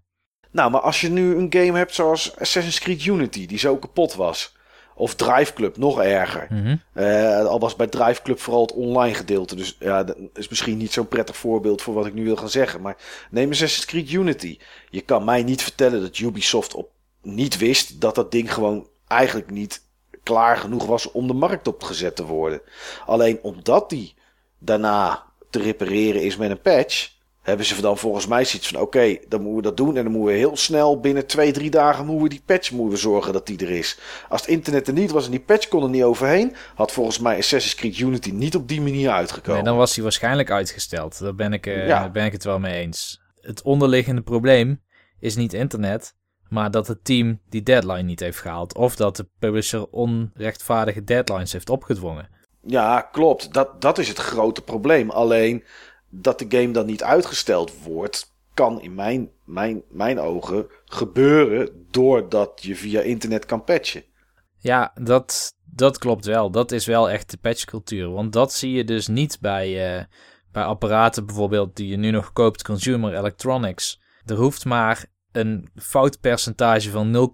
[0.51, 4.15] Nou, maar als je nu een game hebt zoals Assassin's Creed Unity, die zo kapot
[4.15, 4.57] was.
[4.95, 6.47] Of Drive Club, nog erger.
[6.51, 9.57] Mm uh, al was bij Drive Club vooral het online gedeelte.
[9.57, 12.49] Dus ja, dat is misschien niet zo'n prettig voorbeeld voor wat ik nu wil gaan
[12.49, 12.81] zeggen.
[12.81, 12.97] Maar
[13.31, 14.59] neem Assassin's Creed Unity.
[14.91, 16.91] Je kan mij niet vertellen dat Ubisoft op
[17.23, 19.83] niet wist dat dat ding gewoon eigenlijk niet
[20.23, 22.61] klaar genoeg was om de markt op gezet te worden.
[23.07, 24.15] Alleen omdat die
[24.59, 27.11] daarna te repareren is met een patch,
[27.43, 29.97] hebben ze dan volgens mij zoiets van: oké, dan moeten we dat doen.
[29.97, 32.91] En dan moeten we heel snel binnen twee, drie dagen moeten we die patch moeten
[32.91, 33.99] we zorgen dat die er is.
[34.29, 37.19] Als het internet er niet was en die patch kon er niet overheen, had volgens
[37.19, 39.55] mij Assassin's Creed Unity niet op die manier uitgekomen.
[39.55, 41.19] Nee, dan was hij waarschijnlijk uitgesteld.
[41.19, 42.11] Daar ben ik, uh, ja.
[42.11, 43.21] ben ik het wel mee eens.
[43.41, 44.83] Het onderliggende probleem
[45.21, 46.15] is niet internet,
[46.53, 48.75] maar dat het team die deadline niet heeft gehaald.
[48.75, 52.29] Of dat de publisher onrechtvaardige deadlines heeft opgedwongen.
[52.67, 53.53] Ja, klopt.
[53.53, 55.11] Dat, dat is het grote probleem.
[55.11, 55.65] Alleen
[56.09, 62.63] dat de game dan niet uitgesteld wordt, kan in mijn, mijn, mijn ogen gebeuren doordat
[62.63, 64.05] je via internet kan patchen.
[64.59, 66.51] Ja, dat, dat klopt wel.
[66.51, 68.11] Dat is wel echt de patchcultuur.
[68.11, 70.05] Want dat zie je dus niet bij, uh,
[70.53, 74.01] bij apparaten bijvoorbeeld die je nu nog koopt, consumer electronics.
[74.25, 77.31] Er hoeft maar een foutpercentage van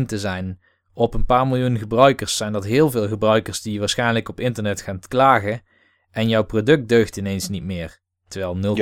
[0.00, 0.60] 0,01 te zijn
[0.92, 5.00] op een paar miljoen gebruikers, zijn dat heel veel gebruikers die waarschijnlijk op internet gaan
[5.08, 5.62] klagen
[6.10, 8.00] en jouw product deugt ineens niet meer.
[8.28, 8.76] Terwijl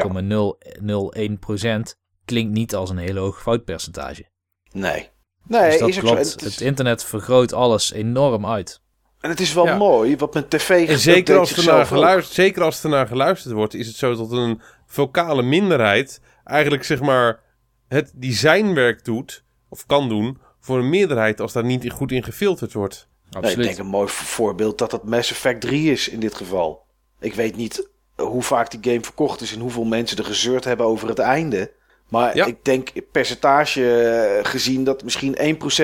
[1.91, 4.25] 0,001% klinkt niet als een hele hoog foutpercentage.
[4.73, 5.09] Nee.
[5.47, 6.19] Nee, dus dat is klopt.
[6.19, 8.81] Het, het, internet vergroot alles enorm uit.
[9.21, 12.63] En het is wel mooi, wat met tv en zeker als, er naar geluisterd, zeker
[12.63, 17.41] als er naar geluisterd wordt, is het zo dat een vocale minderheid eigenlijk zeg maar
[17.89, 22.73] het designwerk doet, of kan doen, voor een meerderheid als daar niet goed in gefilterd
[22.73, 23.09] wordt.
[23.31, 23.59] Nee, Absoluut.
[23.59, 26.85] ik denk een mooi voorbeeld dat dat Mass Effect 3 is in dit geval.
[27.21, 30.87] Ik weet niet hoe vaak die game verkocht is en hoeveel mensen er gezeurd hebben
[30.87, 31.73] over het einde.
[32.09, 32.47] Maar Ja.
[32.47, 35.37] ik denk percentage eh, gezien dat misschien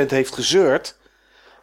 [0.06, 0.98] 1% heeft gezeurd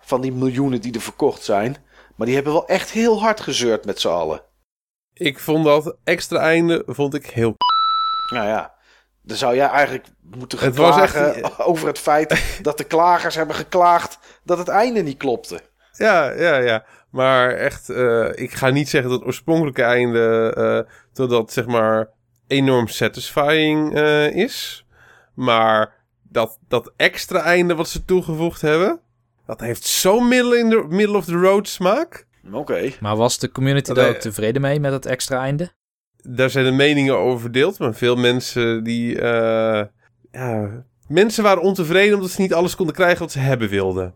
[0.02, 1.78] van die miljoenen die er verkocht zijn.
[2.16, 4.41] Maar die hebben wel echt heel hard gezeurd met z'n allen.
[5.14, 7.56] Ik vond dat extra einde vond ik heel
[8.34, 8.74] Nou ja,
[9.21, 13.35] dan zou jij eigenlijk moeten gaan Het was echt- over het feit dat de klagers
[13.35, 15.59] hebben geklaagd dat het einde niet klopte.
[15.91, 16.85] Ja, ja, ja.
[17.09, 21.65] Maar echt, eh, ik ga niet zeggen dat het oorspronkelijke einde, eh dat dat zeg
[21.65, 22.09] maar
[22.47, 24.85] enorm satisfying eh, is.
[25.33, 25.93] Maar
[26.23, 28.99] dat, dat extra einde wat ze toegevoegd hebben,
[29.45, 32.27] dat heeft zo'n middle, in de, middle of the road smaak.
[32.51, 32.91] Oké.
[32.99, 35.71] Maar was de community Dat daar ook tevreden mee met het extra einde?
[36.21, 39.85] Daar zijn de meningen over verdeeld, maar veel mensen die, eh,
[40.31, 40.69] ja,
[41.07, 44.13] mensen waren ontevreden omdat ze niet alles konden krijgen wat ze hebben wilden.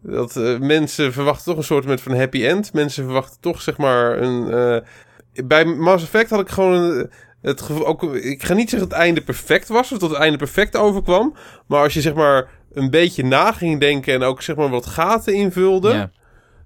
[0.00, 2.72] Dat eh, mensen verwachten toch een soort met van happy end.
[2.72, 4.50] Mensen verwachten toch zeg maar een.
[4.50, 7.08] eh, bij Mass Effect had ik gewoon
[7.42, 7.86] het gevoel.
[7.86, 10.76] Ook, ik ga niet zeggen dat het einde perfect was, of dat het einde perfect
[10.76, 11.34] overkwam.
[11.66, 14.86] Maar als je zeg maar een beetje na ging denken en ook zeg maar wat
[14.86, 16.10] gaten invulde.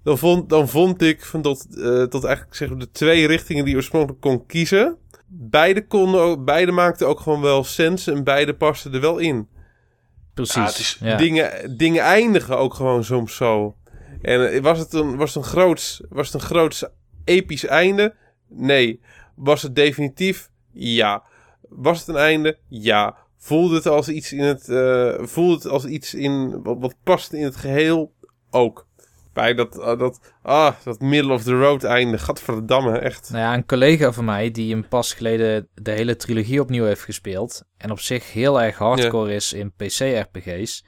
[0.03, 3.63] Dan, vond, dan vond ik van dat, eh, dat eigenlijk zeg maar de twee richtingen
[3.63, 4.97] die je oorspronkelijk kon kiezen.
[5.27, 9.49] Beide, konden, ook- beide maakten ook gewoon wel sens en beide pasten er wel in
[10.35, 10.55] Precies.
[10.55, 11.17] Ja, het is ja.
[11.17, 13.77] dingen, dingen eindigen ook gewoon soms zo.
[14.23, 16.85] En eh, was het een, was het een groots, was het een groots
[17.25, 18.15] episch einde?
[18.49, 19.01] Nee.
[19.35, 20.51] Was het definitief?
[20.73, 21.23] Ja.
[21.69, 22.59] Was het een einde?
[22.69, 23.17] Ja.
[23.37, 27.33] Voelde het als iets in het, eh, voelde het als iets in, wat, wat past
[27.33, 28.13] in het geheel?
[28.51, 28.87] Ook.
[29.39, 32.19] Bij dat, ah, dat, ah, dat middle of the road einde.
[32.19, 33.31] Gadverdamme, echt.
[33.31, 37.03] Nou ja, een collega van mij die een pas geleden de hele trilogie opnieuw heeft
[37.03, 37.65] gespeeld.
[37.77, 40.85] En op zich heel erg hardcore is in PC-RPG's.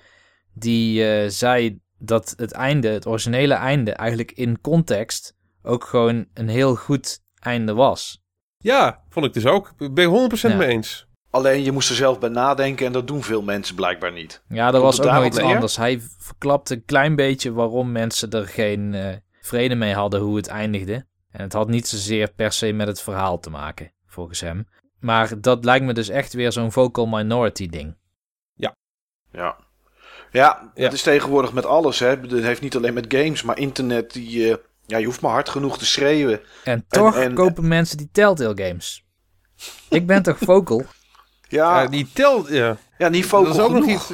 [0.54, 6.48] Die eh, zei dat het einde, het originele einde, eigenlijk in context ook gewoon een
[6.48, 8.22] heel goed einde was.
[8.58, 9.72] Ja, vond ik dus ook.
[9.78, 10.56] Ik ben 100% Ja.
[10.56, 11.06] mee eens.
[11.30, 14.42] Alleen je moest er zelf bij nadenken en dat doen veel mensen blijkbaar niet.
[14.48, 15.54] Ja, er was ook nog iets neer?
[15.54, 15.76] anders.
[15.76, 20.46] Hij verklapte een klein beetje waarom mensen er geen eh, vrede mee hadden hoe het
[20.48, 21.06] eindigde.
[21.30, 24.68] En het had niet zozeer per se met het verhaal te maken, volgens hem.
[25.00, 27.96] Maar dat lijkt me dus echt weer zo'n vocal minority ding.
[28.54, 28.76] Ja.
[29.32, 29.56] Ja,
[30.30, 30.70] Ja.
[30.74, 31.98] het is tegenwoordig met alles.
[31.98, 32.06] Hè.
[32.08, 34.12] Het heeft niet alleen met games, maar internet.
[34.12, 36.40] Die, eh, ja, je hoeft maar hard genoeg te schreeuwen.
[36.64, 39.04] En toch en- kopen mensen die Telltale games.
[39.88, 40.84] Ik ben toch vocal?
[41.50, 42.76] Ja, die telt, ja.
[42.98, 44.12] ja niet vocal dat is ook nog iets.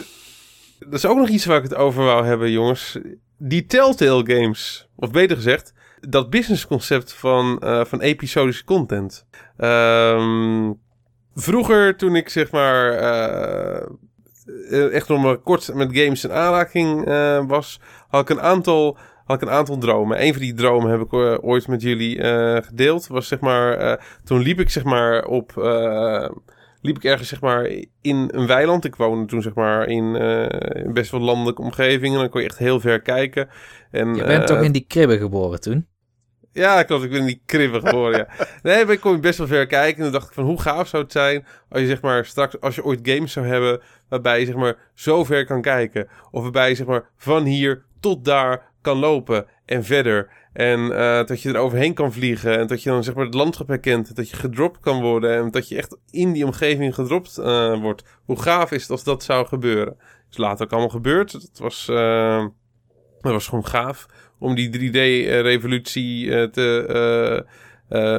[0.78, 2.98] Dat is ook nog iets waar ik het over wou hebben, jongens.
[3.38, 9.26] Die Telltale Games, of beter gezegd, dat businessconcept van, eh, van episodische content.
[9.56, 10.72] Ehm,
[11.34, 13.86] vroeger, toen ik zeg maar eh,
[14.70, 18.96] eh, echt nog maar kort met games in aanraking eh, was, had ik een aantal.
[19.24, 20.22] Had ik een aantal dromen.
[20.22, 21.12] Een van die dromen heb ik
[21.44, 23.06] ooit met jullie eh, gedeeld.
[23.06, 24.00] Was zeg maar.
[24.24, 25.56] toen liep ik zeg maar op.
[25.58, 26.28] eh,
[26.80, 27.70] liep ik ergens zeg maar
[28.00, 28.84] in een weiland.
[28.84, 30.46] Ik woonde toen zeg maar in eh,
[30.84, 32.14] een best wel landelijke omgeving.
[32.14, 33.48] En dan kon je echt heel ver kijken.
[33.90, 35.86] En, Je bent eh, toch in die kribbe geboren toen?
[36.56, 37.04] ja, klopt.
[37.04, 38.46] Ik ben in die kribben geboren, ja.
[38.62, 39.96] Nee, maar ik kon best wel ver kijken.
[39.96, 41.46] En toen dacht ik van, hoe gaaf zou het zijn...
[41.68, 43.80] als je zeg maar straks, als je ooit games zou hebben...
[44.08, 46.08] waarbij je zeg maar zo ver kan kijken.
[46.30, 50.30] Of waarbij je zeg maar van hier tot daar kan lopen en verder.
[50.56, 52.58] En eh, dat je er overheen kan vliegen.
[52.58, 54.16] En dat je dan zeg maar het landschap herkent.
[54.16, 55.36] Dat je gedropt kan worden.
[55.36, 58.02] En dat je echt in die omgeving gedropt eh, wordt.
[58.24, 59.96] Hoe gaaf is het als dat zou gebeuren?
[60.30, 61.32] Is later ook allemaal gebeurd.
[61.32, 62.44] Dat was, eh,
[63.20, 64.06] dat was gewoon gaaf
[64.38, 67.44] om die 3D-revolutie eh, te,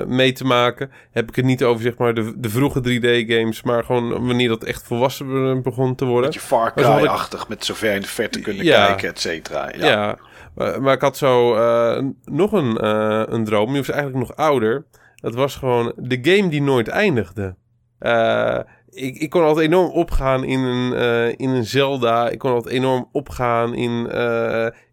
[0.08, 0.92] mee te maken.
[1.12, 4.64] Heb ik het niet over zeg maar de, de vroege 3D-games, maar gewoon wanneer dat
[4.64, 6.26] echt volwassen begon te worden.
[6.30, 8.86] Beetje Far Cry-achtig, met zover in de verte kunnen Ja.
[8.86, 9.70] kijken, et cetera.
[9.78, 9.88] Ja.
[9.88, 10.18] Ja,
[10.58, 13.68] maar, ik had zo eh, nog een, eh, een droom.
[13.68, 14.86] Die was eigenlijk nog ouder.
[15.16, 17.56] Dat was gewoon de game die nooit eindigde.
[18.00, 18.60] Eh,
[18.90, 20.94] ik, ik kon altijd enorm opgaan in een,
[21.38, 22.30] in een Zelda.
[22.30, 24.12] Ik kon altijd enorm opgaan in,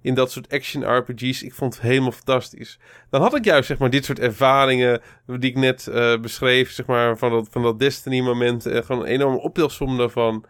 [0.02, 1.42] in dat soort action RPG's.
[1.42, 2.78] Ik vond het helemaal fantastisch.
[3.10, 6.70] Dan had ik juist zeg maar dit soort ervaringen die ik net beschreef.
[6.70, 8.62] Zeg maar van dat, van dat Destiny moment.
[8.62, 10.44] gewoon een enorme optelsom daarvan.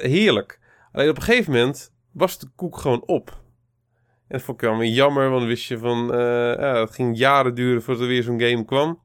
[0.00, 0.58] Heerlijk.
[0.92, 3.42] Alleen op een gegeven moment was de koek gewoon op.
[4.34, 6.12] Dat vond ik wel weer jammer, want wist je van...
[6.14, 6.18] eh,
[6.58, 9.00] ja, het ging jaren duren voordat er weer zo'n game kwam.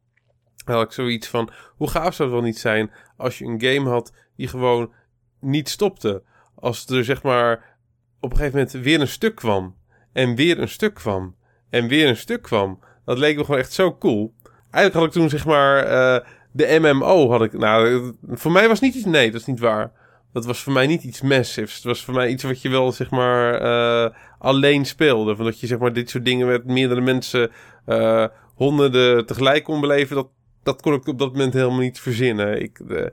[0.65, 1.49] Dan had ik zoiets van...
[1.75, 4.93] Hoe gaaf zou het wel niet zijn als je een game had die gewoon
[5.39, 6.23] niet stopte.
[6.55, 7.77] Als er zeg maar
[8.19, 9.75] op een gegeven moment weer een stuk kwam.
[10.13, 11.35] En weer een stuk kwam.
[11.69, 12.79] En weer een stuk kwam.
[13.05, 14.33] Dat leek me gewoon echt zo cool.
[14.71, 15.83] Eigenlijk had ik toen zeg maar...
[15.83, 17.53] eh, de MMO had ik...
[17.53, 19.05] Nou, voor mij was niet iets...
[19.05, 19.91] Nee, dat is niet waar.
[20.33, 21.75] Dat was voor mij niet iets massives.
[21.75, 25.35] Het was voor mij iets wat je wel, zeg maar, eh, alleen speelde.
[25.35, 27.51] Van dat je, zeg maar, dit soort dingen met meerdere mensen...
[27.85, 28.25] eh,
[28.55, 30.15] honderden tegelijk kon beleven.
[30.15, 30.27] Dat,
[30.63, 32.61] dat kon ik op dat moment helemaal niet verzinnen.
[32.61, 33.05] Ik, eh,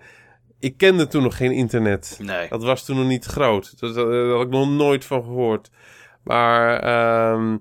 [0.58, 2.18] ik kende toen nog geen internet.
[2.22, 2.48] Nee.
[2.48, 3.80] Dat was toen nog niet groot.
[3.80, 5.70] Dat, daar had ik nog nooit van gehoord.
[6.22, 7.56] Maar ehm,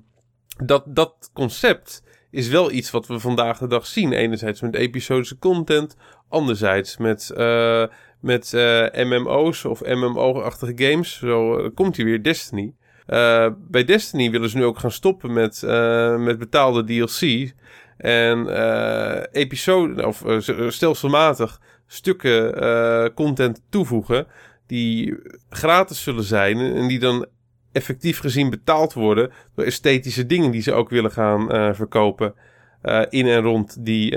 [0.66, 4.14] dat, dat concept is wel iets wat we vandaag de dag zien.
[4.14, 5.96] Enerzijds met episodische content.
[6.30, 7.32] Anderzijds met,
[8.20, 11.18] met eh, MMO's of MMO-achtige games.
[11.18, 12.74] Zo eh, komt hij weer, Destiny.
[13.06, 15.62] Eh, bij Destiny willen ze nu ook gaan stoppen met,
[16.20, 17.54] met betaalde DLC.
[17.98, 18.48] En
[19.32, 20.24] episode, of
[20.68, 24.28] stelselmatig stukken content toevoegen
[24.68, 25.18] die
[25.50, 27.26] gratis zullen zijn en die dan
[27.72, 32.34] effectief gezien betaald worden door esthetische dingen die ze ook willen gaan verkopen
[33.10, 34.12] in en rond die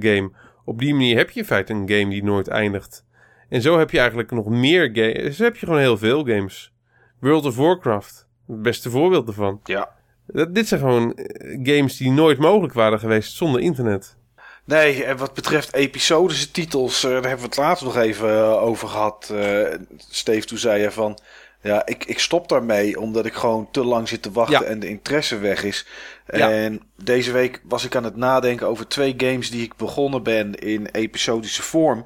[0.00, 0.30] game.
[0.64, 3.04] Op die manier heb je in feite een game die nooit eindigt.
[3.50, 5.36] En zo heb je eigenlijk nog meer games.
[5.36, 6.72] Zo heb je gewoon heel veel games.
[7.20, 9.60] World of Warcraft, het beste voorbeeld ervan.
[9.64, 9.90] Ja.
[10.26, 14.16] Dat- dit zijn gewoon eh, games die nooit mogelijk waren geweest zonder internet.
[14.64, 18.62] Nee, en wat betreft episodische titels, eh, daar hebben we het later nog even eh,
[18.62, 19.30] over gehad.
[19.34, 21.18] Eh Steve, toen zei je van,
[21.62, 24.66] ja, ik, ik stop daarmee omdat ik gewoon te lang zit te wachten Ja.
[24.66, 25.86] en de interesse weg is.
[26.26, 26.50] Ja.
[26.50, 30.54] En deze week was ik aan het nadenken over twee games die ik begonnen ben
[30.54, 32.04] in episodische vorm.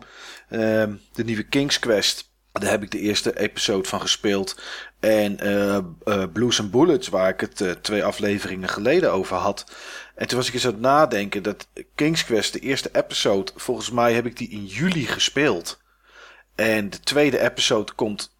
[0.54, 2.32] Ehm, de nieuwe King's Quest.
[2.52, 4.60] Daar heb ik de eerste episode van gespeeld.
[5.00, 5.84] En eh, eh,
[6.32, 9.66] Blues and Bullets, waar ik het eh, twee afleveringen geleden over had.
[10.14, 13.90] En toen was ik eens aan het nadenken dat King's Quest, de eerste episode, volgens
[13.90, 15.80] mij heb ik die in juli gespeeld.
[16.54, 18.34] En de tweede episode komt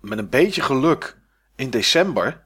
[0.00, 1.16] met een beetje geluk
[1.56, 2.44] in december.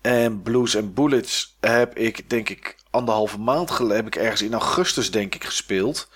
[0.00, 4.52] En Blues and Bullets heb ik, denk ik, anderhalve maand geleden, heb ik ergens in
[4.52, 6.08] augustus, denk ik, gespeeld.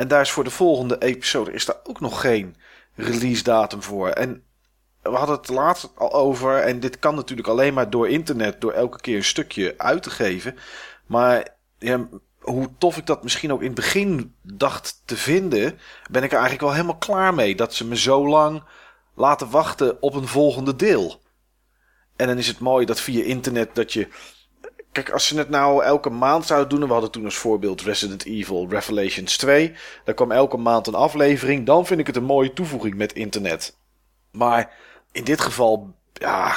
[0.00, 2.56] En daar is voor de volgende episode is daar ook nog geen
[2.94, 4.08] release datum voor.
[4.08, 4.44] En
[5.02, 6.56] we hadden het laatst al over.
[6.56, 10.10] En dit kan natuurlijk alleen maar door internet, door elke keer een stukje uit te
[10.10, 10.56] geven.
[11.06, 11.48] Maar
[11.78, 12.08] ja,
[12.38, 15.78] hoe tof ik dat misschien ook in het begin dacht te vinden,
[16.10, 17.54] ben ik er eigenlijk wel helemaal klaar mee.
[17.54, 18.62] Dat ze me zo lang
[19.14, 21.20] laten wachten op een volgende deel.
[22.16, 24.08] En dan is het mooi dat via internet dat je.
[24.92, 26.80] Kijk, als ze het nou elke maand zouden doen.
[26.80, 29.72] en We hadden toen als voorbeeld Resident Evil Revelations 2.
[30.04, 31.66] Daar kwam elke maand een aflevering.
[31.66, 33.76] Dan vind ik het een mooie toevoeging met internet.
[34.32, 34.72] Maar
[35.12, 36.52] in dit geval, ja,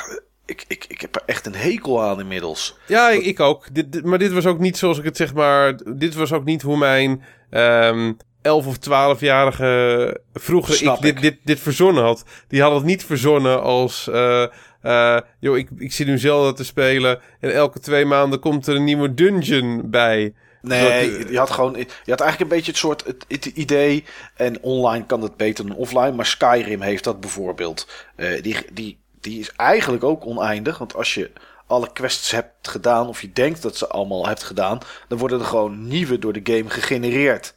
[0.45, 2.77] ik, ik, ik heb er echt een hekel aan inmiddels.
[2.87, 3.73] Ja, ik, ik ook.
[3.73, 5.75] Dit, dit- maar dit was ook niet zoals ik het zeg maar.
[5.95, 11.59] Dit was ook niet hoe mijn ehm 11 of 12-jarige vroeger ik dit, dit, dit
[11.59, 12.23] verzonnen had.
[12.47, 14.07] Die had het niet verzonnen als.
[14.07, 14.45] eh
[14.83, 17.19] eh, joh, ik, ik zit nu Zelda te spelen.
[17.39, 20.33] En elke twee maanden komt er een nieuwe dungeon bij.
[20.61, 21.75] Nee, Dat- je had gewoon.
[21.77, 24.03] Je had eigenlijk een beetje het soort het, het idee.
[24.35, 26.11] En online kan het beter dan offline.
[26.11, 27.87] Maar Skyrim heeft dat bijvoorbeeld.
[28.15, 30.77] Eh, die, die, die is eigenlijk ook oneindig.
[30.77, 31.31] Want als je
[31.67, 33.07] alle quests hebt gedaan.
[33.07, 34.79] Of je denkt dat ze allemaal hebt gedaan.
[35.07, 37.53] Dan worden er gewoon nieuwe door de game gegenereerd.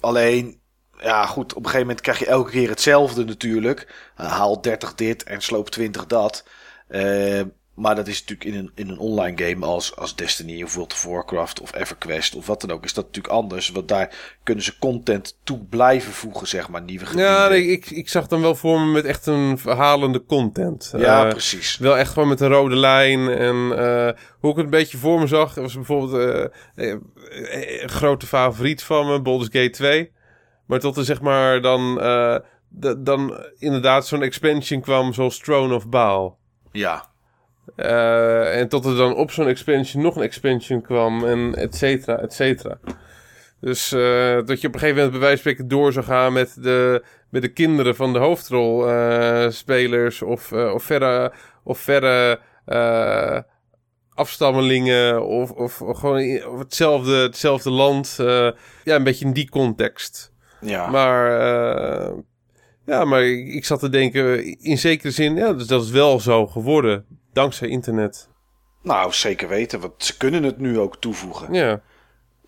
[0.00, 0.58] Alleen.
[1.02, 1.50] Ja, goed.
[1.52, 3.86] Op een gegeven moment krijg je elke keer hetzelfde natuurlijk.
[4.14, 6.44] Haal 30 dit en sloop 20 dat.
[6.90, 7.40] Eh,
[7.74, 10.92] maar dat is natuurlijk in een, in een online game als, als Destiny of World
[10.92, 13.70] of Warcraft of EverQuest of wat dan ook, is dat natuurlijk anders.
[13.70, 17.32] Want daar kunnen ze content toe blijven voegen, zeg maar, nieuwe gebieden.
[17.32, 20.92] Ja, nee, ik, ik zag dan wel voor me met echt een verhalende content.
[20.96, 21.78] Ja, Eh, precies.
[21.78, 23.28] Wel echt gewoon met een rode lijn.
[23.28, 26.94] En eh, hoe ik het een beetje voor me zag, was bijvoorbeeld eh,
[27.82, 30.12] een grote favoriet van me, Baldur's Gate 2.
[30.66, 32.36] Maar tot er zeg maar dan, eh,
[32.98, 36.38] dan inderdaad zo'n expansion kwam zoals Throne of Baal.
[36.72, 37.08] Ja,
[37.76, 42.18] Eh, en tot er dan op zo'n expansion nog een expansion kwam en et cetera,
[42.18, 42.78] et cetera.
[43.60, 46.32] Dus eh, dat je op een gegeven moment bij wijze van spreken door zou gaan
[46.32, 51.32] met de, met de kinderen van de hoofdrolspelers of, eh, of verre,
[51.64, 52.40] of verre
[54.14, 58.14] afstammelingen of, of, of gewoon of hetzelfde, hetzelfde land.
[58.84, 60.32] ja, een beetje in die context.
[60.60, 60.90] ja.
[60.90, 62.12] Maar,
[62.90, 66.20] ja, maar ik, ik zat te denken, in zekere zin, ja, dus dat is wel
[66.20, 67.06] zo geworden.
[67.32, 68.28] Dankzij internet.
[68.82, 71.52] nou zeker weten, want ze kunnen het nu ook toevoegen.
[71.52, 71.80] Ja.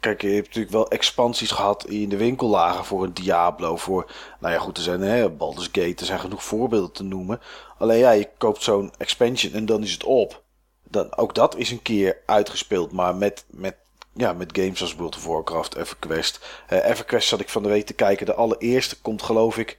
[0.00, 3.76] Kijk, je hebt natuurlijk wel expansies gehad in de winkellagen voor een Diablo.
[3.76, 4.10] Voor,
[4.40, 7.40] nou ja, goed, er zijn hè, Baldur's Gate, er zijn genoeg voorbeelden te noemen.
[7.78, 10.42] Alleen ja, je koopt zo'n expansion en dan is het op.
[10.88, 13.76] Dan, ook dat is een keer uitgespeeld, maar met, met,
[14.14, 16.64] ja, met games als World of Warcraft, EverQuest.
[16.66, 18.26] Eh EverQuest zat ik van de week te kijken.
[18.26, 19.78] De allereerste komt geloof ik,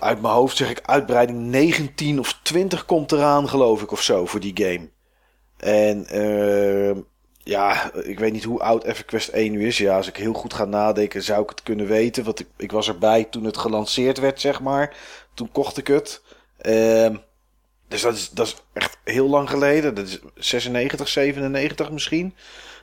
[0.00, 4.26] uit mijn hoofd zeg ik, uitbreiding 19 of 20 komt eraan geloof ik of zo
[4.26, 4.88] voor die game.
[5.56, 7.02] En eh,
[7.44, 9.78] ja, ik weet niet hoe oud EverQuest 1 nu is.
[9.78, 12.24] Ja, als ik heel goed ga nadenken, zou ik het kunnen weten.
[12.24, 14.96] Want ik, ik was erbij toen het gelanceerd werd, zeg maar.
[15.34, 16.22] Toen kocht ik het.
[16.58, 17.16] Ehm,
[17.88, 19.94] dus dat is, dat is echt heel lang geleden.
[19.94, 22.34] Dat is 96, 97 misschien.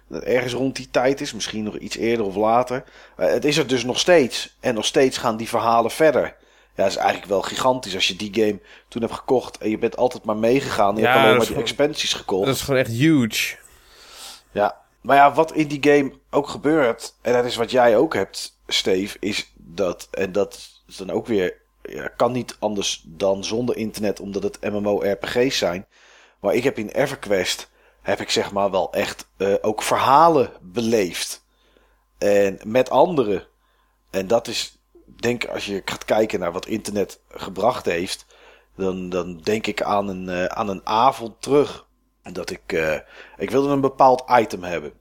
[0.08, 1.34] Dat ergens rond die tijd is.
[1.34, 2.84] Misschien nog iets eerder of later.
[3.20, 4.58] Uh, het is er dus nog steeds.
[4.60, 6.36] En nog steeds gaan die verhalen verder.
[6.76, 9.58] Ja, is eigenlijk wel gigantisch als je die game toen hebt gekocht.
[9.58, 10.96] En je bent altijd maar meegegaan.
[10.96, 12.46] Je Ja, hebt alleen maar is die gewoon- expansies gekocht.
[12.46, 13.56] Dat is gewoon echt huge.
[14.52, 18.14] Ja, maar ja, wat in die game ook gebeurt, en dat is wat jij ook
[18.14, 23.44] hebt, Steve, is dat, en dat is dan ook weer, ja, kan niet anders dan
[23.44, 25.86] zonder internet, omdat het MMO-RPG's zijn.
[26.40, 27.70] Maar ik heb in EverQuest,
[28.02, 31.44] heb ik zeg maar wel echt eh, ook verhalen beleefd.
[32.18, 33.48] En met anderen.
[34.10, 34.78] En dat is,
[35.16, 38.26] denk als je gaat kijken naar wat internet gebracht heeft,
[38.76, 41.86] dan, dan denk ik aan een, eh, aan een avond terug.
[42.24, 43.00] Dat ik, eh,
[43.38, 44.94] ik wilde een bepaald item hebben.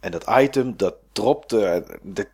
[0.00, 2.26] En dat item, dat dropte, dat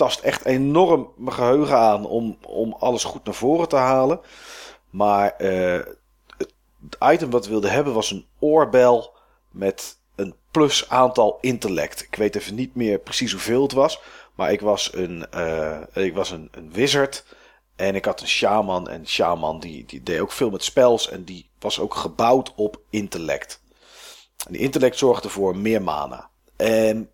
[0.00, 4.20] tast echt enorm mijn geheugen aan om, om alles goed naar voren te halen.
[4.90, 5.80] Maar eh,
[6.36, 9.12] het item wat we wilden hebben was een oorbel
[9.50, 12.02] met een plus aantal intellect.
[12.02, 14.00] Ik weet even niet meer precies hoeveel het was.
[14.40, 17.24] Maar ik was een, eh, ik was een, een wizard.
[17.76, 18.88] En ik had een shaman.
[18.88, 21.08] En shaman die, die deed ook veel met spels.
[21.08, 23.62] En die was ook gebouwd op intellect.
[24.46, 26.30] En die intellect zorgde voor meer mana.
[26.56, 27.10] En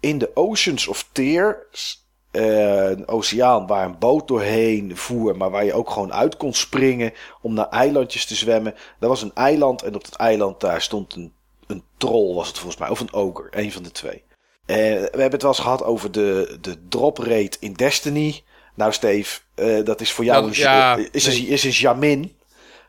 [0.00, 5.64] in de Oceans of Tears, eh, een oceaan waar een boot doorheen voer, maar waar
[5.64, 7.12] je ook gewoon uit kon springen
[7.42, 8.74] om naar eilandjes te zwemmen.
[8.98, 11.32] Daar was een eiland en op dat eiland daar stond een,
[11.66, 14.26] een troll, was het volgens mij, of een ogre, een van de twee.
[14.68, 18.42] Eh, we hebben het wel eens gehad over de, de drop rate in Destiny.
[18.74, 22.36] Nou, Steve, eh, dat is voor jou Ja, een, ja, is, een, is een jamin.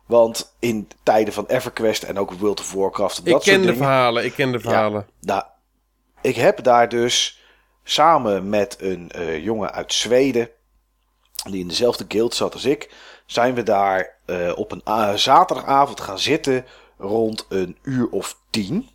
[0.06, 3.18] Want in tijden van EverQuest en ook World of Warcraft.
[3.18, 5.08] en Ik dat ken soort de dingen, verhalen, ik ken de verhalen.
[5.22, 5.44] nou,
[6.22, 7.40] ik heb daar dus
[7.84, 10.50] samen met een eh, jongen uit Zweden,
[11.50, 12.94] die in dezelfde guild zat als ik,
[13.26, 14.18] zijn we daar
[14.56, 16.66] op een zaterdagavond gaan zitten
[16.98, 18.90] rond een uur of tien.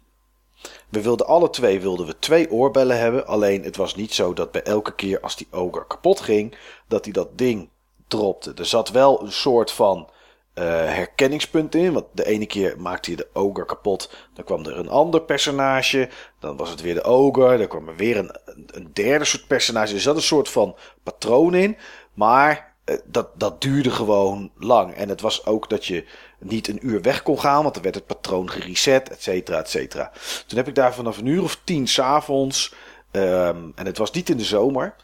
[0.95, 3.27] We wilden alle twee wilden we twee oorbellen hebben.
[3.27, 6.57] Alleen het was niet zo dat bij elke keer als die ogre kapot ging,
[6.89, 7.69] dat hij dat ding
[8.09, 8.53] dropte.
[8.57, 10.09] Er zat wel een soort van
[10.55, 11.93] eh, herkenningspunt in.
[11.93, 14.11] Want de ene keer maakte hij de ogre kapot.
[14.35, 16.09] Dan kwam er een ander personage.
[16.39, 17.59] Dan was het weer de ogre.
[17.59, 18.31] Dan kwam er weer een,
[18.66, 19.95] een derde soort personage.
[19.95, 21.77] Er zat een soort van patroon in.
[22.12, 24.95] Maar eh, dat, dat duurde gewoon lang.
[24.95, 26.05] En het was ook dat je
[26.45, 27.62] niet een uur weg kon gaan.
[27.62, 30.12] Want dan werd het patroon gereset, et cetera, et cetera.
[30.47, 32.75] Toen heb ik daar vanaf een uur of tien s'avonds...
[33.11, 34.95] ehm en het was niet in de zomer...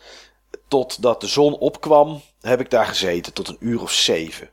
[0.69, 4.51] Totdat de zon opkwam, heb ik daar gezeten tot een uur of zeven.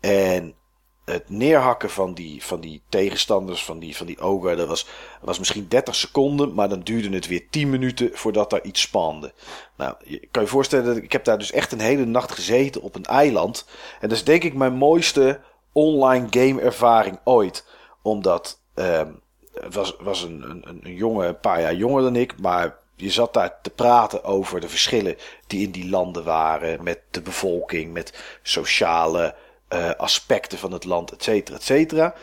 [0.00, 0.54] En
[1.06, 4.86] het neerhakken van die, van die tegenstanders, van die, van die ogre, dat was,
[5.20, 9.32] was misschien 30 seconden, maar dan duurde het weer 10 minuten voordat daar iets spande.
[9.76, 12.82] Nou, je kan je voorstellen, dat ik heb daar dus echt een hele nacht gezeten
[12.82, 13.66] op een eiland.
[14.00, 15.40] En dat is denk ik mijn mooiste
[15.76, 17.64] online game ervaring ooit.
[18.02, 19.10] Omdat ehm,
[19.52, 23.10] het was, was een, een, een jongen, een paar jaar jonger dan ik, maar je
[23.10, 25.16] zat daar te praten over de verschillen
[25.46, 26.82] die in die landen waren.
[26.82, 29.34] Met de bevolking, met sociale
[29.68, 32.14] eh, aspecten van het land, et cetera, et cetera.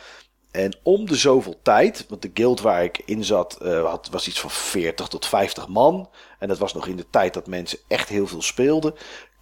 [0.50, 4.28] En om de zoveel tijd, want de guild waar ik in zat, eh, had, was
[4.28, 6.10] iets van 40 tot 50 man.
[6.38, 8.94] En dat was nog in de tijd dat mensen echt heel veel speelden.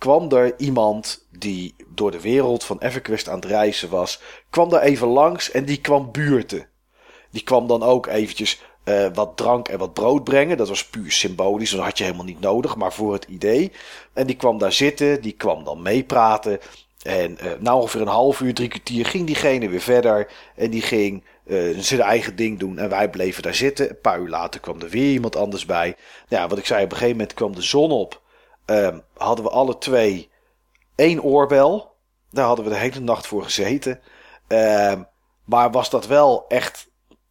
[0.02, 4.20] Kwam er iemand die door de wereld van EverQuest aan het reizen was,
[4.50, 6.66] kwam daar even langs en die kwam buurten.
[7.30, 10.56] Die kwam dan ook eventjes eh, wat drank en wat brood brengen.
[10.56, 13.72] Dat was puur symbolisch, dat had je helemaal niet nodig, maar voor het idee.
[14.12, 16.58] En die kwam daar zitten, die kwam dan meepraten.
[17.02, 20.32] En eh na ongeveer een half uur, drie kwartier ging diegene weer verder.
[20.56, 22.78] En die ging eh, zijn eigen ding doen.
[22.78, 23.90] En wij bleven daar zitten.
[23.90, 25.96] Een paar uur later kwam er weer iemand anders bij.
[26.28, 28.21] Ja, wat ik zei, op een gegeven moment kwam de zon op.
[28.72, 30.30] Ehm, hadden we alle twee
[30.94, 31.94] één oorbel.
[32.30, 34.00] Daar hadden we de hele nacht voor gezeten.
[34.46, 35.02] Ehm,
[35.44, 36.90] maar was dat wel echt,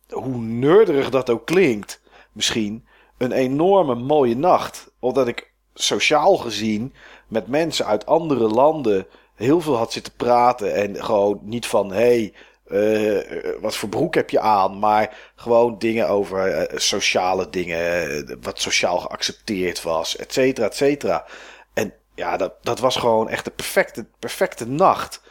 [0.09, 2.01] hoe nerderig dat ook klinkt,
[2.31, 2.87] misschien,
[3.17, 4.91] een enorme mooie nacht.
[4.99, 6.93] Omdat ik sociaal gezien
[7.27, 10.73] met mensen uit andere landen heel veel had zitten praten.
[10.73, 12.33] En gewoon niet van, hé, hey,
[12.71, 14.79] eh, wat voor broek heb je aan?
[14.79, 20.75] Maar gewoon dingen over eh, sociale dingen, eh, wat sociaal geaccepteerd was, et cetera, et
[20.75, 21.25] cetera.
[21.73, 25.21] En ja, dat, dat was gewoon echt de perfecte, perfecte nacht.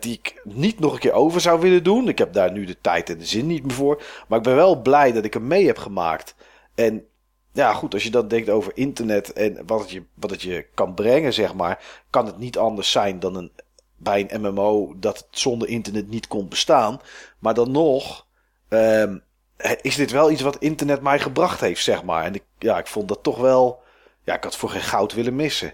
[0.00, 2.08] die ik niet nog een keer over zou willen doen.
[2.08, 4.02] Ik heb daar nu de tijd en de zin niet meer voor.
[4.28, 6.34] Maar ik ben wel blij dat ik hem mee heb gemaakt.
[6.74, 7.06] En
[7.52, 10.94] ja, goed, als je dan denkt over internet en wat je, wat het je kan
[10.94, 13.52] brengen, zeg maar, kan het niet anders zijn dan een,
[13.96, 17.00] bij een MMO dat het zonder internet niet kon bestaan.
[17.38, 18.26] Maar dan nog,
[18.68, 19.18] ehm,
[19.56, 22.24] eh, is dit wel iets wat internet mij gebracht heeft, zeg maar.
[22.24, 23.82] En ik, ja, ik vond dat toch wel...
[24.22, 25.68] Ja, ik had voor geen goud willen missen.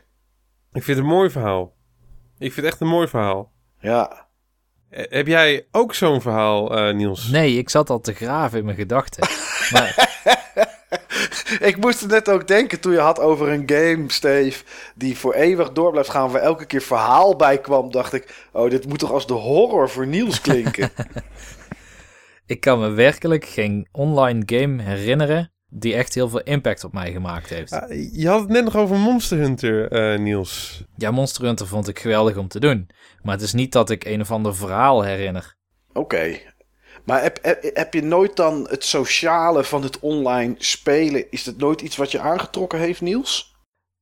[0.73, 1.75] Ik vind het een mooi verhaal.
[2.39, 3.53] Ik vind het echt een mooi verhaal.
[3.81, 4.27] Ja,
[4.91, 7.29] Eh, Heb jij ook zo'n verhaal, eh, Niels?
[7.29, 9.29] Nee, ik zat al te graven in mijn gedachten.
[9.73, 10.11] maar
[11.71, 14.65] ik moest er net ook denken toen je had over een game, Steve,
[14.95, 18.71] die voor eeuwig door blijft gaan, waar elke keer verhaal bij kwam, dacht ik, oh,
[18.71, 20.91] dit moet toch als de horror voor Niels klinken.
[22.47, 27.13] ik kan me werkelijk geen online game herinneren die echt heel veel impact op mij
[27.13, 27.73] gemaakt heeft.
[27.73, 30.85] Ah, je had het net nog over Monster Hunter, eh, Niels.
[30.97, 32.89] Ja, Monster Hunter vond ik geweldig om te doen.
[33.23, 35.57] Maar het is niet dat ik een of ander verhaal herinner.
[35.93, 36.39] Oké.
[37.05, 41.57] Maar heb, heb, heb je nooit dan het sociale van het online spelen, is dat
[41.57, 43.57] nooit iets wat je aangetrokken heeft, Niels?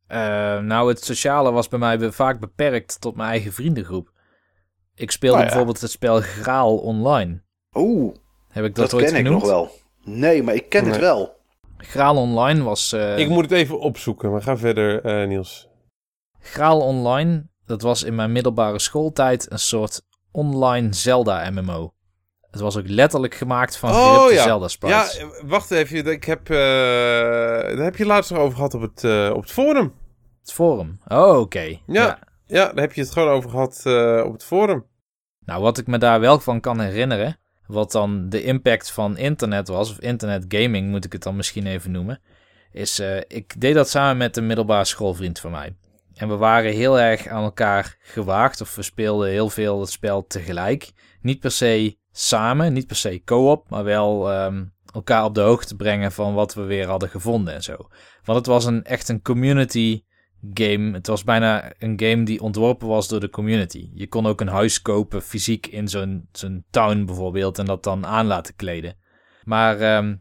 [0.06, 4.12] Eh, nou, het sociale was bij mij vaak beperkt tot mijn eigen vriendengroep.
[4.94, 5.50] Ik speelde Nou ja.
[5.54, 7.42] bijvoorbeeld het spel Graal online.
[7.76, 8.14] Oeh,
[8.48, 9.70] Heb ik dat, dat, ooit ken ik nog wel.
[10.04, 11.38] Nee, maar ik ken het wel.
[11.76, 12.92] Graal online was...
[12.92, 15.68] eh, Ik moet het even opzoeken, maar ga verder, eh, Niels.
[16.38, 21.92] Graal online, dat was in mijn middelbare schooltijd een soort online Zelda-MMO.
[22.50, 24.42] Het was ook letterlijk gemaakt van Oh, ja.
[24.42, 25.16] Zelda-sprites.
[25.16, 26.06] Ja, eh, wacht even.
[26.06, 26.56] Ik heb, eh
[27.76, 29.94] daar heb je laatst nog over gehad op het, eh, op het forum.
[30.40, 30.98] Het forum.
[31.08, 31.78] Oh, oké.
[31.86, 32.18] Ja.
[32.46, 34.86] Ja, daar heb je het gewoon over gehad eh, op het forum.
[35.44, 39.68] Nou, wat ik me daar wel van kan herinneren, wat dan de impact van internet
[39.68, 42.20] was, of internet gaming moet ik het dan misschien even noemen,
[42.72, 45.76] is ik deed dat samen met een middelbare schoolvriend van mij.
[46.14, 50.26] En we waren heel erg aan elkaar gewaagd, of we speelden heel veel het spel
[50.26, 50.92] tegelijk.
[51.20, 55.76] Niet per se samen, niet per se co-op, maar wel ehm, elkaar op de hoogte
[55.76, 57.76] brengen van wat we weer hadden gevonden en zo.
[58.24, 60.02] Want het was een, echt een community
[60.54, 60.92] game.
[60.92, 63.90] Het was bijna een game die ontworpen was door de community.
[63.94, 68.06] Je kon ook een huis kopen, fysiek in zo'n zo'n town bijvoorbeeld, en dat dan
[68.06, 68.96] aan laten kleden.
[69.44, 70.16] Maar ehm,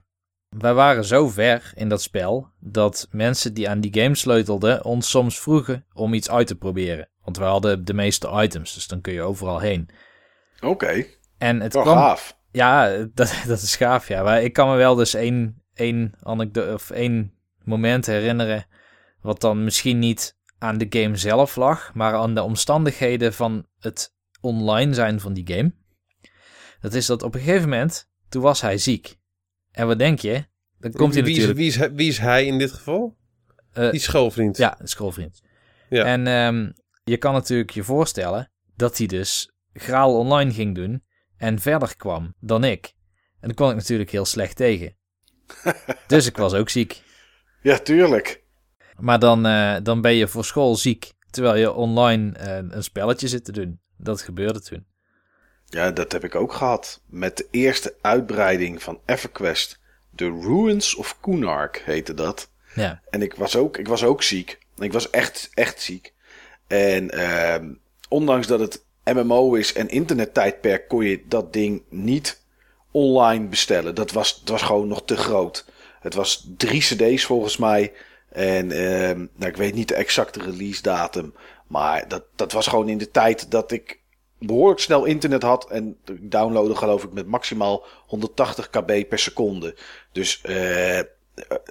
[0.49, 5.10] wij waren zo ver in dat spel dat mensen die aan die game sleutelden ons
[5.10, 7.10] soms vroegen om iets uit te proberen.
[7.24, 9.90] Want we hadden de meeste items, dus dan kun je overal heen.
[10.61, 11.06] Oké,
[11.40, 12.38] En het wel kwam, gaaf.
[12.52, 14.24] ja, dat, dat is gaaf, ja.
[14.24, 17.34] Maar ik kan me wel dus één, één anekdote of één
[17.64, 18.66] moment herinneren.
[19.22, 21.94] wat dan misschien niet aan de game zelf lag.
[21.94, 25.74] maar aan de omstandigheden van het online zijn van die game.
[26.82, 28.10] Dat is dat op een gegeven moment.
[28.30, 29.18] toen was hij ziek.
[29.72, 30.45] En wat denk je?
[30.80, 31.60] Dan komt hij wie, natuurlijk.
[31.60, 33.18] Is, wie, is, hij- wie is hij in dit geval?
[33.72, 34.57] eh, Die schoolvriend.
[34.57, 35.41] ja, een schoolvriend.
[35.90, 36.03] Ja.
[36.06, 36.72] En ehm,
[37.03, 41.03] je kan natuurlijk je voorstellen dat hij dus graal online ging doen
[41.40, 42.94] en verder kwam dan ik.
[43.40, 44.95] En daar kon ik natuurlijk heel slecht tegen.
[46.07, 47.02] dus ik was ook ziek.
[47.61, 48.44] Ja, tuurlijk.
[48.98, 53.28] Maar dan, eh, dan ben je voor school ziek, terwijl je online eh, een spelletje
[53.28, 53.80] zit te doen.
[53.98, 54.86] Dat gebeurde toen.
[55.66, 57.02] Ja, dat heb ik ook gehad.
[57.06, 59.80] Met de eerste uitbreiding van EverQuest.
[60.16, 62.52] The Ruins of Kunark heette dat.
[62.76, 64.60] Ja, En ik was ook, ik was ook ziek.
[64.78, 66.14] Ik was echt, echt ziek.
[66.68, 67.74] En ehm,
[68.10, 72.41] ondanks dat het MMO is en internettijdperk, kon je dat ding niet
[72.91, 73.95] online bestellen.
[73.95, 75.65] Dat was, het was gewoon nog te groot.
[75.99, 77.94] Het was drie cd's volgens mij.
[78.30, 81.34] En ehm, nou, ik weet niet de exacte release datum.
[81.68, 83.99] Maar dat, dat was gewoon in de tijd dat ik
[84.40, 85.69] behoorlijk snel internet had.
[85.69, 89.76] En ik downloadde geloof ik met maximaal 180 kb per seconde.
[90.11, 90.99] Dus eh,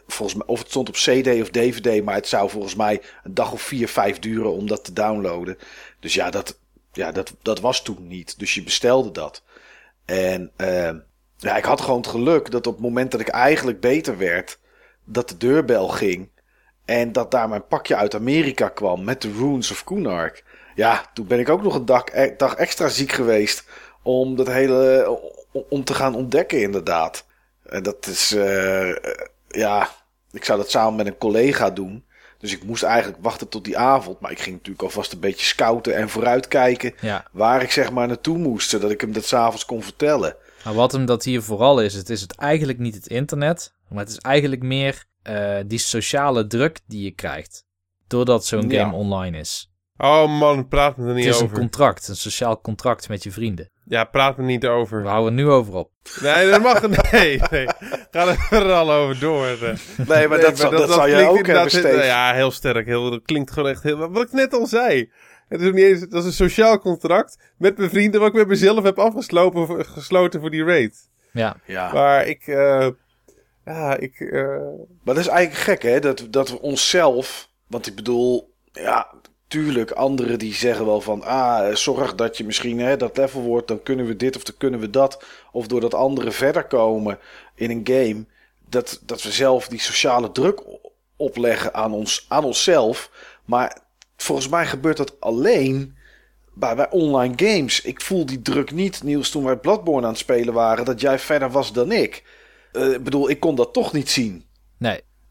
[0.06, 3.34] volgens mij, of het stond op CD of DVD, maar het zou volgens mij een
[3.34, 5.58] dag of vier, vijf duren om dat te downloaden.
[6.00, 6.58] Dus ja, dat,
[6.98, 8.38] ja, dat, dat was toen niet.
[8.38, 9.42] Dus je bestelde dat.
[10.04, 10.90] En eh,
[11.36, 14.58] ja, ik had gewoon het geluk dat op het moment dat ik eigenlijk beter werd,
[15.04, 16.30] dat de deurbel ging.
[16.84, 20.44] En dat daar mijn pakje uit Amerika kwam met de Runes of Kunark.
[20.74, 23.64] Ja, toen ben ik ook nog een dag, e- dag extra ziek geweest
[24.02, 25.18] om dat hele
[25.68, 27.26] om- te gaan ontdekken inderdaad.
[27.62, 28.96] En dat is eh,
[29.48, 29.88] ja,
[30.32, 32.04] ik zou dat samen met een collega doen.
[32.38, 34.20] Dus ik moest eigenlijk wachten tot die avond.
[34.20, 36.94] Maar ik ging natuurlijk alvast een beetje scouten en vooruitkijken.
[37.00, 37.24] ja.
[37.32, 38.68] Waar ik zeg maar naartoe moest.
[38.68, 40.36] Zodat ik hem dat s'avonds kon vertellen.
[40.64, 43.98] Maar wat hem dat hier vooral is, het is het eigenlijk niet het internet, maar
[43.98, 47.64] het is eigenlijk meer eh, die sociale druk die je krijgt.
[48.06, 48.82] Doordat zo'n Ja.
[48.84, 49.70] game online is.
[49.96, 51.58] Oh man, praat me er Het niet is een over.
[51.58, 53.70] contract, een sociaal contract met je vrienden.
[53.88, 55.06] Ja, praat me niet We over.
[55.06, 55.90] houden er nu over op.
[56.20, 56.80] Nee, dat mag
[57.12, 57.66] Nee, nee.
[58.10, 59.46] Ga er al over door.
[59.46, 59.60] eh.
[60.08, 62.04] Nee, maar Nee, dat, zal, dat, zal jij klinkt ook inderdaad hebben.
[62.04, 62.86] Ja, heel sterk.
[62.86, 64.10] Heel, dat klinkt gewoon echt heel...
[64.10, 65.10] Wat ik net al zei.
[65.48, 66.00] Het is ook niet eens...
[66.00, 68.20] Dat is een sociaal contract met mijn vrienden...
[68.20, 71.08] wat ik met mezelf heb afgesloten voor, gesloten voor die raid.
[71.32, 71.92] Ja, Ja.
[71.92, 72.46] Maar ik...
[72.46, 72.88] eh,
[73.64, 74.20] ja, ik...
[74.20, 74.42] eh,
[75.04, 76.00] Maar dat is eigenlijk gek, hè?
[76.00, 77.48] Dat, dat we onszelf.
[77.66, 79.14] Want ik bedoel, ja,
[79.48, 81.22] tuurlijk, anderen die zeggen wel van...
[81.22, 84.54] Ah, zorg dat je misschien hè, dat level wordt, dan kunnen we dit of dan
[84.58, 85.24] kunnen we dat.
[85.52, 87.18] Of doordat anderen verder komen
[87.54, 88.24] in een game...
[88.70, 90.62] Dat, dat we zelf die sociale druk
[91.16, 93.10] opleggen aan, ons, aan onszelf.
[93.44, 93.78] Maar
[94.16, 95.96] volgens mij gebeurt dat alleen
[96.54, 97.80] bij, bij online games.
[97.80, 100.84] Ik voel die druk niet, Niels, toen wij Bloodborne aan het spelen waren...
[100.84, 102.24] dat jij verder was dan ik.
[102.72, 104.47] Eh, ik bedoel, ik kon dat toch niet zien.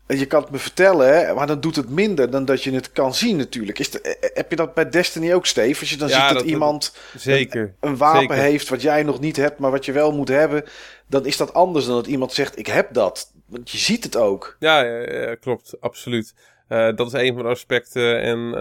[0.07, 3.13] Je kan het me vertellen, maar dan doet het minder dan dat je het kan
[3.13, 3.79] zien natuurlijk.
[3.79, 5.79] Is de, eh, eh, heb je dat bij Destiny ook, Steve?
[5.79, 7.61] Als je dan Ja, ziet dat, dat- iemand Zeker.
[7.61, 8.35] een, een wapen Zeker.
[8.35, 10.63] heeft wat jij nog niet hebt, maar wat je wel moet hebben...
[11.07, 13.31] dan is dat anders dan dat iemand zegt, ik heb dat.
[13.45, 14.55] Want je ziet het ook.
[14.59, 16.33] Ja, ja, ja, klopt, absoluut.
[16.67, 18.21] Eh, dat is een van de aspecten.
[18.21, 18.53] En,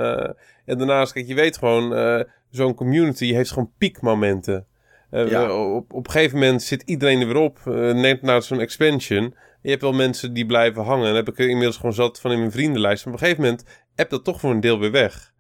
[0.64, 4.66] en daarnaast, kijk, je weet gewoon, zo'n community heeft gewoon piekmomenten.
[5.10, 5.52] Ja.
[5.52, 7.58] op, op een gegeven moment zit iedereen er weer op.
[7.94, 9.34] neemt naar zo'n expansion.
[9.66, 11.06] Je hebt wel mensen die blijven hangen.
[11.06, 13.04] Dat heb ik inmiddels gewoon zat van in mijn vriendenlijst.
[13.04, 13.64] Maar op een gegeven moment
[13.94, 15.32] heb dat toch voor een deel weer weg.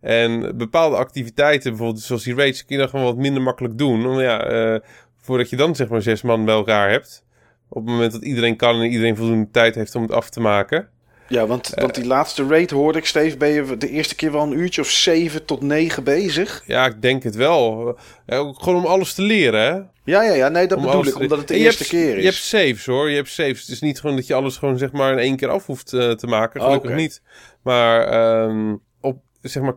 [0.00, 4.18] En bepaalde activiteiten, bijvoorbeeld zoals die raids, kun je dan gewoon wat minder makkelijk doen.
[4.18, 4.80] Ja, eh,
[5.16, 7.24] voordat je dan zeg maar zes man bij elkaar hebt.
[7.68, 10.40] Op het moment dat iedereen kan en iedereen voldoende tijd heeft om het af te
[10.40, 10.88] maken.
[11.30, 14.42] Ja, want, want die laatste raid hoorde ik, Steve, ben je de eerste keer wel
[14.42, 16.62] een uurtje of zeven tot negen bezig?
[16.66, 17.96] Ja, ik denk het wel.
[18.26, 19.72] Gewoon om alles te leren, hè?
[20.04, 22.16] Ja, ja, ja, nee, dat Om bedoel ik, te- omdat het de eerste hebt- keer
[22.16, 22.22] is.
[22.22, 23.10] Je hebt saves, hoor.
[23.10, 23.60] Je hebt saves.
[23.60, 25.92] Het is niet gewoon dat je alles gewoon, zeg maar, in één keer af hoeft
[25.92, 26.60] eh, te maken.
[26.62, 27.22] Gelukkig niet.
[27.62, 29.74] Maar ehm, op, zeg maar,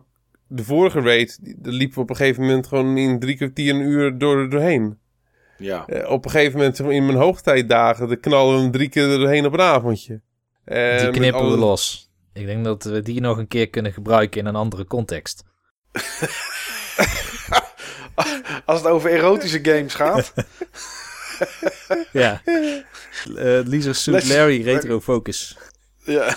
[0.48, 3.80] de vorige raid, daar liepen we op een gegeven moment gewoon in drie kwartier, een
[3.80, 4.98] uur door, doorheen.
[5.58, 5.86] Ja.
[5.86, 9.18] Eh, op een gegeven moment, in mijn hoogtijdagen, dan knallen we hem drie keer er
[9.18, 10.20] doorheen op een avondje.
[10.64, 12.10] Eh, Die met knippen we alle- los.
[12.32, 15.42] Ik denk dat we die nog een keer kunnen gebruiken in een andere context.
[18.64, 20.32] Als het over erotische games gaat.
[22.12, 22.42] Ja.
[22.44, 25.56] Uh, Lisa Suit Larry Retro Focus.
[26.04, 26.36] ja.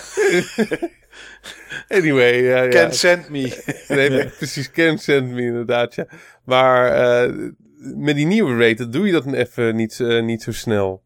[1.88, 2.68] Anyway, ja, ja.
[2.68, 3.62] Can send me.
[3.88, 6.06] Nee, precies, Ken send me inderdaad, ja.
[6.44, 7.32] Maar eh,
[7.78, 11.02] met die nieuwe rate, dat doe je dat even niet, eh, niet zo snel.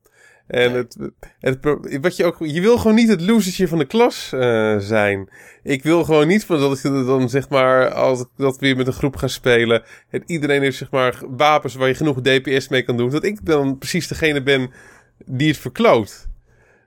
[0.47, 0.97] En het,
[1.41, 1.59] het,
[2.01, 5.29] wat je ook, je wil gewoon niet het losertje van de klas eh, zijn.
[5.63, 8.87] Ik wil gewoon niet van dat ik dan zeg maar, als ik dat weer met
[8.87, 12.83] een groep ga spelen, en iedereen heeft zeg maar wapens waar je genoeg DPS mee
[12.83, 14.71] kan doen, dat ik dan precies degene ben
[15.27, 16.27] die het verkloot.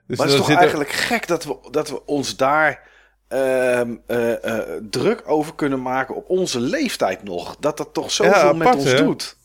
[0.06, 2.94] Dus Maar het is toch er- eigenlijk gek dat we, dat we ons daar
[3.28, 7.56] ehm, eh, eh, druk over kunnen maken op onze leeftijd nog.
[7.60, 9.04] Dat dat toch zoveel Ja, met apart, ons hè?
[9.04, 9.36] doet.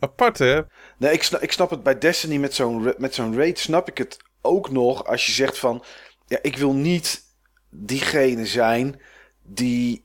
[0.00, 0.60] apart, hè?
[0.96, 3.58] Nee, ik snap, ik snap het bij Destiny met zo'n met zo'n raid.
[3.58, 5.84] Snap ik het ook nog als je zegt van...
[6.26, 7.22] Ja, ik wil niet
[7.70, 9.00] diegene zijn
[9.42, 10.04] die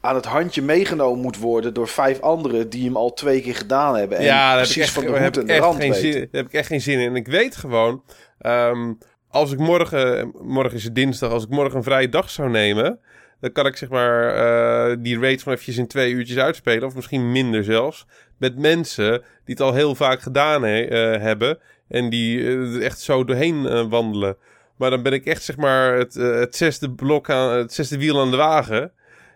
[0.00, 1.74] aan het handje meegenomen moet worden...
[1.74, 4.18] door vijf anderen die hem al twee keer gedaan hebben.
[4.18, 5.80] En ja, daar heb ik precies echt, van de hoed en ik de echt rand
[5.80, 6.12] geen weten.
[6.12, 7.08] zin, daar heb ik echt geen zin in.
[7.08, 8.02] En ik weet gewoon,
[8.38, 8.92] ehm,
[9.28, 13.00] als ik morgen, morgen is het dinsdag, als ik morgen een vrije dag zou nemen,
[13.42, 16.94] dan kan ik zeg maar eh, die raid gewoon eventjes in twee uurtjes uitspelen, of
[16.94, 18.06] misschien minder zelfs,
[18.38, 21.58] met mensen die het al heel vaak gedaan eh, hebben
[21.88, 24.36] en die eh, er echt zo doorheen wandelen.
[24.76, 28.20] Maar dan ben ik echt zeg maar het, het zesde blok aan, het zesde wiel
[28.20, 28.92] aan de wagen.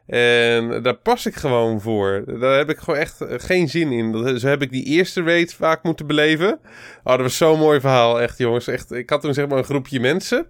[0.06, 2.24] En daar pas ik gewoon voor.
[2.40, 4.38] Daar heb ik gewoon echt geen zin in.
[4.38, 6.58] Zo heb ik die eerste raid vaak moeten beleven.
[7.04, 8.66] Oh, dat was zo'n mooi verhaal, echt jongens.
[8.66, 10.46] Echt, ik had toen zeg maar een groepje mensen.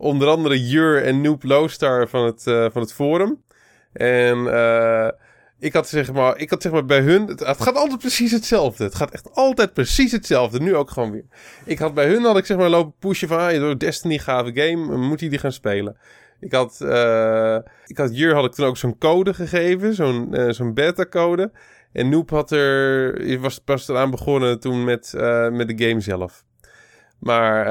[0.00, 3.42] Onder andere Jur en Noob Lowstar van het, eh, van het forum.
[3.92, 5.08] En eh,
[5.58, 8.84] ik had zeg maar, ik had zeg maar bij hun, het, gaat altijd precies hetzelfde.
[8.84, 10.60] Het gaat echt altijd precies hetzelfde.
[10.60, 11.24] Nu ook gewoon weer.
[11.64, 14.96] Ik had bij hun had ik zeg maar lopen pushen van, ah, Destiny gave game,
[14.96, 15.96] moet hij die gaan spelen.
[16.40, 20.74] Ik had, eh, ik had Jur had ik toen ook zo'n code gegeven, zo'n zo'n
[20.74, 21.52] beta code.
[21.92, 25.12] En Noob had er, was pas eraan begonnen toen met,
[25.52, 26.44] met de game zelf.
[27.18, 27.66] Maar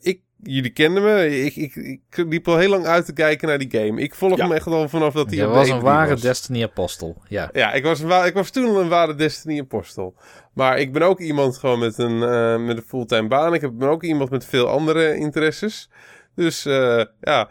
[0.00, 1.40] ik, jullie kenden me.
[1.44, 4.00] Ik, ik, ik liep al heel lang uit te kijken naar die game.
[4.00, 4.44] Ik volg Ja.
[4.44, 6.20] hem echt al vanaf dat hij Je was een E3 ware was.
[6.20, 7.16] Destiny-apostel.
[7.28, 7.50] Ja.
[7.52, 10.14] Ja, ik was, een wa- ik was toen al een ware Destiny-apostel.
[10.54, 13.54] Maar ik ben ook iemand gewoon met een, eh, met een fulltime baan.
[13.54, 15.90] Ik heb- ben ook iemand met veel andere interesses.
[16.34, 17.48] Dus eh, ja,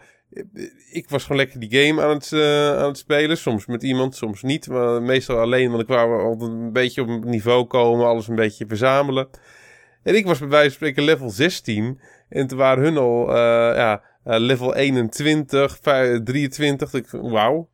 [0.92, 3.36] ik was gewoon lekker die game aan het, eh, aan het spelen.
[3.38, 4.68] Soms met iemand, soms niet.
[4.68, 8.06] Maar meestal alleen, want ik wou altijd een beetje op een niveau komen.
[8.06, 9.28] Alles een beetje verzamelen.
[10.02, 12.00] En ik was bij wijze van spreken level 16.
[12.28, 16.94] En toen waren hun al eh, ja, eh, level 21, vijf- 23.
[16.94, 17.68] Ik, wauw.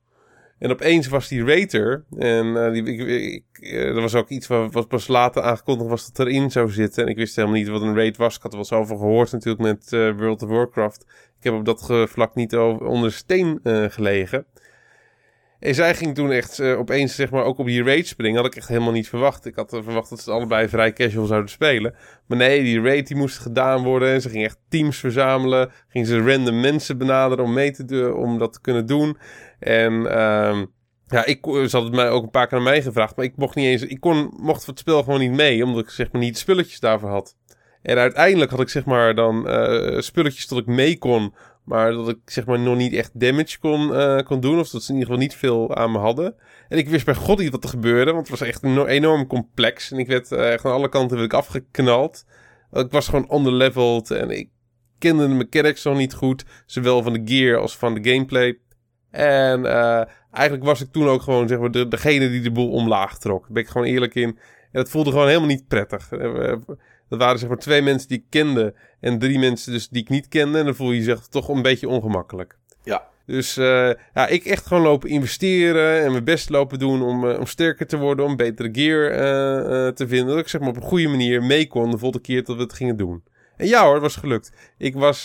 [0.59, 2.05] En opeens was die rater.
[2.19, 2.85] En eh, die,
[3.33, 7.05] ik, er was ook iets wat, pas later aangekondigd was dat erin zou zitten.
[7.05, 8.37] En ik wist helemaal niet wat een raid was.
[8.37, 11.03] Ik had er wel zoveel gehoord natuurlijk met World of Warcraft.
[11.39, 14.47] Ik heb op dat vlak niet over, onder steen gelegen.
[15.61, 18.37] En zij ging toen echt eh, opeens zeg maar ook op die raid springen.
[18.37, 19.47] Had ik echt helemaal niet verwacht.
[19.47, 21.95] Ik had eh, verwacht dat ze allebei vrij casual zouden spelen.
[22.27, 24.09] Maar nee, die raid die moest gedaan worden.
[24.09, 25.71] En ze ging echt teams verzamelen.
[25.89, 29.19] Ging ze random mensen benaderen om mee te doen, om dat te kunnen doen.
[29.59, 30.65] En ehm,
[31.07, 33.37] Ja, ik, ze hadden het mij ook een paar keer aan mij gevraagd, maar ik
[33.37, 36.21] mocht niet eens, ik kon, mocht het spel gewoon niet mee, omdat ik zeg maar
[36.21, 37.37] niet spulletjes daarvoor had.
[37.83, 39.47] En uiteindelijk had ik zeg maar dan
[40.03, 41.35] spulletjes dat ik mee kon,
[41.71, 44.83] maar dat ik zeg maar nog niet echt damage kon, uh, kon doen, of dat
[44.83, 46.35] ze in ieder geval niet veel aan me hadden.
[46.69, 49.91] En ik wist bij god niet wat er gebeurde, want het was echt enorm complex
[49.91, 52.25] en ik werd echt aan alle kanten werd ik afgeknald.
[52.73, 54.49] Ik was gewoon underleveled en ik
[54.99, 58.59] kende de mechanics nog niet goed, zowel van de gear als van de gameplay.
[59.11, 60.03] En uh,
[60.33, 63.41] eigenlijk was ik toen ook gewoon zeg maar de, degene die de boel omlaag trok.
[63.41, 64.29] Daar ben ik gewoon eerlijk in.
[64.29, 64.39] En
[64.81, 66.09] dat voelde gewoon helemaal niet prettig.
[67.11, 70.09] Dat waren zeg maar twee mensen die ik kende en drie mensen dus die ik
[70.09, 70.59] niet kende.
[70.59, 72.59] En dan voel je jezelf toch een beetje ongemakkelijk.
[72.83, 73.09] Ja.
[73.27, 77.39] Dus uh, ja, ik echt gewoon lopen investeren en mijn best lopen doen om, uh,
[77.39, 80.27] om sterker te worden, om betere gear uh, te vinden.
[80.27, 82.63] Dat ik zeg maar op een goede manier mee kon de volgende keer dat we
[82.63, 83.23] het gingen doen.
[83.57, 84.53] En ja hoor, het was gelukt.
[84.79, 85.25] Ik was,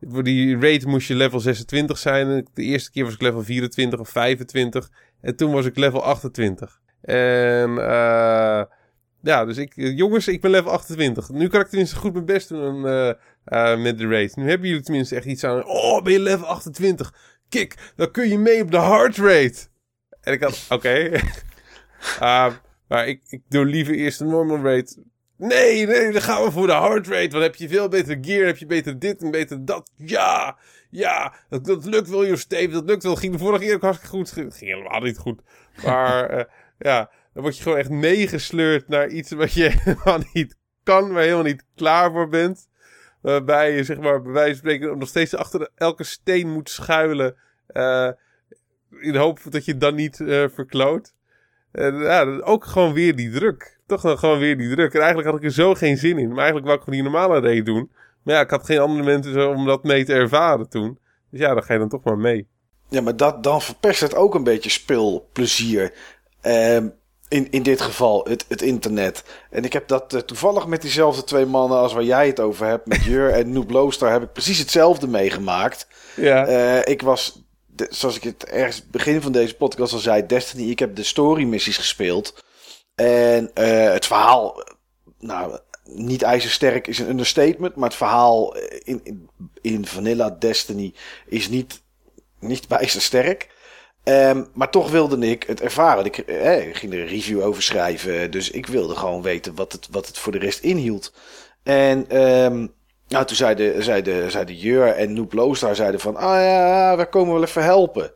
[0.00, 2.48] voor die raid moest je level 26 zijn.
[2.54, 4.90] De eerste keer was ik level 24 of 25.
[5.20, 6.80] En toen was ik level 28.
[7.00, 8.62] En uh,
[9.28, 11.28] ja, dus ik, jongens, ik ben level 28.
[11.28, 13.12] Nu kan ik tenminste goed mijn best doen uh,
[13.46, 14.36] uh, met de raid.
[14.36, 15.64] Nu hebben jullie tenminste echt iets aan.
[15.64, 17.14] Oh, ben je level 28?
[17.48, 19.66] Kik, dan kun je mee op de hard rate.
[20.20, 21.10] En ik had, oké.
[22.88, 25.02] Maar ik, ik doe liever eerst de normal rate.
[25.36, 27.30] Nee, nee, dan gaan we voor de hard rate.
[27.30, 29.90] Want heb je veel beter gear, heb je beter dit en beter dat.
[29.96, 30.58] Ja,
[30.90, 32.72] ja, dat, lukt wel, Steve.
[32.72, 33.16] Dat lukt wel.
[33.16, 34.32] Ging de vorige keer ook hartstikke goed.
[34.32, 35.40] Ging helemaal niet goed.
[35.84, 36.48] Maar
[36.78, 41.22] ja, dan word je gewoon echt meegesleurd naar iets wat je helemaal niet kan, waar
[41.22, 42.68] je helemaal niet klaar voor bent.
[43.20, 47.36] Waarbij je, zeg maar, bij wijze van spreken nog steeds achter elke steen moet schuilen.
[47.72, 48.10] Uh,
[49.00, 51.14] in de hoop dat je dan niet uh, verkloot.
[51.72, 53.78] En ja, ook gewoon weer die druk.
[53.86, 54.94] Toch dan gewoon weer die druk.
[54.94, 56.28] En eigenlijk had ik er zo geen zin in.
[56.28, 57.90] Maar eigenlijk wou ik gewoon die normale raid doen.
[58.22, 60.98] Maar ja, ik had geen andere mensen om dat mee te ervaren toen.
[61.30, 62.48] Dus ja, dan ga je dan toch maar mee.
[62.88, 65.92] Ja, maar dat, dan verpest het ook een beetje speelplezier.
[66.42, 66.94] Um,
[67.28, 69.24] in, in dit geval het, het internet.
[69.50, 72.66] En ik heb dat uh, toevallig met diezelfde twee mannen als waar jij het over
[72.66, 72.86] hebt.
[72.86, 75.86] Met Jur en Noob Looster heb ik precies hetzelfde meegemaakt.
[76.16, 76.48] Ja.
[76.48, 80.70] Uh, ik was, de, zoals ik het ergens begin van deze podcast al zei, Destiny.
[80.70, 82.44] Ik heb de story missies gespeeld.
[82.94, 84.64] En uh, het verhaal,
[85.18, 87.74] nou, niet ijzersterk is een understatement.
[87.74, 89.28] Maar het verhaal in, in,
[89.60, 90.94] in Vanilla Destiny
[91.26, 91.80] is niet,
[92.40, 93.56] niet ijzersterk.
[94.08, 96.04] Um, maar toch wilde ik het ervaren.
[96.04, 98.30] Ik, eh, ik ging er een review over schrijven.
[98.30, 101.12] Dus ik wilde gewoon weten wat het, wat het voor de rest inhield.
[101.62, 102.72] En um,
[103.08, 106.16] nou, toen zeiden, zeiden, zeiden Jur en Noep Loostar zeiden van...
[106.16, 108.12] Ah ja, we komen wel even helpen.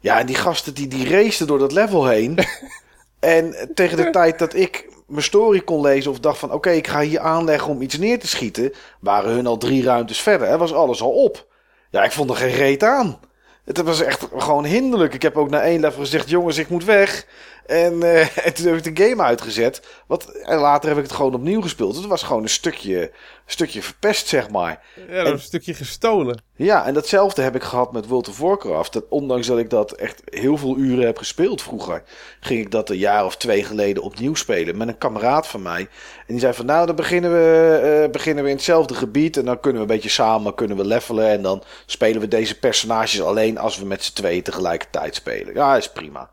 [0.00, 2.38] Ja, en die gasten die, die racen door dat level heen.
[3.20, 6.48] en tegen de tijd dat ik mijn story kon lezen of dacht van...
[6.48, 8.72] Oké, okay, ik ga hier aanleggen om iets neer te schieten...
[9.00, 10.48] waren hun al drie ruimtes verder.
[10.48, 11.46] Hè, was alles al op.
[11.90, 13.18] Ja, ik vond er geen reet aan.
[13.64, 15.14] Het was echt gewoon hinderlijk.
[15.14, 17.26] Ik heb ook na één level gezegd: jongens, ik moet weg.
[17.66, 19.82] En, uh, en toen heb ik de game uitgezet.
[20.06, 21.96] Wat, en later heb ik het gewoon opnieuw gespeeld.
[21.96, 23.10] Het was gewoon een stukje,
[23.46, 24.82] stukje verpest, zeg maar.
[25.08, 26.42] Ja, en, een stukje gestolen.
[26.56, 28.92] Ja, en datzelfde heb ik gehad met World of Warcraft.
[28.92, 32.02] Dat, ondanks dat ik dat echt heel veel uren heb gespeeld vroeger,
[32.40, 35.80] ging ik dat een jaar of twee geleden opnieuw spelen met een kameraad van mij.
[35.80, 35.88] En
[36.26, 39.36] die zei van, nou, dan beginnen we, uh, beginnen we in hetzelfde gebied.
[39.36, 41.28] En dan kunnen we een beetje samen kunnen we levelen.
[41.28, 45.54] En dan spelen we deze personages alleen als we met z'n tweeën tegelijkertijd spelen.
[45.54, 46.30] Ja, is prima.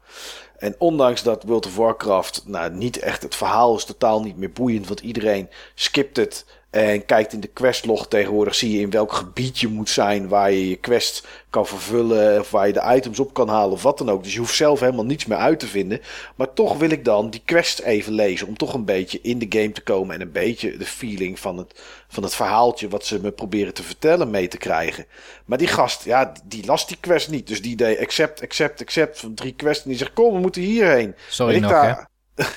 [0.59, 4.51] En ondanks dat World of Warcraft, nou niet echt, het verhaal is totaal niet meer
[4.51, 9.13] boeiend, want iedereen skipt het en kijkt in de questlog tegenwoordig, zie je in welk
[9.13, 13.19] gebied je moet zijn waar je je quest kan vervullen of waar je de items
[13.19, 14.23] op kan halen of wat dan ook.
[14.23, 16.01] Dus je hoeft zelf helemaal niets meer uit te vinden.
[16.35, 19.45] Maar toch wil ik dan die quest even lezen om toch een beetje in de
[19.49, 21.81] game te komen en een beetje de feeling van het,
[22.11, 25.05] van het verhaaltje wat ze me proberen te vertellen mee te krijgen.
[25.45, 27.47] Maar die gast, ja, die las die quest niet.
[27.47, 30.61] Dus die deed accept, accept, accept van drie quests en die zegt kom, we moeten
[30.61, 31.15] hierheen.
[31.29, 32.07] Sorry ik nog, daar...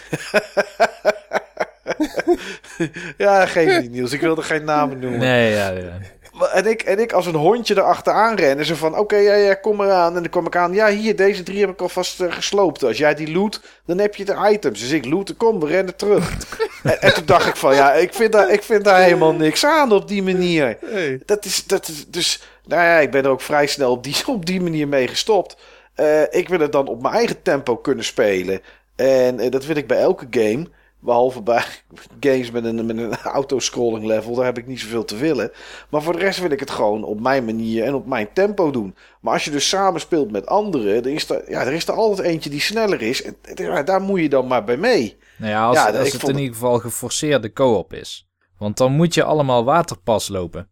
[3.16, 4.12] ja, geen Niels.
[4.12, 5.18] Ik wilde geen namen noemen.
[5.18, 5.98] Nee, ja, ja.
[6.48, 8.58] En ik, en ik als een hondje erachteraan ren.
[8.58, 10.16] En ze van, oké, okay, ja, ja, kom eraan.
[10.16, 10.72] En dan kom ik aan.
[10.72, 12.84] Ja, hier, deze drie heb ik alvast uh, gesloopt.
[12.84, 14.80] Als jij die loot, dan heb je de items.
[14.80, 16.32] Dus ik looten, kom, we rennen terug.
[16.82, 19.64] en, en, toen dacht ik van, ja, ik vind daar, ik vind daar helemaal niks
[19.64, 20.76] aan op die manier.
[20.84, 21.20] Hey.
[21.26, 24.16] Dat is, dat is, dus, nou ja, ik ben er ook vrij snel op die,
[24.36, 25.56] op die manier mee gestopt.
[25.96, 28.60] Uh, ik wil het dan op mijn eigen tempo kunnen spelen.
[28.96, 30.66] En uh, dat wil ik bij elke game.
[31.02, 31.64] Behalve bij
[32.20, 35.52] games met een, met een autoscrolling level, daar heb ik niet zoveel te willen.
[35.88, 38.70] Maar voor de rest wil ik het gewoon op mijn manier en op mijn tempo
[38.70, 38.94] doen.
[39.20, 41.94] Maar als je dus samen speelt met anderen, er is er, ja, er is er
[41.94, 43.22] altijd eentje die sneller is.
[43.22, 45.16] En daar moet je dan maar bij mee.
[45.36, 48.28] Nou ja, als, ja, als het in ieder geval geforceerde co-op is.
[48.58, 50.68] Want dan moet je allemaal waterpas lopen.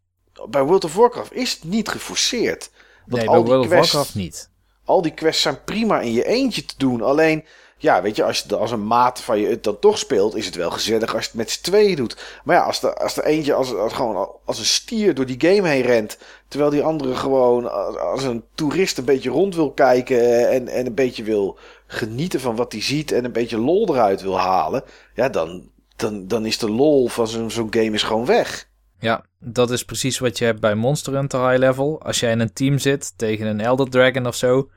[0.50, 2.70] Bij World of Warcraft is het niet geforceerd.
[3.06, 4.50] Want nee, bij World of Warcraft niet.
[4.84, 7.02] al die quests zijn prima in je eentje te doen.
[7.02, 7.44] Alleen,
[7.82, 10.46] ja, weet je, als, je, als een maat van je het dan toch speelt, is
[10.46, 12.40] het wel gezellig als je het met z'n tweeën doet.
[12.44, 15.82] Maar ja, als er, als eentje als, gewoon als een stier door die game heen
[15.82, 20.86] rent, terwijl die andere gewoon als, een toerist een beetje rond wil kijken en, en
[20.86, 24.84] een beetje wil genieten van wat hij ziet en een beetje lol eruit wil halen,
[25.14, 28.68] ja, dan, dan, dan is de lol van zo'n zo'n game is gewoon weg.
[28.98, 32.00] Ja, dat is precies wat je hebt bij Monster Hunter High Level.
[32.02, 34.68] Als jij in een team zit tegen een Elder Dragon of zo,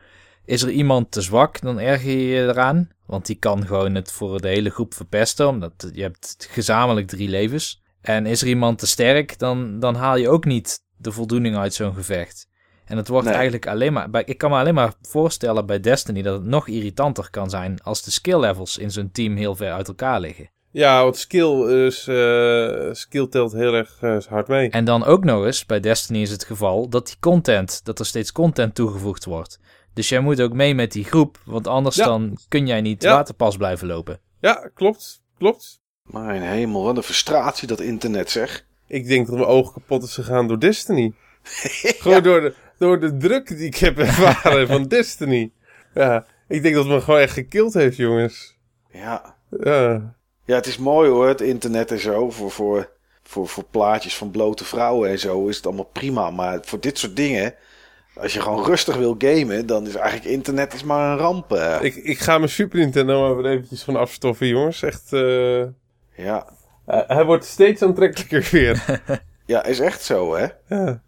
[0.45, 2.90] is er iemand te zwak, dan erger je je eraan.
[3.06, 7.30] Want die kan gewoon het voor de hele groep verpesten, omdat je hebt gezamenlijk drie
[7.30, 7.82] levens.
[8.02, 11.74] En is er iemand te sterk, dan, dan haal je ook niet de voldoening uit
[11.74, 12.48] zo'n gevecht.
[12.86, 13.34] En het wordt Nee.
[13.36, 14.10] eigenlijk alleen maar...
[14.10, 17.80] bij- Ik kan me alleen maar voorstellen bij Destiny dat het nog irritanter kan zijn
[17.84, 20.49] als de skill levels in zo'n team heel ver uit elkaar liggen.
[20.72, 24.70] Ja, want skill, is, eh, skill telt heel erg eh, hard mee.
[24.70, 28.06] En dan ook nog eens, bij Destiny is het geval, dat die content, dat er
[28.06, 29.60] steeds content toegevoegd wordt.
[29.94, 32.06] Dus jij moet ook mee met die groep, want anders Ja.
[32.06, 33.14] dan kun jij niet Ja.
[33.15, 34.20] waterpas blijven lopen.
[34.40, 35.22] Ja, klopt.
[35.38, 35.82] Klopt.
[36.03, 38.65] Mijn hemel, wat een frustratie dat internet zeg.
[38.88, 41.14] Ik denk dat mijn ogen kapot is gegaan door Destiny.
[42.03, 45.52] Gewoon door, de, door de druk die ik heb ervaren van Destiny.
[45.94, 48.57] Ja, ik denk dat het me gewoon echt gekild heeft, jongens.
[48.91, 49.36] Ja.
[49.64, 50.15] Ja.
[50.45, 52.30] Ja, het is mooi hoor, het internet en zo.
[52.30, 52.90] Voor, voor,
[53.24, 56.32] voor, voor plaatjes van blote vrouwen en zo is het allemaal prima.
[56.32, 57.56] Maar voor dit soort dingen,
[58.15, 61.52] als je gewoon rustig wil gamen, dan is eigenlijk internet is maar een ramp.
[61.53, 61.77] eh.
[61.81, 64.81] Ik, ik ga mijn Super Nintendo maar weer eventjes van afstoffen, jongens.
[64.81, 65.60] Echt, eh,
[66.15, 66.48] Ja.
[66.85, 69.02] eh, hij wordt steeds aantrekkelijker weer.
[69.45, 70.48] ja, is echt zo hè.
[70.68, 71.02] ja.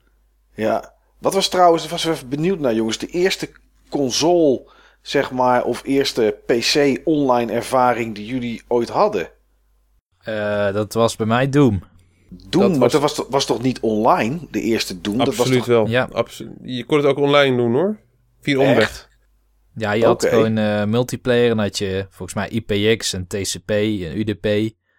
[0.53, 0.93] Ja.
[1.19, 3.49] Wat was trouwens, was even benieuwd naar jongens, de eerste
[3.89, 4.69] console,
[5.01, 9.29] zeg maar, of eerste PC online ervaring die jullie ooit hadden?
[10.23, 11.83] Eh, dat was bij mij Doom.
[12.29, 15.17] Doom, Dat maar was- dat was, toch- was toch niet online, de eerste Doom?
[15.17, 15.87] dat was Absoluut toch wel.
[15.87, 16.09] Ja.
[16.11, 17.97] Absolu- je kon het ook online doen, hoor.
[18.41, 19.09] Via omweg.
[19.75, 24.17] Ja, je had gewoon eh, multiplayer en had je volgens mij IPX en TCP en
[24.19, 24.45] UDP.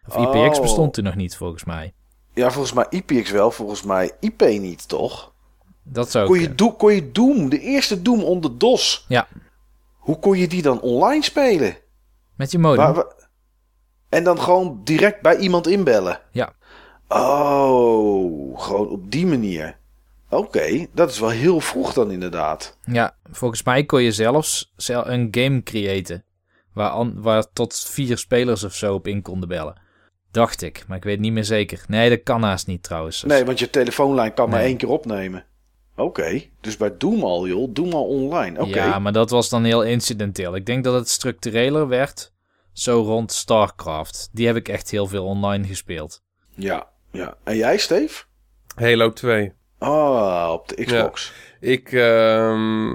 [0.08, 0.62] Of IPX Oh.
[0.62, 1.94] bestond toen nog niet, volgens mij.
[2.34, 5.34] Ja, volgens mij IPX wel, volgens mij IP niet, toch?
[5.84, 9.28] Dat zou Kon je, Do kon je Doom, de eerste Doom onder DOS, Ja,
[9.98, 11.76] hoe kon je die dan online spelen?
[12.36, 13.04] met je modem.
[14.08, 16.20] En dan gewoon direct bij iemand inbellen?
[16.32, 16.52] Ja.
[17.08, 19.76] Oh, gewoon op die manier.
[20.30, 22.78] Oké, dat is wel heel vroeg dan inderdaad.
[22.84, 26.24] Ja, volgens mij kon je zelfs zel- een game creëren.
[26.72, 29.80] Waar, waar tot vier spelers of zo op in konden bellen.
[30.30, 31.84] Dacht ik, maar ik weet niet meer zeker.
[31.88, 33.22] Nee, dat kan haast niet trouwens.
[33.22, 35.44] Nee, want je telefoonlijn kan maar één keer opnemen.
[35.96, 37.68] Oké, dus bij Doom al, joh.
[37.74, 38.60] Doom al online.
[38.60, 38.84] Oké.
[38.84, 40.54] Ja, maar dat was dan heel incidenteel.
[40.54, 42.32] Ik denk dat het structureler werd.
[42.72, 44.28] Zo rond StarCraft.
[44.32, 46.22] Die heb ik echt heel veel online gespeeld.
[46.54, 47.36] ja, ja.
[47.44, 48.24] En jij, Steve?
[48.74, 49.52] Halo 2.
[49.78, 51.32] Ah, op de Xbox.
[51.60, 52.90] Ik, ehm,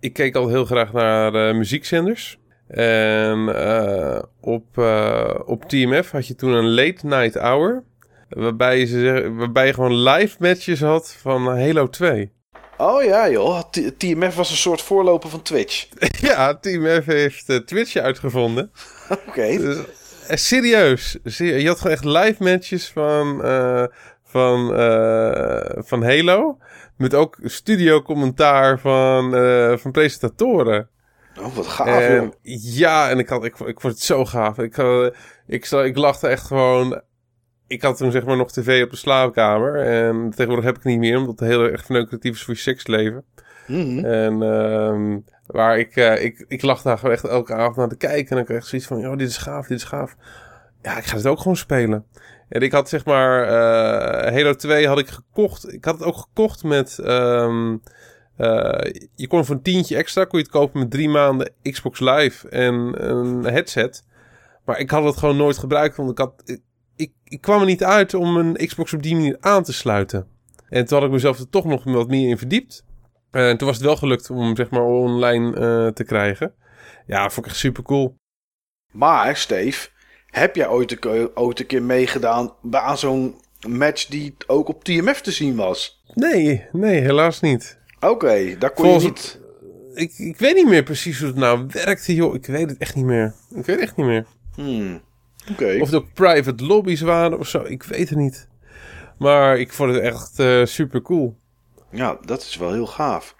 [0.00, 2.38] ik keek al heel graag naar eh, muziekzenders.
[2.68, 7.84] En eh, op, eh, op TMF had je toen een late night hour.
[8.28, 12.32] Waarbij je, ze- waarbij je gewoon live matches had van Halo 2.
[12.76, 13.60] Oh ja, joh.
[13.70, 15.86] T- TMF was een soort voorloper van Twitch.
[16.28, 18.70] ja, TMF heeft Twitch uitgevonden.
[19.28, 19.56] Oké.
[19.56, 19.76] Dus,
[20.36, 21.18] serieus.
[21.24, 23.84] Serie- Je had gewoon echt live matches van, eh,
[24.24, 26.58] van, eh, van Halo.
[26.96, 30.88] Met ook studio commentaar van, eh, van presentatoren.
[31.40, 32.32] Oh, wat gaaf, En, joh.
[32.74, 34.58] ja, en ik, had, ik, ik vond het zo gaaf.
[34.58, 35.06] Ik, eh,
[35.46, 37.02] ik, ik lachte echt gewoon...
[37.66, 39.76] Ik had toen zeg maar nog tv op de slaapkamer.
[39.76, 42.60] En tegenwoordig heb ik het niet meer, omdat het heel erg verneukeratief is voor je
[42.60, 43.24] seksleven.
[43.66, 44.04] Mhm.
[44.04, 45.18] En, ehm
[45.52, 48.30] maar ik, eh, ik, ik lag daar echt elke avond naar te kijken.
[48.30, 50.16] En dan kreeg ik zoiets van, joh, dit is gaaf, dit is gaaf.
[50.82, 52.04] Ja, ik ga het ook gewoon spelen.
[52.48, 55.72] En ik had zeg maar, eh, Halo 2 had ik gekocht.
[55.72, 57.76] Ik had het ook gekocht met, ehm,
[58.36, 62.00] eh, je kon voor een tientje extra, kon je het kopen met drie maanden Xbox
[62.00, 64.04] Live en een headset.
[64.64, 66.60] Maar ik had het gewoon nooit gebruikt, want ik had, ik,
[66.96, 70.26] ik, ik kwam er niet uit om een Xbox op die manier aan te sluiten.
[70.68, 72.84] En toen had ik mezelf er toch nog wat meer in verdiept.
[73.32, 76.54] Eh, en toen was het wel gelukt om hem zeg maar online eh, te krijgen.
[77.06, 78.16] Ja, vond ik echt super cool.
[78.92, 79.88] Maar, Steve,
[80.26, 84.84] heb jij ooit een, ooit een keer meegedaan bij- aan zo'n match die ook op
[84.84, 86.02] TMF te zien was?
[86.14, 87.78] Nee, nee, helaas niet.
[88.00, 89.40] Oké, daar kon Volgens je niet...
[89.94, 92.34] Ik, ik weet niet meer precies hoe het nou werkte, joh.
[92.34, 93.34] Ik weet het echt niet meer.
[93.50, 94.26] Ik weet het echt niet meer.
[94.54, 95.02] Hmm.
[95.50, 95.78] Oké.
[95.80, 97.62] Of het ook private lobby's waren of zo.
[97.62, 98.48] Ik weet het niet.
[99.18, 101.40] Maar ik vond het echt eh, super cool.
[101.92, 103.34] Ja, dat is wel heel gaaf.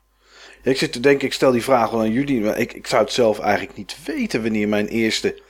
[0.63, 2.87] Ja, ik zit te denken, ik stel die vraag wel aan jullie, maar ik, ik
[2.87, 5.43] zou het zelf eigenlijk niet weten wanneer mijn eerste...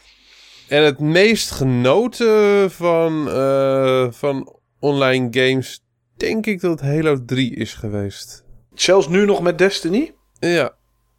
[0.69, 5.85] En het meest genoten van, eh, van online games,
[6.17, 8.45] denk ik dat het Halo 3 is geweest.
[8.75, 10.15] Zelfs nu nog met Destiny?
[10.39, 10.75] Ja,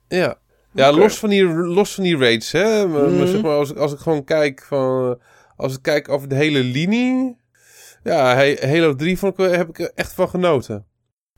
[0.07, 0.41] ja.
[0.73, 2.88] Ja, los, van die, los van die rates, hè.
[2.88, 3.27] Maar, maar Mhm.
[3.27, 5.19] zeg maar, als, ik- als ik gewoon kijk van...
[5.55, 7.38] Als ik kijk over de hele linie...
[8.03, 8.35] Ja,
[8.68, 10.85] Halo 3 vond ik, heb ik er echt van genoten.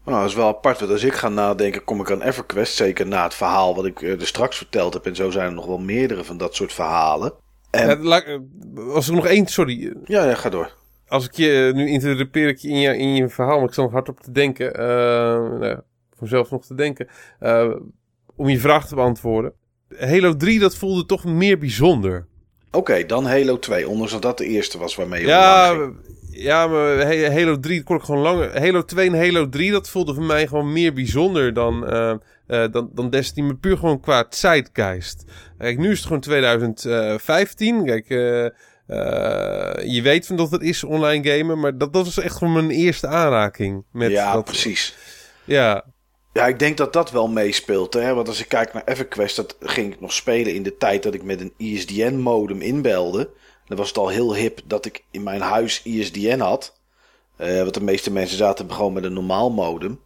[0.06, 2.76] Nou, dat is wel apart, want als ik ga nadenken, kom ik aan EverQuest.
[2.76, 5.06] Zeker na het verhaal wat ik eh, er straks verteld heb.
[5.06, 7.34] En zo zijn er nog wel meerdere van dat soort verhalen.
[7.72, 8.40] En, Ja, laat-
[8.94, 9.46] als ik nog één...
[9.48, 10.72] Sorry, ja, ja, ga door.
[11.08, 11.72] als ik je...
[11.76, 14.20] Nu interrupeer ik je in je, in je verhaal, maar ik sta nog hard op
[14.20, 14.74] te denken.
[14.74, 14.86] eh
[15.60, 15.76] nou,
[16.10, 17.08] voor mezelf nog te denken.
[17.40, 17.72] eh,
[18.36, 19.54] om je vraag te beantwoorden.
[20.00, 22.28] Halo 3, dat voelde toch meer bijzonder.
[22.72, 23.88] Oké, dan Halo 2.
[23.90, 25.92] Ondanks dat dat de eerste was waarmee je Ja.
[26.36, 28.60] Ja, maar Halo 3 kon ik gewoon langer.
[28.60, 32.12] Halo 2 en Halo 3, dat voelde voor mij gewoon meer bijzonder dan, eh,
[32.48, 33.48] eh, dan, dan Destiny.
[33.48, 35.24] Maar puur gewoon qua zeitgeist.
[35.58, 37.86] Kijk, nu is het gewoon 2015.
[37.86, 38.48] Kijk, eh,
[39.94, 41.60] je weet van dat het is online gamen.
[41.60, 43.84] Maar dat, dat was echt gewoon mijn eerste aanraking.
[43.92, 44.96] Met ja, dat, precies.
[45.44, 45.86] Ja,
[46.34, 47.94] Ja, ik denk dat dat wel meespeelt.
[47.94, 48.14] Hè?
[48.14, 51.14] Want als ik kijk naar EverQuest, dat ging ik nog spelen in de tijd dat
[51.14, 53.30] ik met een ISDN-modem inbelde.
[53.68, 56.80] Dan was het al heel hip dat ik in mijn huis ISDN had.
[57.36, 60.00] Eh want de meeste mensen zaten gewoon met een normaal modem.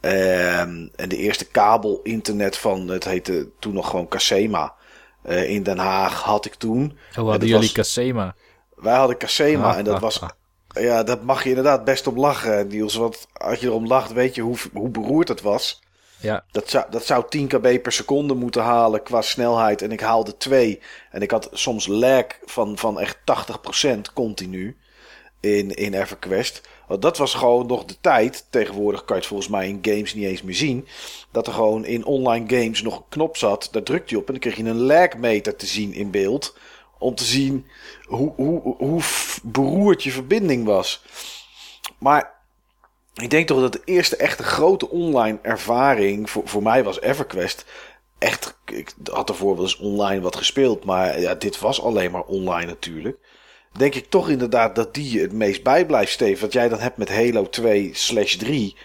[0.00, 4.74] Ehm, en de eerste kabel-internet van, het heette toen nog gewoon Casema.
[5.22, 6.98] eh, in Den Haag had ik toen.
[7.14, 8.34] Hoe hadden jullie was- Casema?
[8.74, 10.28] Wij hadden Casema Ah, en dat ah, was ah.
[10.68, 12.94] ja, dat mag je inderdaad best om lachen, Niels.
[12.94, 15.82] Want als je erom lacht, weet je hoe, hoe beroerd het was.
[16.20, 19.82] Ja, Dat zou, dat zou 10 kb per seconde moeten halen qua snelheid.
[19.82, 20.80] En ik haalde 2.
[21.10, 23.18] En ik had soms lag van, van echt
[23.88, 24.76] 80% continu
[25.40, 26.60] in, in EverQuest.
[26.86, 28.46] Want dat was gewoon nog de tijd.
[28.50, 30.86] Tegenwoordig kan je het volgens mij in games niet eens meer zien.
[31.32, 33.68] Dat er gewoon in online games nog een knop zat.
[33.72, 36.56] Daar drukte je op en dan kreeg je een lagmeter te zien in beeld.
[36.98, 37.66] Om te zien
[38.04, 39.02] hoe, hoe, hoe
[39.42, 41.02] beroerd je verbinding was.
[41.98, 42.35] Maar
[43.22, 47.64] ik denk toch dat de eerste echte grote online ervaring voor, voor mij was EverQuest.
[48.18, 52.24] Echt, ik had ervoor wel eens online wat gespeeld, maar ja, dit was alleen maar
[52.24, 53.18] online natuurlijk.
[53.72, 56.40] Denk ik toch inderdaad dat die je het meest bijblijft, Steve.
[56.40, 58.76] Wat jij dan hebt met Halo 2 slash 3.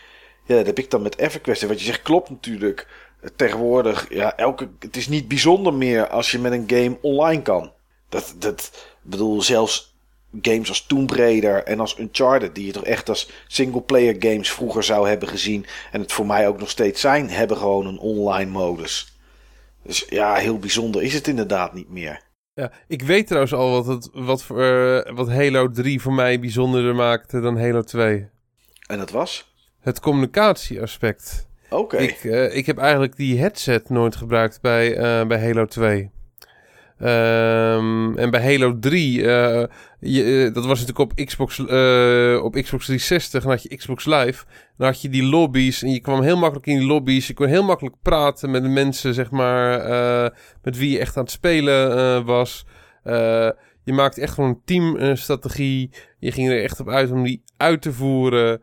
[0.46, 1.62] Ja, dat heb ik dan met EverQuest.
[1.62, 2.88] En wat je zegt klopt natuurlijk.
[3.36, 7.74] Tegenwoordig, ja, elke, het is niet bijzonder meer als je met een game online kan.
[8.10, 8.72] Dat, dat
[9.02, 9.91] bedoel, zelfs
[10.42, 14.84] games als Tomb Raider en als Uncharted, die je toch echt als single-player games vroeger
[14.84, 18.52] zou hebben gezien, en het voor mij ook nog steeds zijn, hebben gewoon een online
[18.52, 19.16] modus.
[19.84, 22.22] Dus ja, heel bijzonder is het inderdaad niet meer.
[22.54, 22.72] ja.
[22.88, 26.96] Ik weet trouwens al wat, het, wat, voor, eh, wat Halo 3 voor mij bijzonderder
[26.96, 28.30] maakte dan Halo 2.
[28.88, 29.54] En dat was?
[29.80, 31.48] Het communicatieaspect.
[31.70, 31.98] Oké.
[31.98, 36.12] Ik, eh, ik heb eigenlijk die headset nooit gebruikt bij, eh, bij Halo 2.
[37.02, 39.62] Ehm, en bij Halo 3, eh,
[40.46, 44.46] eh, dat was natuurlijk op Xbox, eh, op Xbox 360, dan had je Xbox Live.
[44.78, 47.28] Dan had je die lobby's en je kwam heel makkelijk in die lobby's.
[47.28, 49.80] Je kon heel makkelijk praten met de mensen, zeg maar,
[50.62, 52.66] met wie je echt aan het spelen was.
[53.84, 55.90] Je maakte echt gewoon een teamstrategie.
[56.20, 58.62] je ging er echt op uit om die uit te voeren.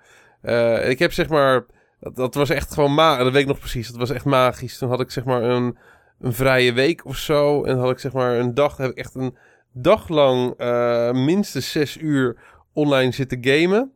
[0.89, 1.67] Ik heb zeg maar,
[2.01, 3.25] dat, dat was echt gewoon magisch.
[3.25, 3.89] Dat weet ik nog precies.
[3.89, 4.79] Dat was echt magisch.
[4.79, 5.77] Toen had ik zeg maar een,
[6.21, 7.65] een vrije week of zo.
[7.65, 8.77] En had ik zeg maar een dag.
[8.77, 9.37] heb ik echt een
[9.73, 12.37] dag lang eh, minstens zes uur
[12.73, 13.93] online zitten gamen.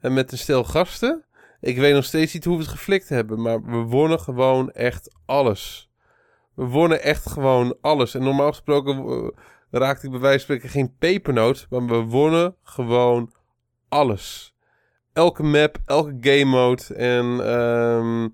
[0.00, 1.24] En met een stel gasten.
[1.60, 3.42] Ik weet nog steeds niet hoe we het geflikt hebben.
[3.42, 5.90] Maar we wonnen gewoon echt alles.
[6.54, 8.14] We wonnen echt gewoon alles.
[8.14, 9.28] En normaal gesproken eh,
[9.70, 11.66] raakte ik bij wijze van spreken geen pepernoot.
[11.70, 13.32] Maar we wonnen gewoon
[13.88, 14.54] alles.
[15.12, 16.94] Elke map, elke game mode.
[16.94, 18.28] En ehm,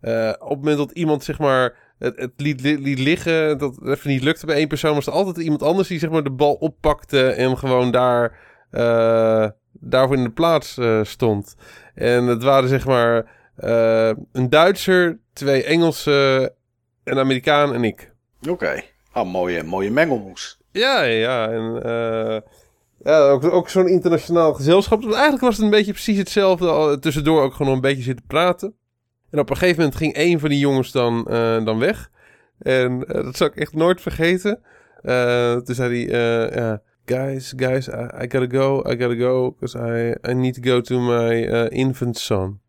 [0.00, 3.76] eh, op het moment dat iemand zeg maar het, het liet, li- liet liggen, dat
[3.76, 6.22] het even niet lukte bij één persoon, was er altijd iemand anders die zeg maar
[6.22, 8.38] de bal oppakte en gewoon daar
[8.70, 11.54] eh, daarvoor in de plaats eh, stond.
[11.94, 16.52] En het waren zeg maar eh, een Duitser, twee Engelsen,
[17.04, 18.12] een Amerikaan en ik.
[18.48, 18.82] Oké.
[19.12, 20.58] Ah, mooie, mooie mengelmoes.
[20.72, 21.48] Ja, ja.
[21.50, 21.80] En,
[23.04, 25.02] ja, ook, ook zo'n internationaal gezelschap.
[25.02, 26.98] Dus eigenlijk was het een beetje precies hetzelfde.
[26.98, 28.76] Tussendoor ook gewoon een beetje zitten praten.
[29.34, 32.10] En op een gegeven moment ging een van die jongens dan, eh, dan weg.
[32.58, 34.60] En eh, dat zal ik echt nooit vergeten.
[35.02, 36.72] Eh, toen zei hij, eh,
[37.04, 40.80] guys, guys, I, I gotta go, I gotta go, because I, I need to go
[40.80, 42.60] to my eh, infant son.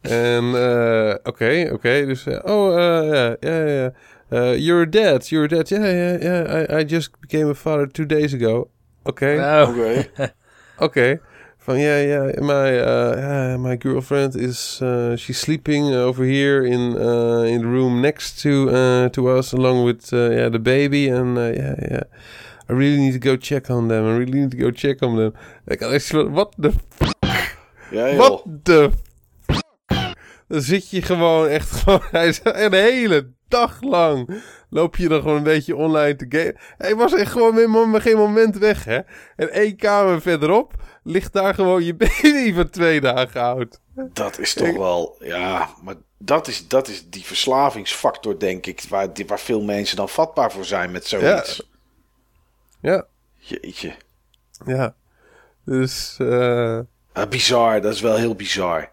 [0.00, 3.90] En eh, oké, oké, dus, eh, oh, eh, ja, ja,
[4.30, 4.52] ja.
[4.54, 5.28] You're dead.
[5.28, 5.68] You're dead.
[5.68, 6.70] Yeah, yeah, yeah.
[6.70, 8.70] I, I just became a father two days ago.
[9.02, 10.04] Oké, Nou,
[10.78, 11.20] Oké.
[11.66, 16.94] Van ja, ja, my, uh, yeah, my girlfriend is, uh, she's sleeping over here in,
[16.96, 21.08] uh, in the room next to, uh, to us, along with, uh, yeah, the baby.
[21.10, 22.02] And uh, yeah, yeah,
[22.68, 24.04] I really need to go check on them.
[24.04, 25.32] I really need to go check on them.
[25.66, 26.72] Ik had what the
[27.90, 28.16] Ja, joh.
[28.16, 30.14] What the f-
[30.48, 32.02] Dan zit je gewoon echt gewoon...
[32.10, 36.54] Hij is een hele dag lang loop je dan gewoon een beetje online te gamen.
[36.78, 39.00] Hij was echt gewoon met geen moment weg, hè.
[39.36, 40.72] En één kamer verderop
[41.06, 43.80] ligt daar gewoon je baby van twee dagen oud.
[43.94, 49.08] Dat is toch wel, ja, maar dat is, dat is die verslavingsfactor, denk ik, waar,
[49.26, 51.68] waar veel mensen dan vatbaar voor zijn met zoiets.
[52.80, 53.06] Ja.
[53.38, 53.94] Jeetje.
[54.66, 54.94] Ja.
[55.64, 56.78] Dus, eh
[57.12, 58.90] Ah, bizar, dat is wel heel bizar.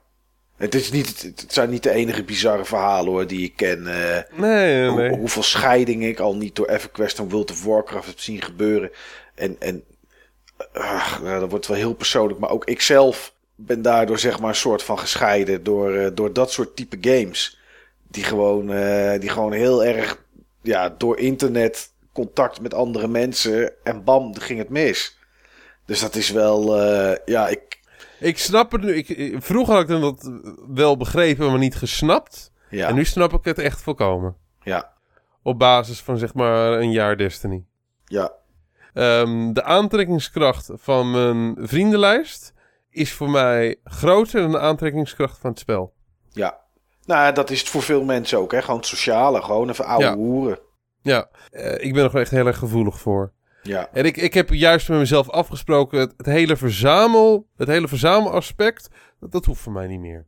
[0.58, 3.88] Het, is niet, het zijn niet de enige bizarre verhalen hoor die ik ken.
[3.88, 5.18] eh, nee, nee, hoe- nee.
[5.18, 8.92] hoeveel scheidingen ik al niet door EverQuest en World of Warcraft heb zien gebeuren.
[9.36, 9.84] En, en
[10.74, 12.40] ah, nou, dat wordt wel heel persoonlijk.
[12.40, 16.52] Maar ook ikzelf ben daardoor zeg maar een soort van gescheiden door, eh, door dat
[16.52, 17.60] soort type games.
[18.08, 20.22] Die gewoon, eh, die gewoon heel erg
[20.62, 25.18] ja, door internet contact met andere mensen en bam, ging het mis.
[25.86, 27.80] Dus dat is wel, eh, ja, ik,
[28.20, 28.94] Ik snap het nu.
[28.96, 30.32] Ik, ik- vroeger had ik dat
[30.68, 32.52] wel begrepen, maar niet gesnapt.
[32.70, 34.36] ja, En nu snap ik het echt volkomen.
[34.64, 34.94] ja,
[35.42, 37.64] Op basis van zeg maar een jaar Destiny.
[38.06, 38.32] ja,
[38.94, 42.54] Ehm, de aantrekkingskracht van mijn vriendenlijst
[42.90, 45.94] is voor mij groter dan de aantrekkingskracht van het spel.
[46.32, 46.62] ja.
[47.06, 48.62] Nou, dat is het voor veel mensen ook, hè.
[48.62, 50.16] Gewoon het sociale, gewoon even oude Ja.
[50.16, 50.60] hoeren.
[51.02, 53.34] Ja, eh, ik ben er gewoon echt heel erg gevoelig voor.
[53.62, 57.88] Ja, En ik, ik heb juist met mezelf afgesproken, het, het hele verzamel, het hele
[57.88, 58.88] verzamelaspect,
[59.20, 60.26] dat, dat hoeft voor mij niet meer.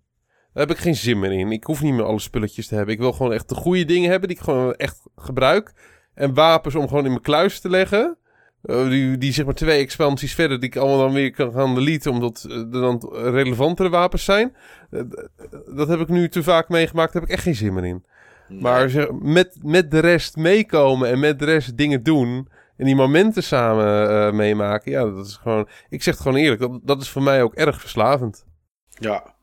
[0.53, 1.51] Daar heb ik geen zin meer in.
[1.51, 2.93] Ik hoef niet meer alle spulletjes te hebben.
[2.93, 5.73] Ik wil gewoon echt de goede dingen hebben die ik gewoon echt gebruik.
[6.13, 8.17] En wapens om gewoon in mijn kluis te leggen.
[8.65, 11.75] Eh, die, die zeg maar twee expansies verder, die ik allemaal dan weer kan gaan
[11.75, 14.55] deleten, omdat eh, er dan relevantere wapens zijn.
[14.91, 15.29] Eh, d-
[15.75, 18.05] dat heb ik nu te vaak meegemaakt, daar heb ik echt geen zin meer in.
[18.49, 22.47] Maar zeg, met, met de rest meekomen en met de rest dingen doen.
[22.77, 24.91] En die momenten samen eh, meemaken.
[24.91, 25.67] Ja, dat is gewoon.
[25.89, 26.61] Ik zeg het gewoon eerlijk.
[26.61, 28.45] Dat, dat is voor mij ook erg verslavend.
[28.89, 29.35] Ja.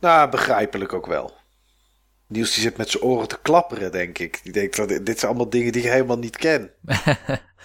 [0.00, 1.32] Nou, begrijpelijk ook wel.
[2.28, 4.40] Niels die zit met zijn oren te klapperen, denk ik.
[4.42, 6.70] Die denkt, dat dit zijn allemaal dingen die ik helemaal niet ken.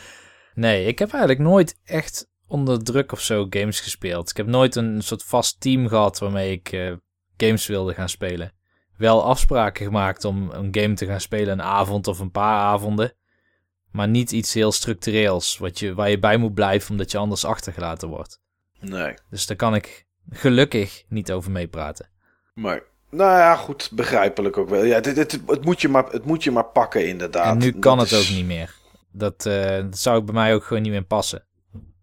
[0.53, 4.29] Nee, ik heb eigenlijk nooit echt onder druk of zo games gespeeld.
[4.29, 6.93] Ik heb nooit een soort vast team gehad waarmee ik eh,
[7.37, 8.53] games wilde gaan spelen.
[8.97, 13.13] Wel afspraken gemaakt om een game te gaan spelen een avond of een paar avonden.
[13.91, 17.45] Maar niet iets heel structureels wat je, waar je bij moet blijven omdat je anders
[17.45, 18.39] achtergelaten wordt.
[18.79, 19.13] Nee.
[19.29, 22.09] Dus daar kan ik gelukkig niet over meepraten.
[22.53, 24.83] Maar, nou ja, goed, begrijpelijk ook wel.
[24.83, 27.51] Ja, dit, dit- het, moet je maar, het moet je maar pakken, inderdaad.
[27.53, 28.75] en nu kan Dat het is- ook niet meer.
[29.11, 31.45] Dat, eh, dat zou bij mij ook gewoon niet meer passen.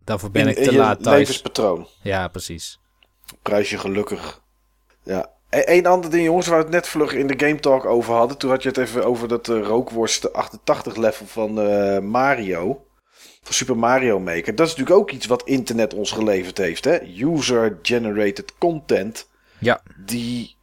[0.04, 1.18] Daarvoor ben in- ik te laat thuis.
[1.18, 1.86] levenspatroon.
[2.02, 2.80] Ja, precies.
[3.42, 4.40] Prijs je gelukkig.
[5.02, 5.30] Ja.
[5.50, 8.36] Eén ander ding, jongens, waar we het net vlug in de Game Talk over hadden.
[8.38, 12.82] Toen had je het even over dat eh, rookworst 88 level van eh, Mario.
[13.42, 14.54] Van Super Mario Maker.
[14.54, 16.84] Dat is natuurlijk ook iets wat internet ons geleverd heeft.
[16.84, 16.98] Hè?
[17.02, 19.28] User-generated content.
[19.58, 19.80] Ja.
[19.96, 20.56] Die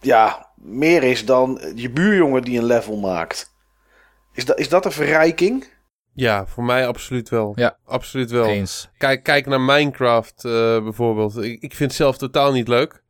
[0.00, 3.54] ja, meer is dan je buurjongen die een level maakt.
[4.32, 5.74] Is dat, is dat een verrijking?
[6.16, 7.52] Ja, voor mij absoluut wel.
[7.56, 7.76] Ja.
[7.84, 8.46] Absoluut wel.
[8.46, 8.88] Eens.
[8.98, 10.50] Kijk, kijk naar Minecraft eh,
[10.82, 11.36] bijvoorbeeld.
[11.36, 13.02] Ik, ik vind het zelf totaal niet leuk.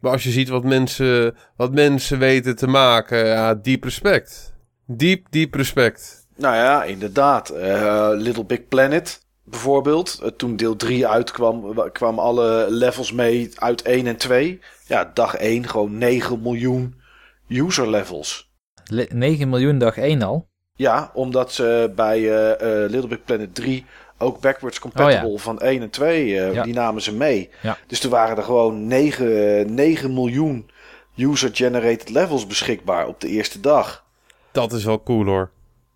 [0.00, 4.54] Maar als je ziet wat mensen, wat mensen weten te maken, ja, diep respect.
[4.86, 6.26] Diep, diep respect.
[6.36, 7.48] Nou ja, inderdaad.
[7.50, 10.20] Eh, Little Big Planet bijvoorbeeld.
[10.22, 14.60] Eh, toen deel 3 uitkwam, wa- kwamen alle levels mee uit 1 en 2.
[14.86, 17.00] Ja, dag 1 gewoon 9 miljoen
[17.48, 18.50] user levels.
[18.84, 20.47] Le- 9 miljoen dag 1 al.
[20.78, 22.52] Ja, omdat ze bij eh,
[22.84, 23.86] eh, Little Big Planet 3
[24.18, 26.62] ook backwards compatible van 1 en 2, eh, Ja.
[26.62, 27.50] die namen ze mee.
[27.62, 27.76] Ja.
[27.86, 30.70] Dus er waren er gewoon 9, 9 miljoen
[31.16, 34.04] user-generated levels beschikbaar op de eerste dag.
[34.52, 35.50] Dat is wel cool hoor.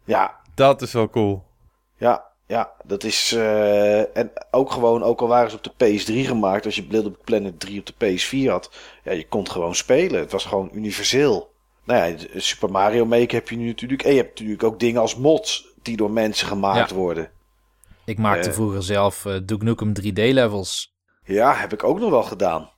[0.04, 1.42] Ja, Dat is wel cool.
[1.96, 3.32] Ja, ja, dat is.
[3.32, 7.10] eh, en ook gewoon, ook al waren ze op de PS3 gemaakt, als je Little
[7.10, 8.70] Big Planet 3 op de PS4 had,
[9.04, 10.20] ja, je kon het gewoon spelen.
[10.20, 11.51] Het was gewoon universeel.
[11.84, 14.02] Nou ja, Super Mario Maker heb je nu natuurlijk.
[14.02, 16.96] En je hebt natuurlijk ook dingen als mods die door mensen gemaakt Ja.
[16.96, 17.30] worden.
[18.04, 18.54] Ik maakte Eh.
[18.54, 20.94] vroeger zelf eh Duke Nukem 3D-levels.
[21.24, 22.70] Ja, heb ik ook nog wel gedaan.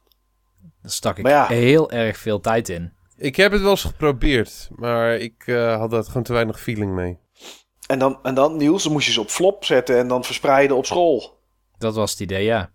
[0.83, 1.47] Daar stak ik ja.
[1.47, 2.93] heel erg veel tijd in.
[3.17, 6.93] Ik heb het wel eens geprobeerd, maar ik eh, had daar gewoon te weinig feeling
[6.95, 7.19] mee.
[7.87, 10.77] En dan, en dan Niels, dan moest je ze op flop zetten en dan verspreiden
[10.77, 11.39] op school.
[11.79, 12.71] Dat was het idee, ja.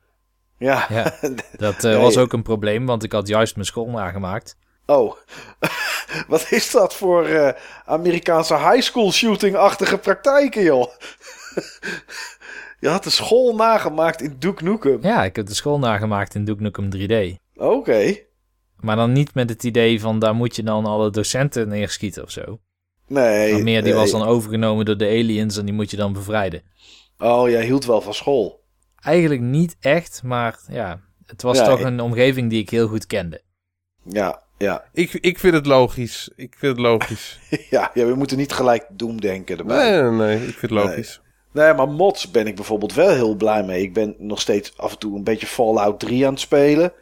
[0.57, 0.85] Ja.
[0.89, 1.13] Ja.
[1.57, 1.95] Dat Nee.
[1.97, 4.57] was ook een probleem, want ik had juist mijn school nagemaakt.
[4.85, 5.15] Oh,
[6.27, 10.87] wat is dat voor eh, Amerikaanse high school shooting-achtige praktijken, joh?
[12.79, 14.99] Je had de school nagemaakt in Duke Nukem.
[15.01, 17.35] Ja, ik heb de school nagemaakt in Duke Nukem 3D.
[17.55, 18.15] Oké.
[18.79, 22.31] Maar dan niet met het idee van daar moet je dan alle docenten neerschieten of
[22.31, 22.59] zo.
[23.07, 23.51] Nee.
[23.53, 24.01] Maar meer die nee.
[24.01, 26.61] was dan overgenomen door de aliens en die moet je dan bevrijden.
[27.17, 28.63] Oh, jij hield wel van school.
[28.99, 32.87] Eigenlijk niet echt, maar ja, het was Ja, toch ik- een omgeving die ik heel
[32.87, 33.41] goed kende.
[34.03, 36.29] Ja, Ja, Ik, ik vind het logisch.
[36.35, 37.39] Ik vind het logisch.
[37.69, 39.91] ja, ja, we moeten niet gelijk doemdenken erbij.
[39.91, 41.21] nee, nee, nee, ik vind het logisch.
[41.51, 43.81] Nee, maar mods ben ik bijvoorbeeld wel heel blij mee.
[43.81, 46.93] Ik ben nog steeds af en toe een beetje Fallout 3 aan het spelen.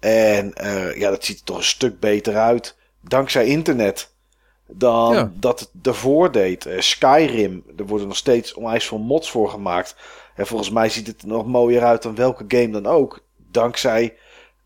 [0.00, 2.76] En eh, ja, dat ziet er toch een stuk beter uit.
[3.00, 4.14] Dankzij internet.
[4.68, 5.32] Dan Ja.
[5.34, 6.66] dat het ervoor deed.
[6.66, 9.96] Eh, Skyrim, er worden nog steeds onwijs veel mods voor gemaakt.
[10.34, 13.24] En volgens mij ziet het er nog mooier uit dan welke game dan ook.
[13.50, 14.16] Dankzij,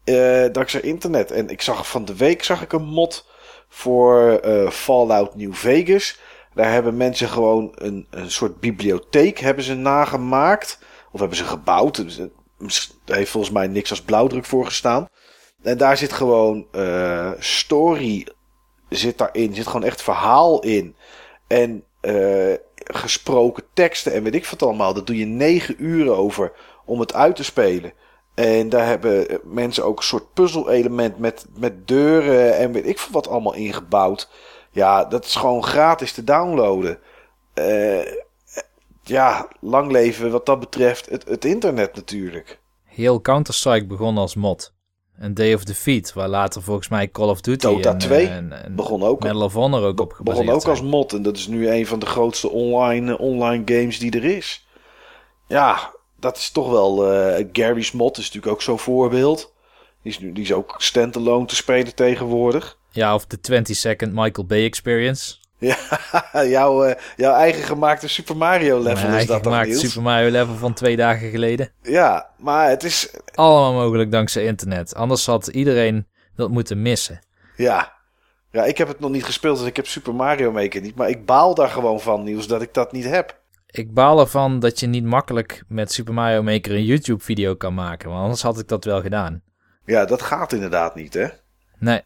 [0.05, 1.31] eh, dankzij internet.
[1.31, 3.27] En ik zag van de week zag ik een mod
[3.69, 6.19] voor eh, Fallout New Vegas.
[6.55, 10.79] Daar hebben mensen gewoon een, een soort bibliotheek hebben ze nagemaakt.
[11.13, 11.97] Of hebben ze gebouwd.
[11.97, 12.27] Dus, eh,
[13.05, 15.09] Daar heeft volgens mij niks als blauwdruk voor gestaan.
[15.63, 16.67] En daar zit gewoon
[17.39, 18.27] story
[18.89, 19.55] zit daarin.
[19.55, 20.97] Zit gewoon echt verhaal in.
[21.47, 21.85] En
[22.75, 24.95] gesproken teksten en weet ik wat allemaal.
[24.95, 26.53] Daar doe je negen uur over
[26.85, 27.93] om het uit te spelen.
[28.41, 32.99] En daar hebben eh, mensen ook een soort puzzel-element met, met deuren en weet ik
[32.99, 34.29] veel wat allemaal ingebouwd.
[34.71, 36.99] Ja, dat is gewoon gratis te downloaden.
[37.55, 38.13] Eh,
[39.03, 42.61] ja, lang leven wat dat betreft het, het internet natuurlijk.
[42.85, 44.73] Heel Counter-Strike begon als mod.
[45.19, 48.37] Een Day of Defeat, waar later volgens mij Call of Duty Dota en, 2 eh,
[48.37, 51.13] en, en Begon ook, Medal of Honor ook op begon ook als mod.
[51.13, 54.67] En dat is nu een van de grootste online, online games die er is.
[55.47, 57.13] Ja, dat is toch wel...
[57.13, 59.53] eh, Gary's mod is natuurlijk ook zo'n voorbeeld.
[60.03, 62.79] Die is, nu, die is ook standalone te spelen tegenwoordig.
[62.91, 65.35] Ja, of de 20 Second Michael Bay Experience.
[65.59, 65.77] Ja,
[66.45, 69.79] jouw, eh, jouw eigen gemaakte Super Mario level Mijn is dat toch, gemaakt?
[69.79, 71.73] Super Mario level van twee dagen geleden.
[71.83, 73.11] Ja, maar het is...
[73.35, 74.95] Allemaal mogelijk dankzij internet.
[74.95, 76.07] Anders had iedereen
[76.37, 77.21] dat moeten missen.
[77.57, 77.93] Ja.
[78.51, 80.95] ja, ik heb het nog niet gespeeld, dus ik heb Super Mario Maker niet.
[80.97, 83.40] Maar ik baal daar gewoon van, Niels, dat ik dat niet heb.
[83.71, 87.75] Ik baal ervan dat je niet makkelijk met Super Mario Maker een YouTube video kan
[87.75, 88.09] maken.
[88.09, 89.43] Want anders had ik dat wel gedaan.
[89.85, 91.29] Ja, dat gaat inderdaad niet, hè?
[91.79, 92.03] Nee,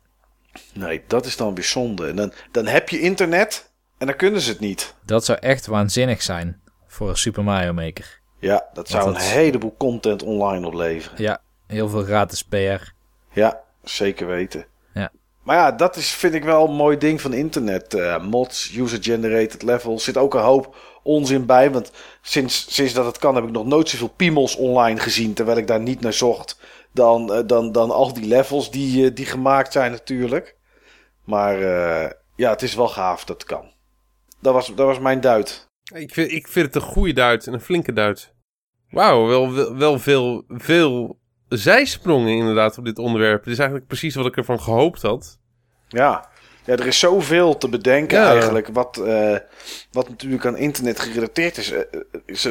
[0.72, 2.08] Nee, dat is dan weer zonde.
[2.08, 4.94] En dan, dan heb je internet en dan kunnen ze het niet.
[5.04, 8.20] dat zou echt waanzinnig zijn voor een Super Mario Maker.
[8.38, 11.22] Ja, dat zou een heleboel content online opleveren.
[11.22, 12.92] Ja, heel veel gratis PR.
[13.32, 14.66] Ja, zeker weten.
[14.94, 15.10] Ja.
[15.42, 17.94] Maar ja, dat is, vind ik wel een mooi ding van internet.
[17.94, 20.04] Eh, mods, user-generated levels.
[20.04, 21.70] Zit ook een hoop onzin bij.
[21.70, 21.90] Want
[22.22, 25.34] sinds, sinds dat het kan heb ik nog nooit zoveel piemels online gezien.
[25.34, 26.58] Terwijl ik daar niet naar zocht.
[26.92, 30.56] Dan, eh, dan, dan al die levels die, eh, die gemaakt zijn natuurlijk.
[31.24, 33.72] Maar eh, ja, het is wel gaaf dat het kan.
[34.40, 35.68] Dat was, dat was mijn duit.
[35.94, 38.32] Ik vind, ik vind het een goede duit en een flinke duit.
[38.90, 41.18] Wauw, wel, wel, wel veel, veel
[41.48, 43.44] zijsprongen inderdaad op dit onderwerp.
[43.44, 45.38] Dit is eigenlijk precies wat ik ervan gehoopt had.
[45.88, 46.28] Ja.
[46.64, 48.30] Ja, er is zoveel te bedenken Ja.
[48.30, 48.68] eigenlijk.
[48.72, 49.36] Wat, eh,
[49.92, 51.70] wat natuurlijk aan internet gerelateerd is.
[51.70, 51.80] Eh,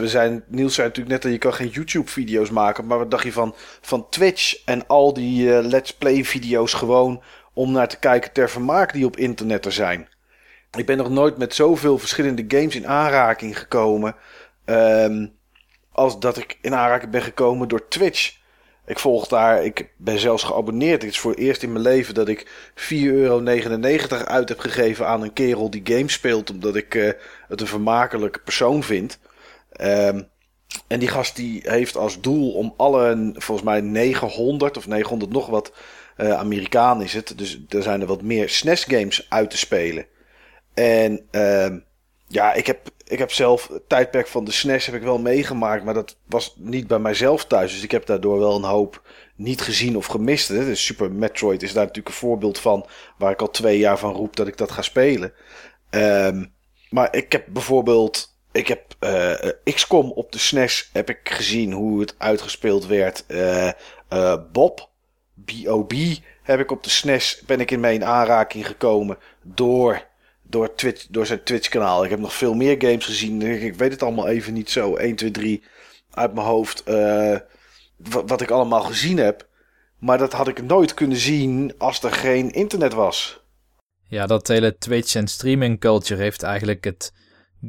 [0.01, 2.85] we zijn, Niels zei natuurlijk net dat je kan geen YouTube-video's maken.
[2.87, 7.23] Maar wat dacht je van, van Twitch en al die eh, Let's Play-video's gewoon
[7.53, 10.07] om naar te kijken ter vermaak die op internet er zijn?
[10.77, 14.15] Ik ben nog nooit met zoveel verschillende games in aanraking gekomen.
[14.65, 15.27] ehm,
[15.91, 18.41] als dat ik in aanraking ben gekomen door Twitch.
[18.85, 21.01] Ik volg daar, ik ben zelfs geabonneerd.
[21.01, 23.43] Het is voor het eerst in mijn leven dat ik 4,99 euro
[24.25, 26.49] uit heb gegeven aan een kerel die games speelt.
[26.49, 27.11] Omdat ik eh,
[27.47, 29.19] het een vermakelijke persoon vind.
[29.71, 30.21] Ehm,
[30.87, 35.47] en die gast die heeft als doel om alle, volgens mij 900 of 900 nog
[35.47, 35.71] wat
[36.15, 37.37] eh Amerikaan is het.
[37.37, 40.05] Dus er zijn er wat meer SNES games uit te spelen.
[40.73, 41.79] En ehm,
[42.27, 45.83] ja, ik heb, ik heb zelf het tijdperk van de SNES heb ik wel meegemaakt,
[45.83, 47.73] maar dat was niet bij mijzelf thuis.
[47.73, 49.01] Dus ik heb daardoor wel een hoop
[49.35, 50.47] niet gezien of gemist.
[50.47, 50.65] Hè.
[50.65, 52.85] Dus Super Metroid is daar natuurlijk een voorbeeld van,
[53.17, 55.33] waar ik al twee jaar van roep dat ik dat ga spelen.
[55.89, 56.45] Ehm,
[56.89, 61.71] maar ik heb bijvoorbeeld, ik heb eh, eh, XCOM op de SNES heb ik gezien
[61.71, 63.25] hoe het uitgespeeld werd.
[63.27, 63.67] Eh,
[64.07, 64.89] eh, Bob,
[65.45, 65.93] B.O.B.
[66.43, 70.11] heb ik op de SNES, ben ik in in aanraking gekomen door
[70.53, 72.03] door, Twitch, door zijn Twitch-kanaal.
[72.03, 73.41] Ik heb nog veel meer games gezien.
[73.41, 74.95] Ik weet het allemaal even niet zo.
[74.95, 75.63] 1, 2, 3
[76.11, 76.83] uit mijn hoofd.
[76.83, 77.37] eh,
[77.97, 79.47] wa- wat ik allemaal gezien heb.
[79.99, 83.41] Maar dat had ik nooit kunnen zien als er geen internet was.
[84.07, 87.13] Ja, dat hele Twitch en streaming culture heeft eigenlijk het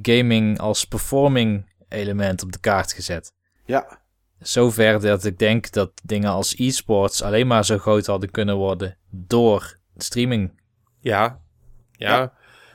[0.02, 3.32] gaming als performing element op de kaart gezet.
[3.64, 4.02] Ja,
[4.38, 8.96] Zover dat ik denk dat dingen als e-sports alleen maar zo groot hadden kunnen worden
[9.10, 10.60] door streaming.
[11.00, 11.40] Ja,
[11.92, 12.16] ja.
[12.18, 12.32] Ja.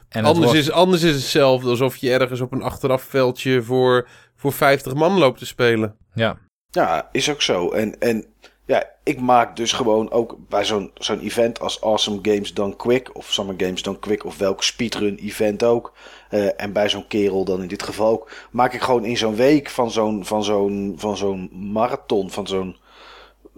[0.09, 4.93] En anders, is, anders is hetzelfde alsof je ergens op een achterafveldje voor, voor 50
[4.93, 5.95] man loopt te spelen.
[6.13, 6.37] Ja,
[6.69, 7.71] ja is ook zo.
[7.71, 8.25] En, en
[8.69, 13.15] ja, ik maak dus gewoon ook bij zo'n zo'n event als Awesome Games Done Quick...
[13.15, 15.93] of Summer Games Done Quick of welk speedrun event ook...
[16.29, 18.31] eh, en bij zo'n kerel dan in dit geval ook...
[18.51, 22.31] maak ik gewoon in zo'n week van zo'n van zo'n van zo'n marathon...
[22.31, 22.77] van zo'n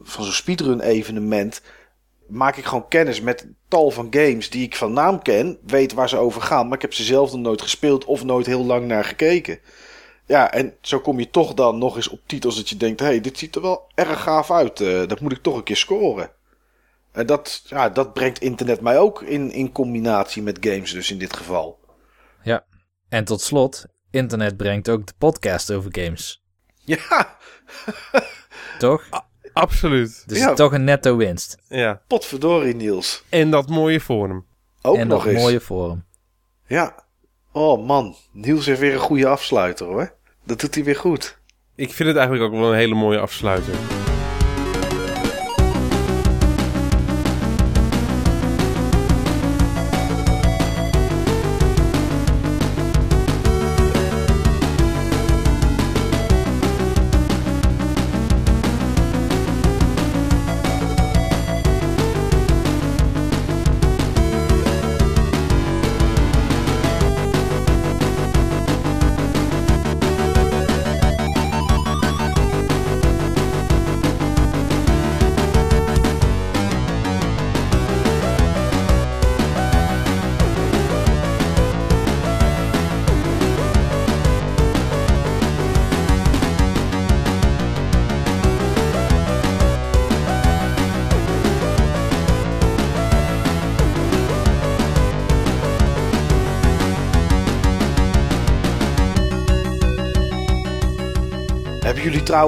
[0.03, 1.61] van zo'n speedrun evenement...
[2.31, 6.09] maak ik gewoon kennis met tal van games die ik van naam ken, weet waar
[6.09, 8.87] ze over gaan, maar ik heb ze zelf nog nooit gespeeld of nooit heel lang
[8.87, 9.59] naar gekeken.
[10.25, 13.05] Ja, en zo kom je toch dan nog eens op titels dat je denkt, hé,
[13.05, 15.77] hey, dit ziet er wel erg gaaf uit, eh, dat moet ik toch een keer
[15.77, 16.31] scoren.
[17.11, 21.17] En dat, ja, dat brengt internet mij ook in, in combinatie met games dus in
[21.17, 21.79] dit geval.
[22.43, 22.65] Ja.
[23.09, 26.43] En tot slot, internet brengt ook de podcast over games.
[26.83, 27.37] Ja,
[28.79, 29.09] Toch?
[29.53, 30.23] Absoluut.
[30.27, 30.53] Dus Ja.
[30.53, 31.57] toch een netto winst.
[31.67, 32.01] Ja.
[32.07, 33.23] potverdorie Niels.
[33.29, 34.45] En dat mooie forum.
[34.81, 35.41] Ook en nog dat eens.
[35.41, 36.05] mooie forum.
[36.67, 37.03] Ja.
[37.51, 40.15] Oh man, Niels heeft weer een goede afsluiter hoor.
[40.45, 41.39] Dat doet hij weer goed.
[41.75, 43.73] Ik vind het eigenlijk ook wel een hele mooie afsluiter.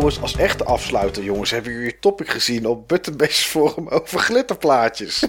[0.10, 5.24] Trouwens als echte afsluiter, jongens, hebben jullie het topic gezien op Buttonbase Forum over glitterplaatjes?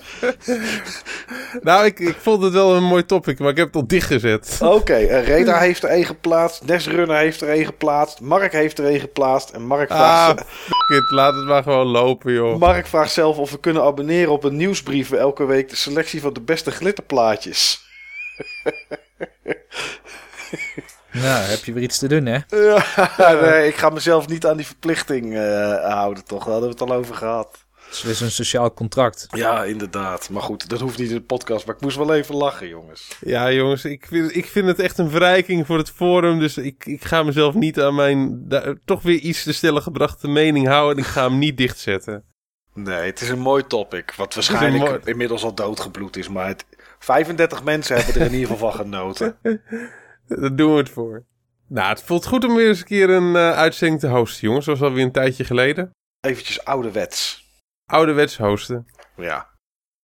[1.62, 4.58] Nou, ik, ik vond het wel een mooi topic, maar ik heb het al dichtgezet.
[4.62, 8.84] Oké, eh, Reda heeft er een geplaatst, Nesrunner heeft er een geplaatst, Mark heeft er
[8.84, 11.10] een geplaatst en Mark Ah, vraagt, fuck it.
[11.10, 12.58] Laat het maar gewoon lopen, joh.
[12.58, 16.32] Mark vraagt zelf of we kunnen abonneren op een nieuwsbrief elke week de selectie van
[16.32, 17.82] de beste glitterplaatjes.
[21.14, 22.38] Nou, heb je weer iets te doen, hè?
[23.16, 26.42] Ja, nee, ik ga mezelf niet aan die verplichting eh, houden, toch?
[26.44, 27.62] Daar hadden we het al over gehad.
[27.88, 29.26] Het is zo'n sociaal contract.
[29.30, 30.30] Ja, inderdaad.
[30.30, 31.66] Maar goed, dat hoeft niet in de podcast.
[31.66, 33.16] Maar ik moest wel even lachen, jongens.
[33.20, 36.38] Ja, jongens, ik vind, ik vind het echt een verrijking voor het forum.
[36.38, 38.48] Dus ik, ik ga mezelf niet aan mijn
[38.84, 40.96] toch weer iets te stellen gebrachte mening houden.
[40.96, 42.24] En ik ga hem niet dichtzetten.
[42.74, 44.14] Nee, het is een mooi topic.
[44.16, 46.28] Wat waarschijnlijk mooi- inmiddels al doodgebloed is.
[46.28, 46.64] Maar het,
[46.98, 49.36] 35 mensen hebben er in ieder geval van genoten.
[50.26, 51.24] Daar doen we het voor.
[51.68, 54.64] Nou, het voelt goed om weer eens een keer een eh, uitzending te hosten, jongens.
[54.64, 55.90] Zoals alweer een tijdje geleden.
[56.20, 57.44] Eventjes ouderwets.
[57.86, 58.86] Ouderwets hosten.
[59.16, 59.52] Ja.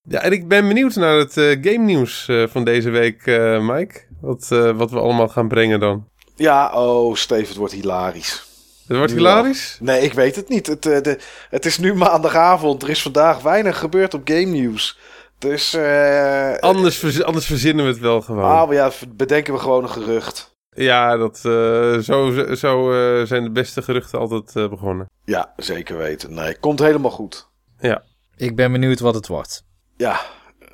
[0.03, 3.27] Ja, en ik ben benieuwd naar het eh, game nieuws eh, van deze week,
[3.61, 4.01] Mike.
[4.21, 6.09] Wat, wat we allemaal gaan brengen dan.
[6.37, 8.49] Ja, oh, Steve, het wordt hilarisch.
[8.87, 9.79] Het wordt Nu hilarisch.
[9.81, 10.67] Nee, ik weet het niet.
[10.67, 11.19] Het, de,
[11.51, 12.83] het is nu maandagavond.
[12.83, 14.99] Er is vandaag weinig gebeurd op game nieuws.
[15.41, 18.45] Dus, eh Anders, verz- anders verzinnen we het wel gewoon.
[18.45, 20.57] ah, maar ja, bedenken we gewoon een gerucht.
[20.71, 25.07] Ja, dat, eh, zo, zo eh, zijn de beste geruchten altijd eh, begonnen.
[25.25, 26.35] Ja, zeker weten.
[26.35, 27.49] Nee, komt helemaal goed.
[27.79, 28.03] Ja,
[28.37, 29.65] Ik ben benieuwd wat het wordt.
[29.97, 30.21] Ja,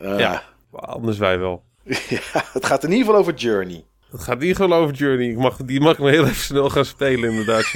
[0.00, 0.42] eh, Ja.
[0.72, 1.64] anders wij wel.
[2.08, 3.84] ja, het gaat in ieder geval over Journey.
[4.10, 5.28] Het gaat niet gewoon over Journey.
[5.28, 7.66] Ik mag, die mag ik nog heel even snel gaan spelen, inderdaad.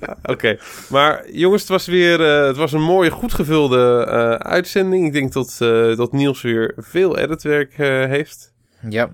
[0.00, 0.16] Ja.
[0.32, 0.58] Oké,
[0.88, 5.06] maar jongens, het was weer eh, het was een mooie, goed gevulde eh, uitzending.
[5.06, 8.52] Ik denk dat, eh, dat Niels weer veel editwerk eh, heeft.
[8.88, 9.10] Ja,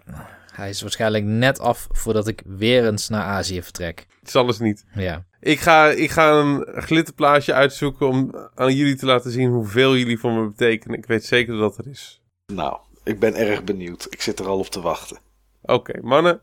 [0.52, 4.06] hij is waarschijnlijk net af voordat ik weer eens naar Azië vertrek.
[4.20, 4.85] Het is alles niet.
[4.94, 9.97] Ja, Ik ga, ik ga een glitterplaatje uitzoeken om aan jullie te laten zien hoeveel
[9.97, 10.98] jullie voor me betekenen.
[10.98, 12.20] Ik weet zeker dat dat er is.
[12.47, 14.06] Nou, ik ben erg benieuwd.
[14.10, 15.18] Ik zit er al op te wachten.
[15.66, 16.41] Oké, mannen.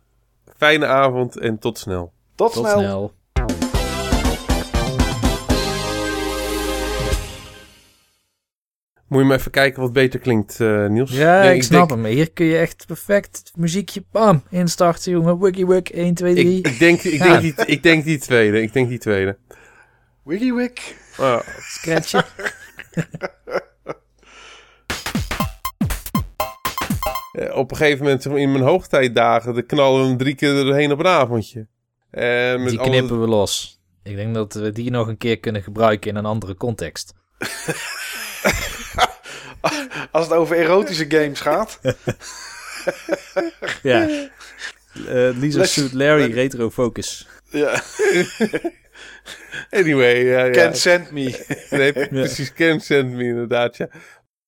[0.58, 2.14] Fijne avond en tot snel.
[2.36, 2.80] Tot, tot snel.
[2.80, 3.14] snel.
[9.08, 11.12] Moet je maar even kijken wat beter klinkt, eh, Niels.
[11.12, 12.12] Ja, Nee, ik snap denk, hem.
[12.12, 15.40] Hier kun je echt perfect het muziekje, bam, instarten, jongen.
[15.40, 16.58] Wiggy wig, 1, 2, 3.
[16.58, 18.62] Ik, ik, denk, ik, denk die, ik denk die tweede.
[18.62, 19.38] Ik denk die tweede.
[20.24, 20.72] Wiggy wig.
[21.20, 22.24] Oh, Scratchen.
[27.54, 30.92] op een gegeven moment in mijn hoogtijdagen, dan knallen we hem drie keer er doorheen
[30.92, 31.68] op een avondje.
[32.12, 33.80] En met Die alle- knippen we los.
[34.04, 37.14] Ik denk dat we die nog een keer kunnen gebruiken in een andere context.
[40.12, 41.80] Als het over erotische games gaat.
[43.84, 44.06] Ja.
[45.40, 47.28] Lisa Les- Suit Larry Retro Focus.
[47.50, 47.74] Ja.
[49.70, 50.52] Anyway, ja, ja.
[50.52, 51.46] Can send me.
[51.70, 53.88] Nee, precies, Ken send me inderdaad, ja.